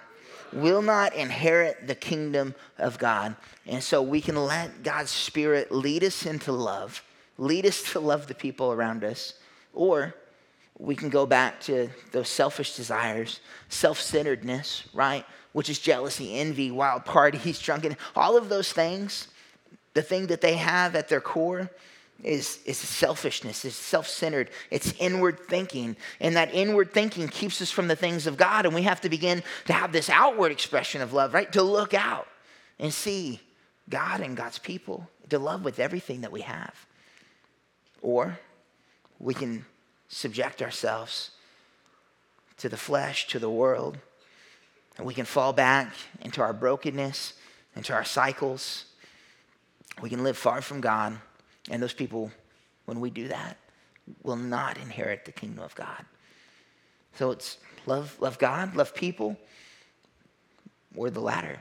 will 0.52 0.82
not 0.82 1.14
inherit 1.14 1.86
the 1.86 1.94
kingdom 1.94 2.54
of 2.78 2.98
God. 2.98 3.36
And 3.66 3.82
so 3.82 4.02
we 4.02 4.20
can 4.20 4.36
let 4.36 4.82
God's 4.82 5.10
Spirit 5.10 5.72
lead 5.72 6.04
us 6.04 6.26
into 6.26 6.52
love, 6.52 7.02
lead 7.38 7.66
us 7.66 7.92
to 7.92 8.00
love 8.00 8.26
the 8.26 8.34
people 8.34 8.72
around 8.72 9.04
us, 9.04 9.34
or 9.72 10.14
we 10.78 10.94
can 10.94 11.08
go 11.08 11.26
back 11.26 11.60
to 11.60 11.88
those 12.10 12.28
selfish 12.28 12.76
desires, 12.76 13.40
self 13.68 14.00
centeredness, 14.00 14.84
right? 14.92 15.24
Which 15.52 15.68
is 15.68 15.78
jealousy, 15.78 16.34
envy, 16.34 16.70
wild 16.70 17.04
parties, 17.04 17.58
drunken, 17.58 17.96
all 18.16 18.36
of 18.36 18.48
those 18.48 18.72
things, 18.72 19.28
the 19.94 20.02
thing 20.02 20.28
that 20.28 20.40
they 20.40 20.54
have 20.54 20.94
at 20.94 21.08
their 21.08 21.20
core 21.20 21.70
is, 22.22 22.60
is 22.64 22.78
selfishness, 22.78 23.64
is 23.64 23.74
self 23.74 24.06
centered, 24.06 24.50
it's 24.70 24.92
inward 24.98 25.40
thinking. 25.40 25.96
And 26.20 26.36
that 26.36 26.54
inward 26.54 26.92
thinking 26.92 27.28
keeps 27.28 27.60
us 27.60 27.70
from 27.70 27.88
the 27.88 27.96
things 27.96 28.26
of 28.26 28.36
God. 28.36 28.64
And 28.64 28.74
we 28.74 28.82
have 28.82 29.00
to 29.02 29.08
begin 29.08 29.42
to 29.66 29.72
have 29.72 29.92
this 29.92 30.08
outward 30.08 30.52
expression 30.52 31.02
of 31.02 31.12
love, 31.12 31.34
right? 31.34 31.50
To 31.52 31.62
look 31.62 31.94
out 31.94 32.28
and 32.78 32.92
see 32.92 33.40
God 33.88 34.20
and 34.20 34.36
God's 34.36 34.58
people, 34.58 35.08
to 35.30 35.38
love 35.38 35.64
with 35.64 35.80
everything 35.80 36.20
that 36.20 36.32
we 36.32 36.42
have. 36.42 36.86
Or 38.00 38.38
we 39.18 39.34
can 39.34 39.64
subject 40.08 40.62
ourselves 40.62 41.30
to 42.58 42.68
the 42.68 42.76
flesh, 42.76 43.26
to 43.28 43.38
the 43.38 43.50
world, 43.50 43.98
and 44.96 45.06
we 45.06 45.14
can 45.14 45.24
fall 45.24 45.52
back 45.52 45.94
into 46.20 46.42
our 46.42 46.52
brokenness, 46.52 47.34
into 47.76 47.92
our 47.92 48.04
cycles. 48.04 48.86
We 50.00 50.10
can 50.10 50.22
live 50.22 50.36
far 50.36 50.62
from 50.62 50.80
God, 50.80 51.18
and 51.70 51.82
those 51.82 51.92
people, 51.92 52.30
when 52.84 53.00
we 53.00 53.10
do 53.10 53.28
that, 53.28 53.56
will 54.22 54.36
not 54.36 54.78
inherit 54.78 55.24
the 55.24 55.32
kingdom 55.32 55.64
of 55.64 55.74
God. 55.74 56.04
So 57.14 57.30
it's 57.30 57.58
love, 57.86 58.16
love 58.20 58.38
God, 58.38 58.74
love 58.74 58.94
people, 58.94 59.36
or 60.96 61.10
the 61.10 61.20
latter. 61.20 61.58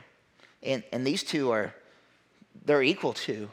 And, 0.62 0.82
and 0.92 1.06
these 1.06 1.22
two 1.22 1.50
are, 1.50 1.74
they're 2.64 2.82
equal 2.82 3.12
to. 3.14 3.50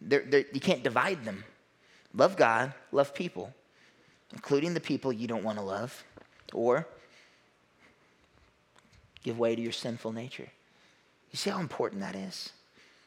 They're, 0.00 0.24
they're, 0.26 0.44
you 0.52 0.60
can't 0.60 0.82
divide 0.82 1.24
them. 1.24 1.44
Love 2.14 2.36
God, 2.36 2.72
love 2.92 3.14
people, 3.14 3.52
including 4.32 4.74
the 4.74 4.80
people 4.80 5.12
you 5.12 5.26
don't 5.26 5.44
want 5.44 5.58
to 5.58 5.64
love, 5.64 6.04
or 6.52 6.86
give 9.22 9.38
way 9.38 9.54
to 9.54 9.62
your 9.62 9.72
sinful 9.72 10.12
nature. 10.12 10.48
You 11.30 11.36
see 11.36 11.50
how 11.50 11.60
important 11.60 12.00
that 12.00 12.14
is? 12.14 12.52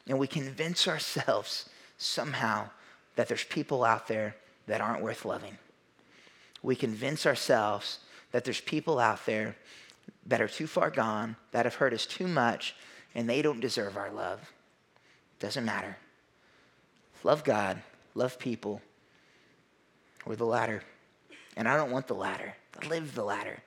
And 0.06 0.18
we 0.18 0.26
convince 0.26 0.88
ourselves 0.88 1.68
somehow 1.98 2.70
that 3.16 3.28
there's 3.28 3.44
people 3.44 3.84
out 3.84 4.08
there 4.08 4.36
that 4.66 4.80
aren't 4.80 5.02
worth 5.02 5.24
loving. 5.24 5.58
We 6.62 6.76
convince 6.76 7.26
ourselves 7.26 7.98
that 8.30 8.44
there's 8.44 8.60
people 8.60 8.98
out 8.98 9.24
there 9.26 9.56
that 10.26 10.40
are 10.40 10.48
too 10.48 10.66
far 10.66 10.90
gone, 10.90 11.36
that 11.50 11.66
have 11.66 11.74
hurt 11.76 11.92
us 11.92 12.06
too 12.06 12.26
much, 12.26 12.74
and 13.14 13.28
they 13.28 13.42
don't 13.42 13.60
deserve 13.60 13.96
our 13.96 14.10
love. 14.10 14.52
Doesn't 15.38 15.64
matter. 15.64 15.96
Love 17.24 17.44
God, 17.44 17.82
love 18.14 18.38
people, 18.38 18.80
or 20.24 20.36
the 20.36 20.44
latter. 20.44 20.82
And 21.56 21.68
I 21.68 21.76
don't 21.76 21.90
want 21.90 22.06
the 22.06 22.14
latter. 22.14 22.54
I 22.80 22.86
live 22.86 23.14
the 23.14 23.24
latter. 23.24 23.62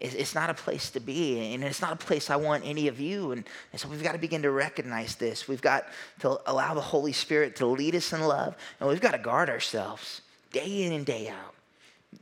It's 0.00 0.34
not 0.34 0.48
a 0.48 0.54
place 0.54 0.88
to 0.92 1.00
be, 1.00 1.52
and 1.52 1.62
it's 1.62 1.82
not 1.82 1.92
a 1.92 1.96
place 1.96 2.30
I 2.30 2.36
want 2.36 2.64
any 2.64 2.88
of 2.88 2.98
you. 2.98 3.32
And, 3.32 3.44
so 3.76 3.86
we've 3.86 4.02
got 4.02 4.12
to 4.12 4.18
begin 4.18 4.40
to 4.42 4.50
recognize 4.50 5.16
this. 5.16 5.46
We've 5.46 5.60
got 5.60 5.86
to 6.20 6.40
allow 6.46 6.72
the 6.72 6.80
Holy 6.80 7.12
Spirit 7.12 7.56
to 7.56 7.66
lead 7.66 7.94
us 7.94 8.12
in 8.14 8.22
love, 8.22 8.56
and 8.80 8.88
we've 8.88 9.00
got 9.00 9.10
to 9.10 9.18
guard 9.18 9.50
ourselves 9.50 10.22
day 10.52 10.84
in 10.84 10.92
and 10.92 11.04
day 11.04 11.28
out. 11.28 11.54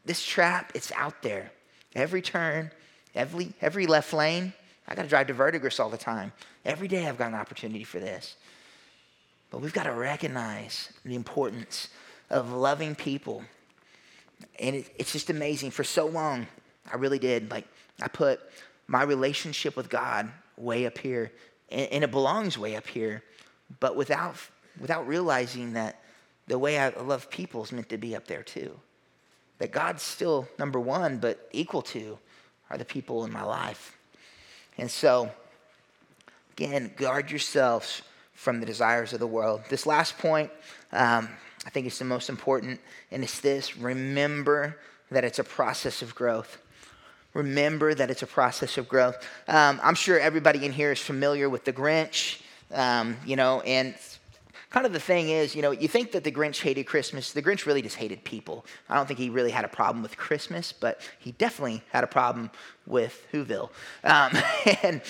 This 0.05 0.25
trap, 0.25 0.73
it's 0.75 0.91
out 0.93 1.23
there. 1.23 1.53
Every 1.95 2.21
turn, 2.21 2.73
every, 3.15 3.53
every 3.61 3.87
left 3.87 4.13
lane, 4.13 4.53
I 4.89 4.97
got 4.97 5.03
to 5.03 5.09
drive 5.09 5.29
to 5.29 5.35
Verdigris 5.35 5.79
all 5.79 5.89
the 5.89 5.97
time. 5.97 6.33
Every 6.65 6.89
day 6.89 7.07
I've 7.07 7.19
got 7.19 7.29
an 7.29 7.39
opportunity 7.39 7.85
for 7.85 8.01
this. 8.01 8.37
But 9.51 9.61
we've 9.61 9.73
got 9.73 9.85
to 9.85 9.93
recognize 9.93 10.93
the 11.05 11.15
importance 11.15 11.89
of 12.29 12.53
loving 12.53 12.95
people. 12.95 13.45
And 14.59 14.77
it, 14.77 14.91
it's 14.97 15.13
just 15.13 15.31
amazing. 15.31 15.71
For 15.71 15.85
so 15.85 16.07
long, 16.07 16.47
I 16.91 16.97
really 16.97 17.19
did. 17.19 17.51
Like, 17.51 17.67
I 18.01 18.09
put 18.09 18.41
my 18.87 19.03
relationship 19.03 19.77
with 19.77 19.89
God 19.89 20.31
way 20.57 20.87
up 20.87 20.99
here, 20.99 21.33
and, 21.71 21.93
and 21.93 22.05
it 22.05 22.11
belongs 22.11 22.59
way 22.59 22.77
up 22.77 22.87
here, 22.87 23.23
but 23.81 23.97
without, 23.97 24.37
without 24.81 25.07
realizing 25.07 25.75
that 25.75 26.01
the 26.47 26.59
way 26.59 26.79
I 26.79 26.89
love 26.91 27.31
people 27.31 27.63
is 27.63 27.73
meant 27.73 27.89
to 27.91 27.99
be 27.99 28.17
up 28.17 28.27
there 28.27 28.43
too. 28.43 28.79
That 29.59 29.73
God's 29.73 30.03
still 30.03 30.49
number 30.59 30.81
one, 30.81 31.19
but 31.19 31.49
equal 31.53 31.83
to 31.83 32.19
are 32.71 32.79
the 32.79 32.85
people 32.85 33.25
in 33.25 33.33
my 33.33 33.43
life. 33.43 33.97
And 34.79 34.91
so, 34.91 35.31
again, 36.53 36.93
guard 36.97 37.31
yourselves 37.31 38.03
from 38.33 38.61
the 38.61 38.67
desires 38.67 39.13
of 39.13 39.19
the 39.19 39.27
world. 39.27 39.63
This 39.69 39.85
last 39.85 40.17
point, 40.19 40.51
um, 40.93 41.29
I 41.67 41.71
think 41.71 41.87
it's 41.87 41.99
the 41.99 42.05
most 42.05 42.29
important, 42.29 42.81
and 43.11 43.25
it's 43.25 43.41
this 43.41 43.77
remember 43.77 44.79
that 45.11 45.25
it's 45.25 45.39
a 45.39 45.45
process 45.45 46.03
of 46.03 46.15
growth. 46.15 46.59
Remember 47.39 47.95
that 47.95 48.11
it's 48.11 48.23
a 48.23 48.27
process 48.27 48.79
of 48.79 48.89
growth. 48.89 49.17
Um, 49.47 49.79
I'm 49.85 49.95
sure 49.95 50.19
everybody 50.19 50.67
in 50.67 50.73
here 50.73 50.91
is 50.91 51.01
familiar 51.01 51.49
with 51.49 51.65
the 51.65 51.73
Grinch, 51.73 52.41
um, 52.75 53.17
you 53.25 53.37
know, 53.37 53.61
and 53.61 53.95
kind 54.71 54.85
of 54.85 54.93
the 54.93 54.99
thing 54.99 55.29
is, 55.29 55.55
you 55.55 55.63
know, 55.63 55.71
you 55.71 55.87
think 55.87 56.11
that 56.13 56.25
the 56.25 56.33
Grinch 56.33 56.61
hated 56.61 56.87
Christmas. 56.87 57.33
The 57.33 57.41
Grinch 57.41 57.65
really 57.65 57.81
just 57.81 57.95
hated 57.95 58.25
people. 58.25 58.67
I 58.89 58.97
don't 58.97 59.07
think 59.07 59.21
he 59.21 59.31
really 59.31 59.53
had 59.53 59.65
a 59.65 59.69
problem 59.69 60.03
with 60.03 60.17
Christmas, 60.17 60.73
but 60.73 61.01
he 61.21 61.31
definitely 61.31 61.85
had 61.93 62.03
a 62.03 62.09
problem 62.09 62.51
with 62.87 63.25
Whoville. 63.33 63.71
Um, 64.03 64.33
and 64.83 65.01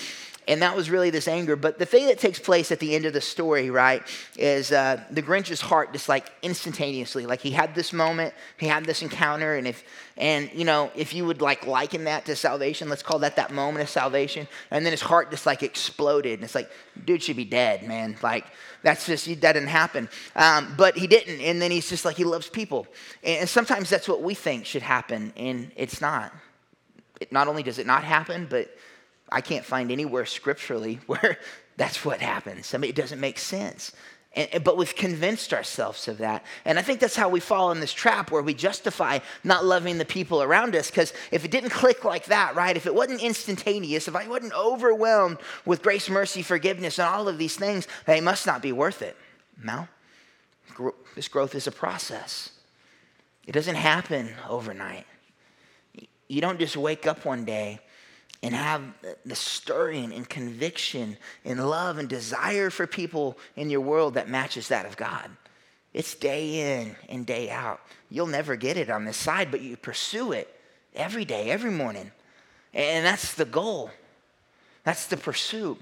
and 0.49 0.63
that 0.63 0.75
was 0.75 0.89
really 0.89 1.11
this 1.11 1.27
anger. 1.27 1.55
But 1.55 1.77
the 1.77 1.85
thing 1.85 2.07
that 2.07 2.17
takes 2.17 2.39
place 2.39 2.71
at 2.71 2.79
the 2.79 2.95
end 2.95 3.05
of 3.05 3.13
the 3.13 3.21
story, 3.21 3.69
right, 3.69 4.01
is 4.35 4.71
uh, 4.71 5.01
the 5.11 5.21
Grinch's 5.21 5.61
heart 5.61 5.93
just 5.93 6.09
like 6.09 6.31
instantaneously, 6.41 7.27
like 7.27 7.39
he 7.39 7.51
had 7.51 7.75
this 7.75 7.93
moment, 7.93 8.33
he 8.57 8.65
had 8.65 8.83
this 8.83 9.03
encounter, 9.03 9.55
and 9.55 9.67
if, 9.67 9.83
and 10.17 10.49
you 10.51 10.65
know, 10.65 10.91
if 10.95 11.13
you 11.13 11.23
would 11.25 11.39
like 11.39 11.67
liken 11.67 12.05
that 12.05 12.25
to 12.25 12.35
salvation, 12.35 12.89
let's 12.89 13.03
call 13.03 13.19
that 13.19 13.35
that 13.35 13.51
moment 13.51 13.83
of 13.83 13.89
salvation, 13.89 14.47
and 14.71 14.83
then 14.83 14.91
his 14.91 15.01
heart 15.01 15.29
just 15.29 15.45
like 15.45 15.61
exploded, 15.61 16.33
and 16.33 16.43
it's 16.43 16.55
like, 16.55 16.69
dude 17.05 17.21
should 17.21 17.37
be 17.37 17.45
dead, 17.45 17.87
man. 17.87 18.17
Like 18.23 18.45
that's 18.81 19.05
just 19.05 19.27
that 19.27 19.53
didn't 19.53 19.67
happen, 19.67 20.09
um, 20.35 20.73
but 20.75 20.97
he 20.97 21.05
didn't, 21.05 21.41
and 21.41 21.61
then 21.61 21.69
he's 21.69 21.87
just 21.87 22.05
like 22.05 22.17
he 22.17 22.23
loves 22.23 22.49
people, 22.49 22.87
and 23.23 23.47
sometimes 23.47 23.87
that's 23.87 24.09
what 24.09 24.23
we 24.23 24.33
think 24.33 24.65
should 24.65 24.81
happen, 24.81 25.31
and 25.37 25.71
it's 25.75 26.01
not. 26.01 26.33
It, 27.21 27.31
not 27.31 27.47
only 27.47 27.61
does 27.61 27.77
it 27.77 27.85
not 27.85 28.03
happen, 28.03 28.47
but 28.49 28.73
I 29.31 29.41
can't 29.41 29.65
find 29.65 29.91
anywhere 29.91 30.25
scripturally 30.25 30.99
where 31.07 31.37
that's 31.77 32.03
what 32.03 32.21
happens. 32.21 32.73
I 32.73 32.77
mean, 32.77 32.89
it 32.89 32.95
doesn't 32.95 33.19
make 33.19 33.39
sense. 33.39 33.93
And, 34.33 34.63
but 34.63 34.77
we've 34.77 34.95
convinced 34.95 35.53
ourselves 35.53 36.07
of 36.07 36.19
that. 36.19 36.43
And 36.65 36.77
I 36.77 36.81
think 36.81 36.99
that's 36.99 37.15
how 37.15 37.29
we 37.29 37.39
fall 37.39 37.71
in 37.71 37.79
this 37.79 37.93
trap 37.93 38.31
where 38.31 38.43
we 38.43 38.53
justify 38.53 39.19
not 39.43 39.65
loving 39.65 39.97
the 39.97 40.05
people 40.05 40.43
around 40.43 40.75
us. 40.75 40.91
Because 40.91 41.13
if 41.31 41.45
it 41.45 41.51
didn't 41.51 41.71
click 41.71 42.05
like 42.05 42.25
that, 42.25 42.55
right? 42.55 42.75
If 42.75 42.85
it 42.85 42.93
wasn't 42.93 43.23
instantaneous, 43.23 44.07
if 44.07 44.15
I 44.15 44.27
wasn't 44.27 44.53
overwhelmed 44.53 45.37
with 45.65 45.81
grace, 45.81 46.09
mercy, 46.09 46.43
forgiveness, 46.43 46.99
and 46.99 47.07
all 47.07 47.27
of 47.27 47.37
these 47.37 47.55
things, 47.55 47.87
they 48.05 48.21
must 48.21 48.45
not 48.45 48.61
be 48.61 48.71
worth 48.71 49.01
it. 49.01 49.17
No. 49.63 49.87
This 51.15 51.27
growth 51.27 51.55
is 51.55 51.67
a 51.67 51.71
process, 51.71 52.51
it 53.45 53.51
doesn't 53.51 53.75
happen 53.75 54.29
overnight. 54.47 55.05
You 56.27 56.41
don't 56.41 56.59
just 56.59 56.77
wake 56.77 57.07
up 57.07 57.25
one 57.25 57.43
day 57.43 57.79
and 58.41 58.55
have 58.55 58.81
the 59.25 59.35
stirring 59.35 60.13
and 60.13 60.27
conviction 60.27 61.17
and 61.43 61.69
love 61.69 61.97
and 61.97 62.07
desire 62.07 62.69
for 62.69 62.87
people 62.87 63.37
in 63.55 63.69
your 63.69 63.81
world 63.81 64.13
that 64.13 64.29
matches 64.29 64.69
that 64.69 64.85
of 64.85 64.95
God. 64.95 65.29
It's 65.93 66.15
day 66.15 66.81
in 66.81 66.95
and 67.09 67.25
day 67.25 67.49
out. 67.49 67.81
You'll 68.09 68.27
never 68.27 68.55
get 68.55 68.77
it 68.77 68.89
on 68.89 69.05
this 69.05 69.17
side, 69.17 69.51
but 69.51 69.61
you 69.61 69.75
pursue 69.75 70.31
it 70.31 70.53
every 70.95 71.25
day, 71.25 71.49
every 71.49 71.71
morning. 71.71 72.11
And 72.73 73.05
that's 73.05 73.33
the 73.33 73.45
goal. 73.45 73.91
That's 74.83 75.07
the 75.07 75.17
pursuit. 75.17 75.81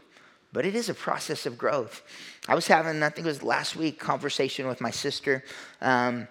But 0.54 0.66
it 0.66 0.76
is 0.76 0.90
a 0.90 0.94
process 0.94 1.46
of 1.46 1.58
growth. 1.58 2.02
I 2.48 2.56
was 2.56 2.68
having, 2.68 3.04
I 3.04 3.10
think 3.10 3.28
it 3.28 3.30
was 3.30 3.44
last 3.44 3.76
week, 3.76 4.00
conversation 4.00 4.68
with 4.68 4.82
my 4.82 4.92
sister. 4.92 5.44
Um, 5.82 6.28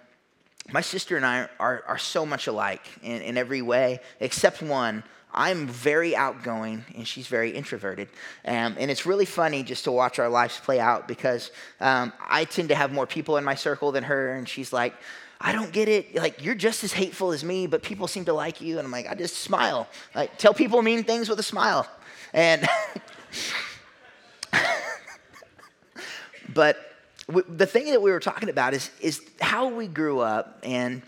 my 0.71 0.81
sister 0.81 1.15
and 1.15 1.25
I 1.25 1.47
are, 1.59 1.83
are 1.87 1.97
so 1.97 2.25
much 2.25 2.47
alike 2.47 2.85
in, 3.01 3.21
in 3.21 3.37
every 3.37 3.61
way, 3.61 3.99
except 4.19 4.61
one. 4.61 5.03
I'm 5.33 5.67
very 5.67 6.15
outgoing 6.15 6.85
and 6.95 7.07
she's 7.07 7.27
very 7.27 7.51
introverted. 7.51 8.07
Um, 8.45 8.75
and 8.79 8.89
it's 8.89 9.05
really 9.05 9.25
funny 9.25 9.63
just 9.63 9.83
to 9.83 9.91
watch 9.91 10.19
our 10.19 10.29
lives 10.29 10.59
play 10.59 10.79
out 10.79 11.07
because 11.07 11.51
um, 11.79 12.13
I 12.27 12.45
tend 12.45 12.69
to 12.69 12.75
have 12.75 12.91
more 12.91 13.05
people 13.05 13.37
in 13.37 13.43
my 13.43 13.55
circle 13.55 13.91
than 13.91 14.03
her. 14.05 14.33
And 14.33 14.47
she's 14.47 14.73
like, 14.73 14.95
I 15.39 15.51
don't 15.51 15.71
get 15.71 15.87
it. 15.87 16.15
Like, 16.15 16.43
you're 16.43 16.55
just 16.55 16.83
as 16.83 16.93
hateful 16.93 17.31
as 17.31 17.43
me, 17.43 17.67
but 17.67 17.83
people 17.83 18.07
seem 18.07 18.25
to 18.25 18.33
like 18.33 18.61
you. 18.61 18.79
And 18.79 18.85
I'm 18.85 18.91
like, 18.91 19.07
I 19.07 19.13
just 19.13 19.37
smile. 19.37 19.87
Like, 20.15 20.37
tell 20.37 20.53
people 20.53 20.81
mean 20.81 21.03
things 21.03 21.29
with 21.29 21.39
a 21.39 21.43
smile. 21.43 21.87
And, 22.33 22.67
but 26.53 26.77
the 27.27 27.67
thing 27.67 27.91
that 27.91 28.01
we 28.01 28.11
were 28.11 28.19
talking 28.19 28.49
about 28.49 28.73
is, 28.73 28.89
is 28.99 29.21
how 29.39 29.67
we 29.67 29.87
grew 29.87 30.21
up. 30.21 30.59
And 30.63 31.03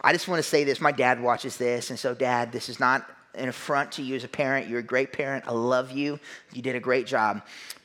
I 0.00 0.12
just 0.12 0.28
want 0.28 0.42
to 0.42 0.48
say 0.48 0.64
this 0.64 0.80
my 0.80 0.92
dad 0.92 1.20
watches 1.20 1.58
this. 1.58 1.90
And 1.90 1.98
so, 1.98 2.14
dad, 2.14 2.52
this 2.52 2.70
is 2.70 2.80
not 2.80 3.06
an 3.36 3.48
affront 3.48 3.92
to 3.92 4.02
you 4.02 4.16
as 4.16 4.24
a 4.24 4.28
parent. 4.28 4.68
You're 4.68 4.80
a 4.80 4.82
great 4.82 5.12
parent. 5.12 5.44
I 5.46 5.52
love 5.52 5.92
you. 5.92 6.18
You 6.52 6.62
did 6.62 6.76
a 6.76 6.80
great 6.80 7.06
job. 7.06 7.42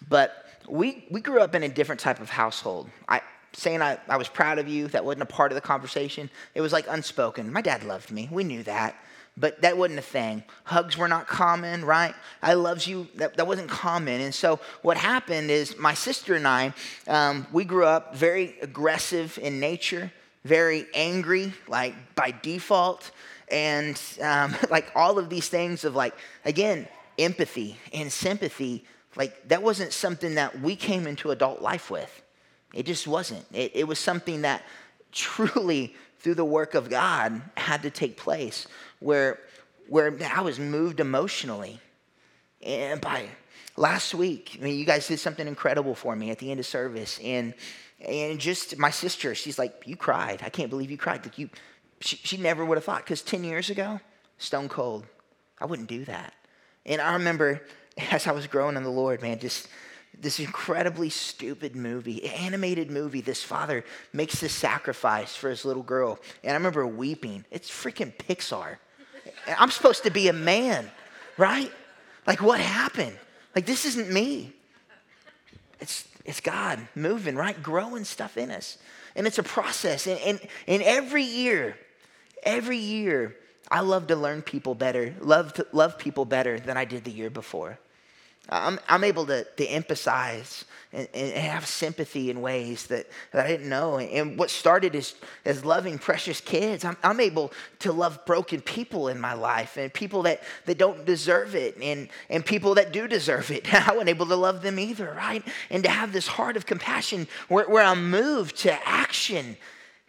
But 0.08 0.46
we, 0.68 1.06
we 1.10 1.22
grew 1.22 1.40
up 1.40 1.56
in 1.56 1.64
a 1.64 1.70
different 1.70 2.02
type 2.02 2.20
of 2.20 2.30
household. 2.30 2.90
I, 3.08 3.22
saying 3.54 3.82
I, 3.82 3.98
I 4.08 4.18
was 4.18 4.28
proud 4.28 4.60
of 4.60 4.68
you, 4.68 4.88
that 4.90 5.04
wasn't 5.04 5.24
a 5.24 5.28
part 5.28 5.52
of 5.52 5.56
the 5.56 5.62
conversation. 5.62 6.30
It 6.54 6.62
was 6.62 6.72
like 6.72 6.86
unspoken. 6.88 7.52
My 7.52 7.62
dad 7.62 7.84
loved 7.84 8.12
me. 8.12 8.30
We 8.32 8.44
knew 8.44 8.64
that. 8.64 8.96
But 9.38 9.62
that 9.62 9.78
wasn't 9.78 10.00
a 10.00 10.04
thing. 10.04 10.44
Hugs 10.66 10.98
were 10.98 11.08
not 11.08 11.26
common, 11.28 11.86
right? 11.86 12.14
I 12.42 12.56
loves 12.56 12.86
you. 12.86 13.08
That, 13.16 13.38
that 13.38 13.48
wasn't 13.48 13.70
common. 13.70 14.20
And 14.22 14.36
so 14.36 14.60
what 14.82 14.98
happened 14.98 15.50
is 15.50 15.78
my 15.78 15.94
sister 15.94 16.36
and 16.36 16.48
I, 16.48 16.74
um, 17.08 17.48
we 17.54 17.64
grew 17.64 17.86
up 17.86 18.16
very 18.16 18.56
aggressive 18.62 19.40
in 19.42 19.60
nature, 19.60 20.12
very 20.44 20.88
angry, 20.94 21.54
like 21.68 21.96
by 22.16 22.34
default 22.42 23.12
and 23.52 24.02
um, 24.22 24.56
like 24.70 24.92
all 24.96 25.20
of 25.20 25.30
these 25.30 25.50
things 25.50 25.84
of 25.84 25.96
like 25.96 26.14
again 26.46 26.88
empathy 27.18 27.78
and 27.94 28.12
sympathy 28.12 28.86
like 29.16 29.48
that 29.50 29.62
wasn't 29.62 29.92
something 29.92 30.36
that 30.36 30.60
we 30.62 30.76
came 30.76 31.06
into 31.08 31.32
adult 31.32 31.62
life 31.62 31.92
with 31.92 32.22
it 32.74 32.86
just 32.86 33.08
wasn't 33.08 33.46
it, 33.54 33.72
it 33.76 33.88
was 33.88 34.00
something 34.00 34.44
that 34.44 34.64
truly 35.12 35.94
through 36.20 36.36
the 36.36 36.46
work 36.46 36.76
of 36.76 36.90
God 36.90 37.42
had 37.56 37.82
to 37.84 37.90
take 37.90 38.18
place 38.18 38.68
where, 39.00 39.40
where 39.88 40.16
I 40.36 40.42
was 40.42 40.60
moved 40.60 41.00
emotionally. 41.00 41.80
And 42.62 43.00
by 43.00 43.28
last 43.78 44.14
week, 44.14 44.58
I 44.60 44.64
mean, 44.64 44.78
you 44.78 44.86
guys 44.86 45.08
did 45.08 45.20
something 45.20 45.48
incredible 45.48 45.96
for 45.96 46.16
me 46.16 46.30
at 46.30 46.40
the 46.40 46.52
end 46.52 46.60
of 46.60 46.66
service. 46.66 47.20
And, 47.24 47.54
and 48.06 48.40
just 48.40 48.78
my 48.78 48.90
sister, 48.90 49.34
she's 49.34 49.58
like, 49.58 49.84
You 49.86 49.96
cried. 49.96 50.42
I 50.44 50.50
can't 50.50 50.70
believe 50.70 50.92
you 50.92 50.98
cried. 50.98 51.24
Like 51.24 51.38
you, 51.38 51.50
she, 52.02 52.18
she 52.18 52.38
never 52.38 52.64
would 52.66 52.78
have 52.78 52.86
thought, 52.86 53.04
because 53.04 53.22
10 53.22 53.44
years 53.44 53.70
ago, 53.70 54.00
stone 54.38 54.70
cold, 54.70 55.06
I 55.60 55.66
wouldn't 55.66 55.90
do 55.90 56.06
that. 56.06 56.34
And 56.86 57.02
I 57.02 57.14
remember 57.14 57.62
as 58.12 58.28
I 58.28 58.32
was 58.32 58.48
growing 58.48 58.76
in 58.76 58.84
the 58.84 58.90
Lord, 58.90 59.22
man, 59.22 59.40
just 59.40 59.68
this 60.18 60.40
incredibly 60.40 61.10
stupid 61.10 61.76
movie, 61.76 62.26
animated 62.26 62.92
movie. 62.92 63.22
This 63.22 63.44
father 63.44 63.86
makes 64.12 64.40
this 64.40 64.54
sacrifice 64.54 65.36
for 65.36 65.50
his 65.50 65.66
little 65.66 65.84
girl. 65.84 66.20
And 66.44 66.52
I 66.52 66.56
remember 66.56 66.86
weeping. 66.86 67.46
It's 67.52 67.70
freaking 67.70 68.14
Pixar. 68.16 68.78
I'm 69.58 69.72
supposed 69.72 70.04
to 70.04 70.10
be 70.10 70.28
a 70.28 70.34
man, 70.34 70.90
right? 71.38 71.72
Like, 72.28 72.42
what 72.42 72.60
happened? 72.60 73.18
Like, 73.56 73.66
this 73.66 73.86
isn't 73.86 74.12
me. 74.12 74.54
It's, 75.80 76.08
it's 76.26 76.42
God 76.42 76.80
moving, 76.96 77.36
right? 77.36 77.62
Growing 77.62 78.04
stuff 78.04 78.38
in 78.38 78.52
us. 78.52 78.78
And 79.16 79.26
it's 79.26 79.38
a 79.38 79.44
process. 79.44 80.06
And, 80.08 80.20
and, 80.20 80.40
and 80.68 80.84
every 80.84 81.24
year, 81.24 81.78
every 82.44 82.78
year, 82.78 83.36
I 83.72 83.82
love 83.82 84.08
to 84.08 84.16
learn 84.16 84.42
people 84.42 84.76
better, 84.76 85.14
love, 85.20 85.54
to, 85.54 85.68
love 85.72 85.98
people 85.98 86.26
better 86.26 86.60
than 86.60 86.78
I 86.78 86.86
did 86.86 87.04
the 87.04 87.12
year 87.12 87.30
before. 87.30 87.80
I'm, 88.52 88.80
I'm 88.88 89.04
able 89.04 89.26
to, 89.28 89.44
to 89.44 89.68
empathize 89.68 90.64
and, 90.92 91.08
and, 91.14 91.34
have 91.34 91.68
sympathy 91.68 92.32
in 92.32 92.42
ways 92.42 92.88
that, 92.88 93.08
that 93.32 93.46
I 93.46 93.48
didn't 93.48 93.70
know. 93.70 94.00
And 94.00 94.40
what 94.40 94.50
started 94.50 94.96
as, 94.96 95.14
as 95.46 95.64
loving 95.64 96.00
precious 96.00 96.42
kids, 96.42 96.84
I'm, 96.84 96.98
I'm 97.04 97.20
able 97.20 97.52
to 97.80 97.92
love 97.92 98.26
broken 98.26 98.62
people 98.62 99.08
in 99.08 99.20
my 99.20 99.34
life 99.34 99.78
and 99.78 99.94
people 99.94 100.24
that, 100.24 100.42
that 100.66 100.80
don't 100.80 101.06
deserve 101.06 101.54
it 101.54 101.78
and, 101.80 102.10
and 102.30 102.44
people 102.44 102.74
that 102.76 102.92
do 102.92 103.08
deserve 103.08 103.52
it. 103.52 103.72
I 103.88 103.92
wasn't 103.92 104.10
able 104.10 104.26
to 104.28 104.36
love 104.36 104.64
them 104.64 104.80
either, 104.80 105.14
right? 105.16 105.44
And 105.70 105.84
to 105.84 105.90
have 105.90 106.12
this 106.12 106.28
heart 106.28 106.58
of 106.58 106.66
compassion 106.66 107.28
where, 107.50 107.70
where 107.70 107.84
I'm 107.84 108.10
moved 108.10 108.58
to 108.60 108.88
action. 108.88 109.58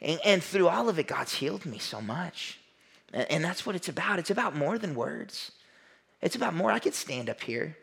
And, 0.02 0.20
and 0.24 0.42
through 0.42 0.68
all 0.68 0.88
of 0.88 0.98
it, 0.98 1.06
God's 1.06 1.34
healed 1.34 1.66
me 1.66 1.78
so 1.78 2.00
much. 2.00 2.58
And, 3.12 3.30
and 3.30 3.44
that's 3.44 3.66
what 3.66 3.76
it's 3.76 3.88
about. 3.88 4.18
It's 4.18 4.30
about 4.30 4.56
more 4.56 4.78
than 4.78 4.94
words. 4.94 5.52
It's 6.22 6.36
about 6.36 6.54
more. 6.54 6.70
I 6.70 6.78
could 6.78 6.94
stand 6.94 7.28
up 7.30 7.42
here 7.42 7.76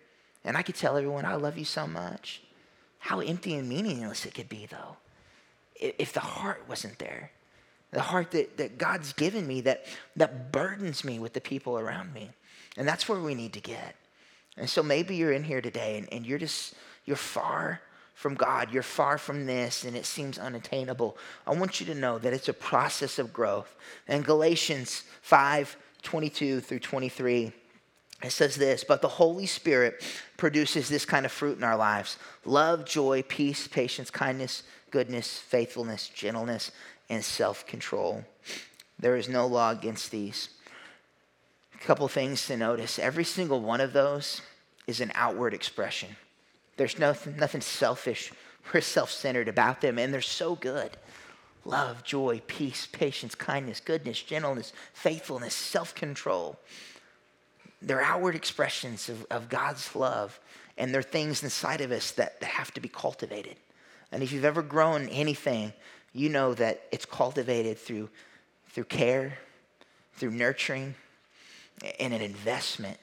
and 0.44 0.56
I 0.56 0.62
could 0.62 0.76
tell 0.76 0.98
everyone, 0.98 1.26
I 1.26 1.36
love 1.36 1.58
you 1.58 1.66
so 1.66 1.88
much. 1.88 2.42
How 3.00 3.20
empty 3.20 3.56
and 3.56 3.70
meaningless 3.70 4.26
it 4.26 4.34
could 4.34 4.50
be, 4.50 4.66
though, 4.66 4.98
if 5.76 6.14
the 6.14 6.20
heart 6.20 6.64
wasn't 6.68 7.00
there. 7.00 7.32
The 7.92 8.02
heart 8.02 8.32
that, 8.32 8.58
that 8.58 8.78
God's 8.78 9.14
given 9.14 9.48
me 9.48 9.62
that, 9.62 9.86
that 10.16 10.52
burdens 10.52 11.04
me 11.04 11.20
with 11.20 11.34
the 11.34 11.42
people 11.42 11.78
around 11.78 12.14
me. 12.14 12.32
And 12.76 12.88
that's 12.88 13.08
where 13.08 13.20
we 13.20 13.34
need 13.34 13.54
to 13.54 13.62
get. 13.62 13.96
And 14.58 14.70
so 14.70 14.84
maybe 14.84 15.16
you're 15.16 15.32
in 15.32 15.44
here 15.44 15.62
today 15.62 15.98
and, 15.98 16.12
and 16.12 16.26
you're 16.26 16.40
just, 16.40 16.74
you're 17.06 17.16
far 17.16 17.82
from 18.18 18.34
God, 18.34 18.74
you're 18.74 18.82
far 18.82 19.20
from 19.20 19.46
this, 19.46 19.84
and 19.84 19.96
it 19.96 20.04
seems 20.04 20.40
unattainable. 20.40 21.16
I 21.46 21.54
want 21.54 21.80
you 21.80 21.86
to 21.86 21.94
know 21.94 22.18
that 22.18 22.34
it's 22.34 22.50
a 22.50 22.54
process 22.54 23.20
of 23.20 23.32
growth. 23.32 23.76
And 24.08 24.26
Galatians 24.26 25.04
5 25.22 25.78
22 26.02 26.62
through 26.62 26.80
23 26.80 27.52
it 28.24 28.32
says 28.32 28.56
this, 28.56 28.84
but 28.84 29.04
the 29.04 29.08
Holy 29.08 29.46
Spirit 29.46 30.04
produces 30.38 30.90
this 30.90 31.06
kind 31.06 31.28
of 31.28 31.32
fruit 31.32 31.60
in 31.60 31.64
our 31.64 31.78
lives 31.78 32.18
love, 32.44 32.86
joy, 32.86 33.22
peace, 33.28 33.68
patience, 33.68 34.10
kindness, 34.10 34.64
goodness, 34.90 35.38
faithfulness, 35.38 36.10
gentleness, 36.10 36.72
and 37.10 37.24
self 37.24 37.68
control. 37.68 38.26
There 38.98 39.16
is 39.16 39.30
no 39.30 39.46
law 39.46 39.70
against 39.70 40.10
these. 40.10 40.50
A 41.76 41.86
couple 41.86 42.08
things 42.08 42.48
to 42.48 42.58
notice 42.58 42.98
every 42.98 43.24
single 43.24 43.62
one 43.62 43.82
of 43.82 43.94
those 43.94 44.42
is 44.88 45.02
an 45.02 45.12
outward 45.14 45.54
expression. 45.54 46.16
There's 46.78 47.00
nothing, 47.00 47.36
nothing 47.38 47.62
selfish 47.62 48.32
or 48.74 48.82
self 48.82 49.12
centered 49.12 49.48
about 49.48 49.82
them, 49.82 50.00
and 50.00 50.14
they're 50.14 50.22
so 50.22 50.56
good. 50.56 50.92
Love, 51.66 52.04
joy, 52.04 52.42
peace, 52.48 52.88
patience, 52.90 53.36
kindness, 53.36 53.82
goodness, 53.82 54.22
gentleness, 54.22 54.72
faithfulness, 54.94 55.54
self 55.54 55.94
control. 55.94 56.58
They're 57.82 58.02
outward 58.02 58.36
expressions 58.36 59.10
of, 59.10 59.26
of 59.30 59.50
God's 59.50 59.96
love, 59.96 60.40
and 60.78 60.94
they're 60.94 61.04
things 61.04 61.44
inside 61.44 61.82
of 61.82 61.92
us 61.92 62.12
that, 62.12 62.40
that 62.40 62.48
have 62.48 62.74
to 62.76 62.82
be 62.82 62.88
cultivated. 62.88 63.58
And 64.12 64.24
if 64.24 64.32
you've 64.32 64.46
ever 64.46 64.62
grown 64.62 65.10
anything, 65.10 65.74
you 66.14 66.30
know 66.30 66.54
that 66.54 66.82
it's 66.92 67.06
cultivated 67.06 67.78
through, 67.78 68.10
through 68.70 68.86
care, 68.86 69.38
through 70.14 70.32
nurturing, 70.32 70.96
and 72.00 72.14
an 72.14 72.22
investment. 72.22 72.98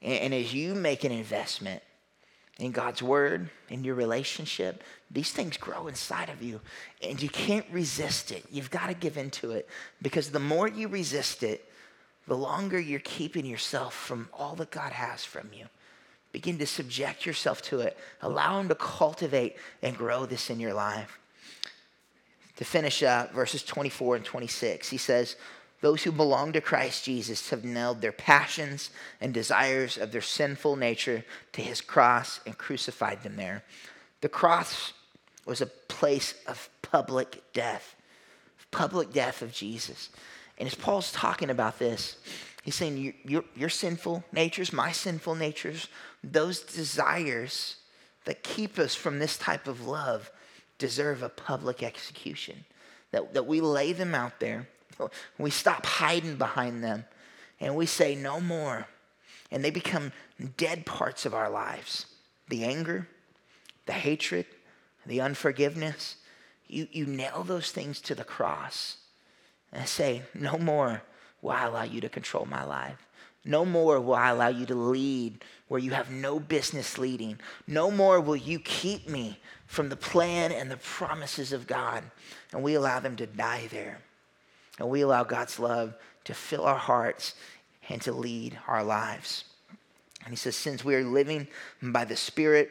And, 0.00 0.20
and 0.20 0.34
as 0.34 0.54
you 0.54 0.74
make 0.74 1.04
an 1.04 1.12
investment 1.12 1.82
in 2.58 2.72
God's 2.72 3.02
word, 3.02 3.50
in 3.68 3.84
your 3.84 3.94
relationship, 3.94 4.82
these 5.10 5.30
things 5.30 5.56
grow 5.56 5.88
inside 5.88 6.30
of 6.30 6.42
you. 6.42 6.60
And 7.02 7.20
you 7.20 7.28
can't 7.28 7.66
resist 7.70 8.32
it. 8.32 8.44
You've 8.50 8.70
got 8.70 8.86
to 8.86 8.94
give 8.94 9.18
into 9.18 9.50
it. 9.50 9.68
Because 10.00 10.30
the 10.30 10.40
more 10.40 10.66
you 10.66 10.88
resist 10.88 11.42
it, 11.42 11.70
the 12.26 12.36
longer 12.36 12.80
you're 12.80 13.00
keeping 13.00 13.44
yourself 13.44 13.94
from 13.94 14.28
all 14.32 14.54
that 14.56 14.70
God 14.70 14.92
has 14.92 15.24
from 15.24 15.50
you. 15.52 15.66
Begin 16.32 16.58
to 16.58 16.66
subject 16.66 17.24
yourself 17.24 17.62
to 17.62 17.80
it. 17.80 17.96
Allow 18.20 18.60
Him 18.60 18.68
to 18.68 18.74
cultivate 18.74 19.56
and 19.82 19.96
grow 19.96 20.26
this 20.26 20.50
in 20.50 20.58
your 20.58 20.74
life. 20.74 21.18
To 22.56 22.64
finish 22.64 23.02
up, 23.02 23.32
verses 23.32 23.62
24 23.62 24.16
and 24.16 24.24
26, 24.24 24.88
he 24.88 24.96
says, 24.96 25.36
Those 25.80 26.02
who 26.02 26.12
belong 26.12 26.52
to 26.52 26.60
Christ 26.60 27.04
Jesus 27.04 27.50
have 27.50 27.64
nailed 27.64 28.00
their 28.00 28.12
passions 28.12 28.90
and 29.20 29.34
desires 29.34 29.98
of 29.98 30.10
their 30.10 30.22
sinful 30.22 30.76
nature 30.76 31.24
to 31.52 31.60
his 31.60 31.80
cross 31.80 32.40
and 32.46 32.56
crucified 32.56 33.22
them 33.22 33.36
there. 33.36 33.62
The 34.22 34.28
cross 34.28 34.92
was 35.44 35.60
a 35.60 35.66
place 35.66 36.34
of 36.46 36.68
public 36.82 37.42
death, 37.52 37.94
public 38.70 39.12
death 39.12 39.42
of 39.42 39.52
Jesus. 39.52 40.08
And 40.58 40.66
as 40.66 40.74
Paul's 40.74 41.12
talking 41.12 41.50
about 41.50 41.78
this, 41.78 42.16
he's 42.62 42.74
saying 42.74 42.96
your, 42.96 43.14
your, 43.24 43.44
your 43.54 43.68
sinful 43.68 44.24
natures, 44.32 44.72
my 44.72 44.92
sinful 44.92 45.34
natures, 45.34 45.88
those 46.24 46.60
desires 46.60 47.76
that 48.24 48.42
keep 48.42 48.78
us 48.78 48.94
from 48.94 49.18
this 49.18 49.36
type 49.38 49.68
of 49.68 49.86
love 49.86 50.30
deserve 50.78 51.22
a 51.22 51.28
public 51.28 51.82
execution. 51.82 52.64
That, 53.12 53.34
that 53.34 53.46
we 53.46 53.60
lay 53.60 53.92
them 53.92 54.14
out 54.14 54.40
there, 54.40 54.68
we 55.38 55.50
stop 55.50 55.86
hiding 55.86 56.36
behind 56.36 56.82
them, 56.82 57.04
and 57.60 57.74
we 57.74 57.86
say 57.86 58.14
no 58.14 58.40
more. 58.40 58.86
And 59.50 59.64
they 59.64 59.70
become 59.70 60.12
dead 60.56 60.86
parts 60.86 61.24
of 61.24 61.34
our 61.34 61.50
lives 61.50 62.06
the 62.48 62.64
anger, 62.64 63.08
the 63.86 63.92
hatred, 63.92 64.46
the 65.04 65.20
unforgiveness. 65.20 66.16
You, 66.68 66.88
you 66.90 67.06
nail 67.06 67.44
those 67.44 67.70
things 67.70 68.00
to 68.02 68.14
the 68.14 68.24
cross 68.24 68.96
and 69.72 69.86
say, 69.86 70.22
No 70.34 70.58
more 70.58 71.02
will 71.42 71.52
I 71.52 71.64
allow 71.64 71.84
you 71.84 72.00
to 72.00 72.08
control 72.08 72.46
my 72.46 72.64
life. 72.64 73.06
No 73.44 73.64
more 73.64 74.00
will 74.00 74.16
I 74.16 74.30
allow 74.30 74.48
you 74.48 74.66
to 74.66 74.74
lead 74.74 75.44
where 75.68 75.80
you 75.80 75.92
have 75.92 76.10
no 76.10 76.40
business 76.40 76.98
leading. 76.98 77.38
No 77.68 77.92
more 77.92 78.20
will 78.20 78.36
you 78.36 78.58
keep 78.58 79.08
me 79.08 79.38
from 79.66 79.88
the 79.88 79.96
plan 79.96 80.50
and 80.50 80.68
the 80.68 80.76
promises 80.76 81.52
of 81.52 81.68
God. 81.68 82.02
And 82.52 82.64
we 82.64 82.74
allow 82.74 82.98
them 82.98 83.14
to 83.16 83.26
die 83.26 83.68
there. 83.70 84.00
And 84.78 84.88
we 84.88 85.00
allow 85.00 85.24
God's 85.24 85.58
love 85.58 85.94
to 86.24 86.34
fill 86.34 86.64
our 86.64 86.76
hearts 86.76 87.34
and 87.88 88.00
to 88.02 88.12
lead 88.12 88.58
our 88.66 88.84
lives. 88.84 89.44
And 90.24 90.30
he 90.30 90.36
says, 90.36 90.56
Since 90.56 90.84
we 90.84 90.94
are 90.94 91.04
living 91.04 91.46
by 91.80 92.04
the 92.04 92.16
Spirit, 92.16 92.70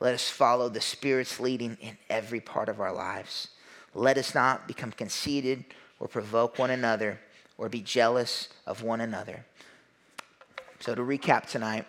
let 0.00 0.14
us 0.14 0.28
follow 0.28 0.68
the 0.68 0.80
Spirit's 0.80 1.38
leading 1.38 1.76
in 1.80 1.96
every 2.10 2.40
part 2.40 2.68
of 2.68 2.80
our 2.80 2.92
lives. 2.92 3.48
Let 3.94 4.18
us 4.18 4.34
not 4.34 4.66
become 4.66 4.90
conceited 4.90 5.64
or 6.00 6.08
provoke 6.08 6.58
one 6.58 6.70
another 6.70 7.20
or 7.56 7.68
be 7.68 7.80
jealous 7.80 8.48
of 8.66 8.82
one 8.82 9.00
another. 9.00 9.44
So, 10.80 10.94
to 10.94 11.02
recap 11.02 11.46
tonight, 11.46 11.86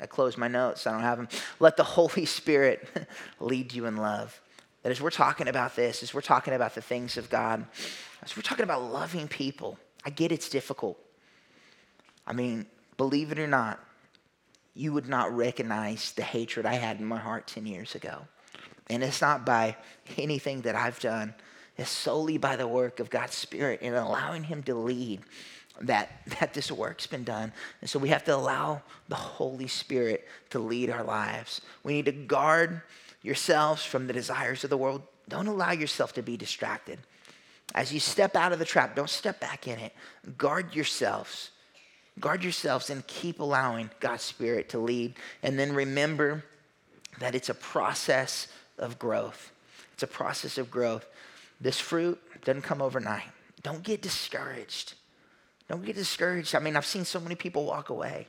I 0.00 0.06
close 0.06 0.38
my 0.38 0.48
notes, 0.48 0.86
I 0.86 0.92
don't 0.92 1.02
have 1.02 1.18
them. 1.18 1.28
Let 1.58 1.76
the 1.76 1.84
Holy 1.84 2.24
Spirit 2.24 2.88
lead 3.40 3.72
you 3.72 3.86
in 3.86 3.96
love. 3.96 4.40
That 4.82 4.90
as 4.90 5.00
we're 5.00 5.10
talking 5.10 5.48
about 5.48 5.76
this, 5.76 6.02
as 6.02 6.14
we're 6.14 6.20
talking 6.20 6.54
about 6.54 6.74
the 6.74 6.80
things 6.80 7.16
of 7.16 7.28
God, 7.28 7.66
as 8.22 8.36
we're 8.36 8.42
talking 8.42 8.64
about 8.64 8.82
loving 8.82 9.28
people, 9.28 9.78
I 10.04 10.10
get 10.10 10.32
it's 10.32 10.48
difficult. 10.48 10.98
I 12.26 12.32
mean, 12.32 12.66
believe 12.96 13.32
it 13.32 13.38
or 13.38 13.46
not, 13.46 13.80
you 14.74 14.92
would 14.92 15.08
not 15.08 15.34
recognize 15.34 16.12
the 16.12 16.22
hatred 16.22 16.64
I 16.64 16.74
had 16.74 16.98
in 16.98 17.04
my 17.04 17.18
heart 17.18 17.46
10 17.46 17.66
years 17.66 17.94
ago. 17.94 18.26
And 18.88 19.02
it's 19.02 19.20
not 19.20 19.44
by 19.44 19.76
anything 20.16 20.62
that 20.62 20.74
I've 20.74 21.00
done 21.00 21.34
it's 21.80 21.90
solely 21.90 22.36
by 22.36 22.56
the 22.56 22.68
work 22.68 23.00
of 23.00 23.08
God's 23.08 23.34
Spirit 23.34 23.80
and 23.82 23.94
allowing 23.94 24.44
Him 24.44 24.62
to 24.64 24.74
lead 24.74 25.22
that, 25.80 26.10
that 26.40 26.52
this 26.52 26.70
work's 26.70 27.06
been 27.06 27.24
done. 27.24 27.54
And 27.80 27.88
so 27.88 27.98
we 27.98 28.10
have 28.10 28.22
to 28.24 28.34
allow 28.36 28.82
the 29.08 29.14
Holy 29.14 29.66
Spirit 29.66 30.28
to 30.50 30.58
lead 30.58 30.90
our 30.90 31.02
lives. 31.02 31.62
We 31.82 31.94
need 31.94 32.04
to 32.04 32.12
guard 32.12 32.82
yourselves 33.22 33.84
from 33.84 34.06
the 34.06 34.12
desires 34.12 34.64
of 34.64 34.70
the 34.70 34.76
world, 34.76 35.02
Don't 35.28 35.46
allow 35.46 35.70
yourself 35.70 36.12
to 36.14 36.22
be 36.22 36.36
distracted. 36.36 36.98
As 37.74 37.92
you 37.92 38.00
step 38.00 38.34
out 38.34 38.52
of 38.52 38.58
the 38.58 38.64
trap, 38.64 38.96
don't 38.96 39.08
step 39.08 39.38
back 39.40 39.68
in 39.68 39.78
it. 39.78 39.94
Guard 40.36 40.74
yourselves. 40.74 41.50
Guard 42.18 42.42
yourselves 42.42 42.90
and 42.90 43.06
keep 43.06 43.38
allowing 43.38 43.90
God's 44.00 44.24
Spirit 44.24 44.68
to 44.70 44.78
lead. 44.78 45.14
And 45.42 45.58
then 45.58 45.72
remember 45.72 46.44
that 47.20 47.34
it's 47.34 47.48
a 47.48 47.54
process 47.54 48.48
of 48.78 48.98
growth. 48.98 49.52
It's 49.94 50.02
a 50.02 50.08
process 50.08 50.58
of 50.58 50.70
growth. 50.70 51.06
This 51.60 51.78
fruit 51.78 52.20
doesn't 52.44 52.62
come 52.62 52.82
overnight. 52.82 53.30
Don't 53.62 53.82
get 53.82 54.02
discouraged. 54.02 54.94
Don't 55.68 55.84
get 55.84 55.94
discouraged. 55.94 56.54
I 56.54 56.58
mean, 56.58 56.74
I've 56.74 56.86
seen 56.86 57.04
so 57.04 57.20
many 57.20 57.36
people 57.36 57.64
walk 57.64 57.90
away 57.90 58.26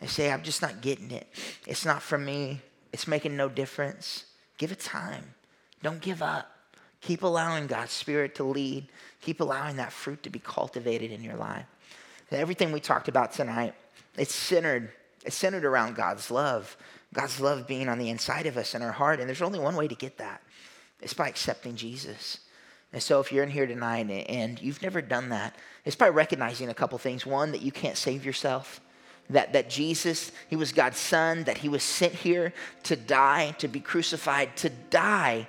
and 0.00 0.10
say, 0.10 0.30
I'm 0.30 0.42
just 0.42 0.60
not 0.60 0.82
getting 0.82 1.10
it. 1.10 1.26
It's 1.66 1.84
not 1.84 2.02
for 2.02 2.18
me. 2.18 2.60
It's 2.92 3.06
making 3.06 3.36
no 3.36 3.48
difference. 3.48 4.24
Give 4.58 4.72
it 4.72 4.80
time. 4.80 5.34
Don't 5.82 6.00
give 6.00 6.22
up. 6.22 6.50
Keep 7.00 7.22
allowing 7.22 7.66
God's 7.66 7.92
Spirit 7.92 8.34
to 8.36 8.44
lead. 8.44 8.88
Keep 9.22 9.40
allowing 9.40 9.76
that 9.76 9.92
fruit 9.92 10.22
to 10.24 10.30
be 10.30 10.38
cultivated 10.38 11.10
in 11.10 11.22
your 11.22 11.36
life. 11.36 11.66
Everything 12.30 12.70
we 12.70 12.80
talked 12.80 13.08
about 13.08 13.32
tonight, 13.32 13.74
it's 14.16 14.34
centered, 14.34 14.92
it's 15.24 15.36
centered 15.36 15.64
around 15.64 15.96
God's 15.96 16.30
love. 16.30 16.76
God's 17.12 17.40
love 17.40 17.66
being 17.66 17.88
on 17.88 17.98
the 17.98 18.08
inside 18.08 18.46
of 18.46 18.56
us 18.56 18.74
in 18.74 18.82
our 18.82 18.92
heart. 18.92 19.18
And 19.18 19.28
there's 19.28 19.42
only 19.42 19.58
one 19.58 19.74
way 19.74 19.88
to 19.88 19.94
get 19.94 20.18
that. 20.18 20.42
It's 21.00 21.14
by 21.14 21.28
accepting 21.28 21.74
Jesus. 21.74 22.38
And 22.92 23.02
so 23.02 23.20
if 23.20 23.32
you're 23.32 23.44
in 23.44 23.50
here 23.50 23.66
tonight 23.66 24.10
and 24.28 24.60
you've 24.60 24.82
never 24.82 25.00
done 25.00 25.30
that, 25.30 25.56
it's 25.84 25.96
by 25.96 26.08
recognizing 26.08 26.68
a 26.68 26.74
couple 26.74 26.98
things. 26.98 27.24
One, 27.24 27.52
that 27.52 27.62
you 27.62 27.72
can't 27.72 27.96
save 27.96 28.24
yourself. 28.24 28.80
That, 29.28 29.52
that 29.52 29.70
Jesus, 29.70 30.32
he 30.48 30.56
was 30.56 30.72
God's 30.72 30.98
son, 30.98 31.44
that 31.44 31.58
he 31.58 31.68
was 31.68 31.84
sent 31.84 32.14
here 32.14 32.52
to 32.84 32.96
die, 32.96 33.54
to 33.58 33.68
be 33.68 33.78
crucified, 33.78 34.56
to 34.56 34.70
die 34.90 35.46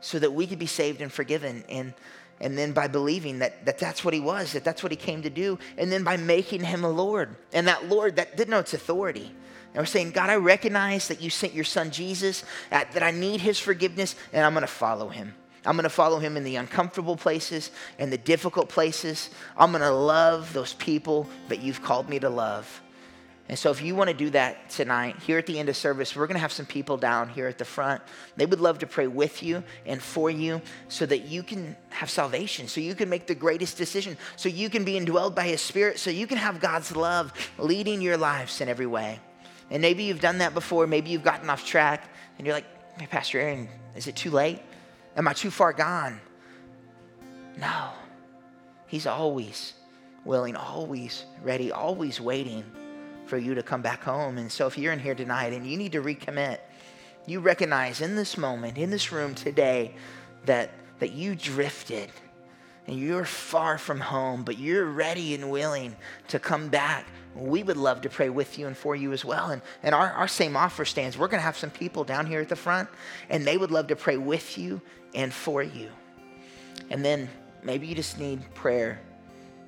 so 0.00 0.18
that 0.18 0.32
we 0.32 0.46
could 0.46 0.58
be 0.58 0.66
saved 0.66 1.00
and 1.00 1.12
forgiven. 1.12 1.62
And, 1.68 1.94
and 2.40 2.58
then 2.58 2.72
by 2.72 2.88
believing 2.88 3.38
that, 3.38 3.64
that 3.64 3.78
that's 3.78 4.04
what 4.04 4.12
he 4.12 4.18
was, 4.18 4.52
that 4.54 4.64
that's 4.64 4.82
what 4.82 4.90
he 4.90 4.96
came 4.96 5.22
to 5.22 5.30
do. 5.30 5.58
And 5.78 5.90
then 5.92 6.02
by 6.02 6.16
making 6.16 6.64
him 6.64 6.82
a 6.82 6.90
Lord. 6.90 7.36
And 7.52 7.68
that 7.68 7.88
Lord 7.88 8.16
that 8.16 8.36
didn't 8.36 8.50
know 8.50 8.58
its 8.58 8.74
authority. 8.74 9.32
And 9.74 9.80
we're 9.80 9.86
saying, 9.86 10.10
God, 10.10 10.28
I 10.28 10.36
recognize 10.36 11.08
that 11.08 11.22
you 11.22 11.30
sent 11.30 11.54
your 11.54 11.64
son 11.64 11.90
Jesus, 11.90 12.44
that 12.70 13.02
I 13.02 13.10
need 13.10 13.40
his 13.40 13.58
forgiveness, 13.58 14.16
and 14.32 14.44
I'm 14.44 14.52
going 14.52 14.62
to 14.62 14.66
follow 14.66 15.08
him. 15.08 15.34
I'm 15.64 15.76
going 15.76 15.84
to 15.84 15.90
follow 15.90 16.18
him 16.18 16.36
in 16.36 16.44
the 16.44 16.56
uncomfortable 16.56 17.16
places 17.16 17.70
and 17.98 18.12
the 18.12 18.18
difficult 18.18 18.68
places. 18.68 19.30
I'm 19.56 19.70
going 19.70 19.82
to 19.82 19.90
love 19.90 20.52
those 20.52 20.74
people 20.74 21.28
that 21.48 21.60
you've 21.60 21.82
called 21.82 22.08
me 22.08 22.18
to 22.18 22.28
love. 22.28 22.81
And 23.52 23.58
so, 23.58 23.70
if 23.70 23.82
you 23.82 23.94
want 23.94 24.08
to 24.08 24.16
do 24.16 24.30
that 24.30 24.70
tonight, 24.70 25.16
here 25.26 25.36
at 25.36 25.44
the 25.44 25.58
end 25.58 25.68
of 25.68 25.76
service, 25.76 26.16
we're 26.16 26.26
going 26.26 26.36
to 26.36 26.40
have 26.40 26.52
some 26.52 26.64
people 26.64 26.96
down 26.96 27.28
here 27.28 27.48
at 27.48 27.58
the 27.58 27.66
front. 27.66 28.00
They 28.34 28.46
would 28.46 28.60
love 28.60 28.78
to 28.78 28.86
pray 28.86 29.08
with 29.08 29.42
you 29.42 29.62
and 29.84 30.00
for 30.00 30.30
you 30.30 30.62
so 30.88 31.04
that 31.04 31.26
you 31.26 31.42
can 31.42 31.76
have 31.90 32.08
salvation, 32.08 32.66
so 32.66 32.80
you 32.80 32.94
can 32.94 33.10
make 33.10 33.26
the 33.26 33.34
greatest 33.34 33.76
decision, 33.76 34.16
so 34.36 34.48
you 34.48 34.70
can 34.70 34.84
be 34.84 34.98
indwelled 34.98 35.34
by 35.34 35.48
His 35.48 35.60
Spirit, 35.60 35.98
so 35.98 36.08
you 36.08 36.26
can 36.26 36.38
have 36.38 36.60
God's 36.60 36.96
love 36.96 37.30
leading 37.58 38.00
your 38.00 38.16
lives 38.16 38.58
in 38.62 38.70
every 38.70 38.86
way. 38.86 39.20
And 39.70 39.82
maybe 39.82 40.04
you've 40.04 40.22
done 40.22 40.38
that 40.38 40.54
before, 40.54 40.86
maybe 40.86 41.10
you've 41.10 41.22
gotten 41.22 41.50
off 41.50 41.62
track, 41.62 42.08
and 42.38 42.46
you're 42.46 42.56
like, 42.56 42.98
hey, 42.98 43.06
Pastor 43.06 43.38
Aaron, 43.38 43.68
is 43.94 44.06
it 44.06 44.16
too 44.16 44.30
late? 44.30 44.62
Am 45.14 45.28
I 45.28 45.34
too 45.34 45.50
far 45.50 45.74
gone? 45.74 46.22
No. 47.58 47.90
He's 48.86 49.06
always 49.06 49.74
willing, 50.24 50.56
always 50.56 51.26
ready, 51.42 51.70
always 51.70 52.18
waiting 52.18 52.64
for 53.32 53.38
you 53.38 53.54
to 53.54 53.62
come 53.62 53.80
back 53.80 54.04
home. 54.04 54.36
And 54.36 54.52
so 54.52 54.66
if 54.66 54.76
you're 54.76 54.92
in 54.92 54.98
here 54.98 55.14
tonight 55.14 55.54
and 55.54 55.66
you 55.66 55.78
need 55.78 55.92
to 55.92 56.02
recommit, 56.02 56.58
you 57.24 57.40
recognize 57.40 58.02
in 58.02 58.14
this 58.14 58.36
moment, 58.36 58.76
in 58.76 58.90
this 58.90 59.10
room 59.10 59.34
today, 59.34 59.94
that, 60.44 60.68
that 60.98 61.12
you 61.12 61.34
drifted 61.34 62.10
and 62.86 62.98
you're 62.98 63.24
far 63.24 63.78
from 63.78 64.00
home, 64.00 64.42
but 64.42 64.58
you're 64.58 64.84
ready 64.84 65.34
and 65.34 65.50
willing 65.50 65.96
to 66.28 66.38
come 66.38 66.68
back. 66.68 67.06
We 67.34 67.62
would 67.62 67.78
love 67.78 68.02
to 68.02 68.10
pray 68.10 68.28
with 68.28 68.58
you 68.58 68.66
and 68.66 68.76
for 68.76 68.94
you 68.94 69.14
as 69.14 69.24
well. 69.24 69.48
And, 69.48 69.62
and 69.82 69.94
our, 69.94 70.12
our 70.12 70.28
same 70.28 70.54
offer 70.54 70.84
stands. 70.84 71.16
We're 71.16 71.28
going 71.28 71.40
to 71.40 71.46
have 71.46 71.56
some 71.56 71.70
people 71.70 72.04
down 72.04 72.26
here 72.26 72.42
at 72.42 72.50
the 72.50 72.56
front, 72.56 72.90
and 73.30 73.46
they 73.46 73.56
would 73.56 73.70
love 73.70 73.86
to 73.86 73.96
pray 73.96 74.18
with 74.18 74.58
you 74.58 74.82
and 75.14 75.32
for 75.32 75.62
you. 75.62 75.88
And 76.90 77.02
then 77.02 77.30
maybe 77.62 77.86
you 77.86 77.94
just 77.94 78.20
need 78.20 78.42
prayer. 78.52 79.00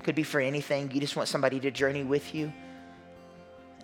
Could 0.03 0.17
be 0.17 0.23
for 0.23 0.39
anything. 0.39 0.91
You 0.91 1.01
just 1.01 1.17
want 1.17 1.31
somebody 1.31 1.59
to 1.61 1.71
journey 1.71 2.05
with 2.05 2.35
you 2.35 2.53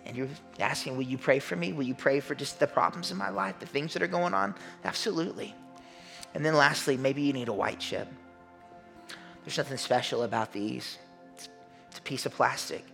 and 0.05 0.17
you're 0.17 0.27
asking, 0.59 0.97
Will 0.97 1.03
you 1.03 1.17
pray 1.17 1.39
for 1.39 1.55
me? 1.55 1.73
Will 1.73 1.83
you 1.83 1.95
pray 1.95 2.19
for 2.19 2.35
just 2.35 2.59
the 2.59 2.67
problems 2.67 3.11
in 3.11 3.17
my 3.17 3.29
life, 3.29 3.59
the 3.59 3.65
things 3.65 3.93
that 3.93 4.01
are 4.01 4.07
going 4.07 4.33
on? 4.33 4.55
Absolutely. 4.83 5.55
And 6.33 6.45
then 6.45 6.55
lastly, 6.55 6.97
maybe 6.97 7.21
you 7.21 7.33
need 7.33 7.49
a 7.49 7.53
white 7.53 7.79
chip. 7.79 8.07
There's 9.43 9.57
nothing 9.57 9.77
special 9.77 10.23
about 10.23 10.51
these, 10.51 10.97
it's 11.35 11.97
a 11.97 12.01
piece 12.01 12.25
of 12.25 12.33
plastic. 12.33 12.85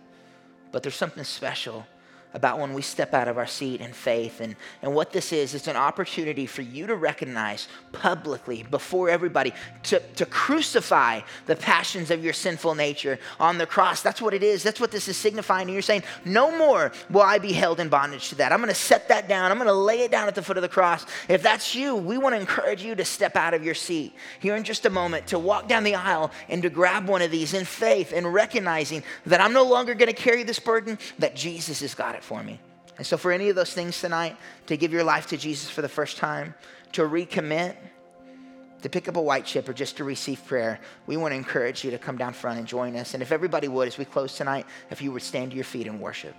But 0.72 0.82
there's 0.82 0.96
something 0.96 1.24
special 1.24 1.86
about 2.34 2.58
when 2.58 2.74
we 2.74 2.82
step 2.82 3.14
out 3.14 3.28
of 3.28 3.38
our 3.38 3.46
seat 3.46 3.80
in 3.80 3.92
faith. 3.92 4.40
And, 4.40 4.54
and 4.82 4.94
what 4.94 5.12
this 5.12 5.32
is, 5.32 5.54
it's 5.54 5.66
an 5.66 5.76
opportunity 5.76 6.46
for 6.46 6.62
you 6.62 6.86
to 6.86 6.94
recognize 6.94 7.68
publicly 7.92 8.64
before 8.70 9.08
everybody 9.08 9.52
to, 9.84 10.00
to 10.16 10.26
crucify 10.26 11.20
the 11.46 11.56
passions 11.56 12.10
of 12.10 12.22
your 12.22 12.32
sinful 12.32 12.74
nature 12.74 13.18
on 13.40 13.58
the 13.58 13.66
cross. 13.66 14.02
That's 14.02 14.20
what 14.20 14.34
it 14.34 14.42
is. 14.42 14.62
That's 14.62 14.80
what 14.80 14.90
this 14.90 15.08
is 15.08 15.16
signifying. 15.16 15.68
And 15.68 15.72
you're 15.72 15.82
saying, 15.82 16.02
no 16.24 16.56
more 16.56 16.92
will 17.10 17.22
I 17.22 17.38
be 17.38 17.52
held 17.52 17.80
in 17.80 17.88
bondage 17.88 18.28
to 18.30 18.34
that. 18.36 18.52
I'm 18.52 18.58
going 18.58 18.68
to 18.68 18.74
set 18.74 19.08
that 19.08 19.28
down. 19.28 19.50
I'm 19.50 19.58
going 19.58 19.68
to 19.68 19.72
lay 19.72 20.00
it 20.00 20.10
down 20.10 20.28
at 20.28 20.34
the 20.34 20.42
foot 20.42 20.56
of 20.56 20.62
the 20.62 20.68
cross. 20.68 21.06
If 21.28 21.42
that's 21.42 21.74
you, 21.74 21.96
we 21.96 22.18
want 22.18 22.34
to 22.34 22.40
encourage 22.40 22.82
you 22.82 22.94
to 22.94 23.04
step 23.04 23.36
out 23.36 23.54
of 23.54 23.64
your 23.64 23.74
seat 23.74 24.14
here 24.40 24.56
in 24.56 24.64
just 24.64 24.86
a 24.86 24.90
moment, 24.90 25.26
to 25.28 25.38
walk 25.38 25.68
down 25.68 25.84
the 25.84 25.94
aisle 25.94 26.30
and 26.48 26.62
to 26.62 26.70
grab 26.70 27.08
one 27.08 27.22
of 27.22 27.30
these 27.30 27.54
in 27.54 27.64
faith 27.64 28.12
and 28.14 28.32
recognizing 28.32 29.02
that 29.26 29.40
I'm 29.40 29.52
no 29.52 29.64
longer 29.64 29.94
going 29.94 30.12
to 30.12 30.12
carry 30.12 30.42
this 30.42 30.58
burden, 30.58 30.98
that 31.18 31.34
Jesus 31.34 31.80
has 31.80 31.94
got 31.94 32.14
it 32.14 32.22
for 32.28 32.42
me. 32.42 32.60
And 32.98 33.06
so, 33.06 33.16
for 33.16 33.32
any 33.32 33.48
of 33.48 33.56
those 33.56 33.72
things 33.72 34.00
tonight, 34.00 34.36
to 34.66 34.76
give 34.76 34.92
your 34.92 35.04
life 35.04 35.28
to 35.28 35.36
Jesus 35.36 35.70
for 35.70 35.82
the 35.82 35.88
first 35.88 36.18
time, 36.18 36.54
to 36.92 37.02
recommit, 37.02 37.76
to 38.82 38.88
pick 38.88 39.08
up 39.08 39.16
a 39.16 39.22
white 39.22 39.46
chip, 39.46 39.68
or 39.68 39.72
just 39.72 39.96
to 39.96 40.04
receive 40.04 40.44
prayer, 40.46 40.78
we 41.06 41.16
want 41.16 41.32
to 41.32 41.36
encourage 41.36 41.84
you 41.84 41.90
to 41.92 41.98
come 41.98 42.18
down 42.18 42.32
front 42.32 42.58
and 42.58 42.68
join 42.68 42.96
us. 42.96 43.14
And 43.14 43.22
if 43.22 43.32
everybody 43.32 43.68
would, 43.68 43.88
as 43.88 43.98
we 43.98 44.04
close 44.04 44.36
tonight, 44.36 44.66
if 44.90 45.00
you 45.00 45.10
would 45.12 45.22
stand 45.22 45.52
to 45.52 45.56
your 45.56 45.64
feet 45.64 45.86
and 45.86 46.00
worship. 46.00 46.34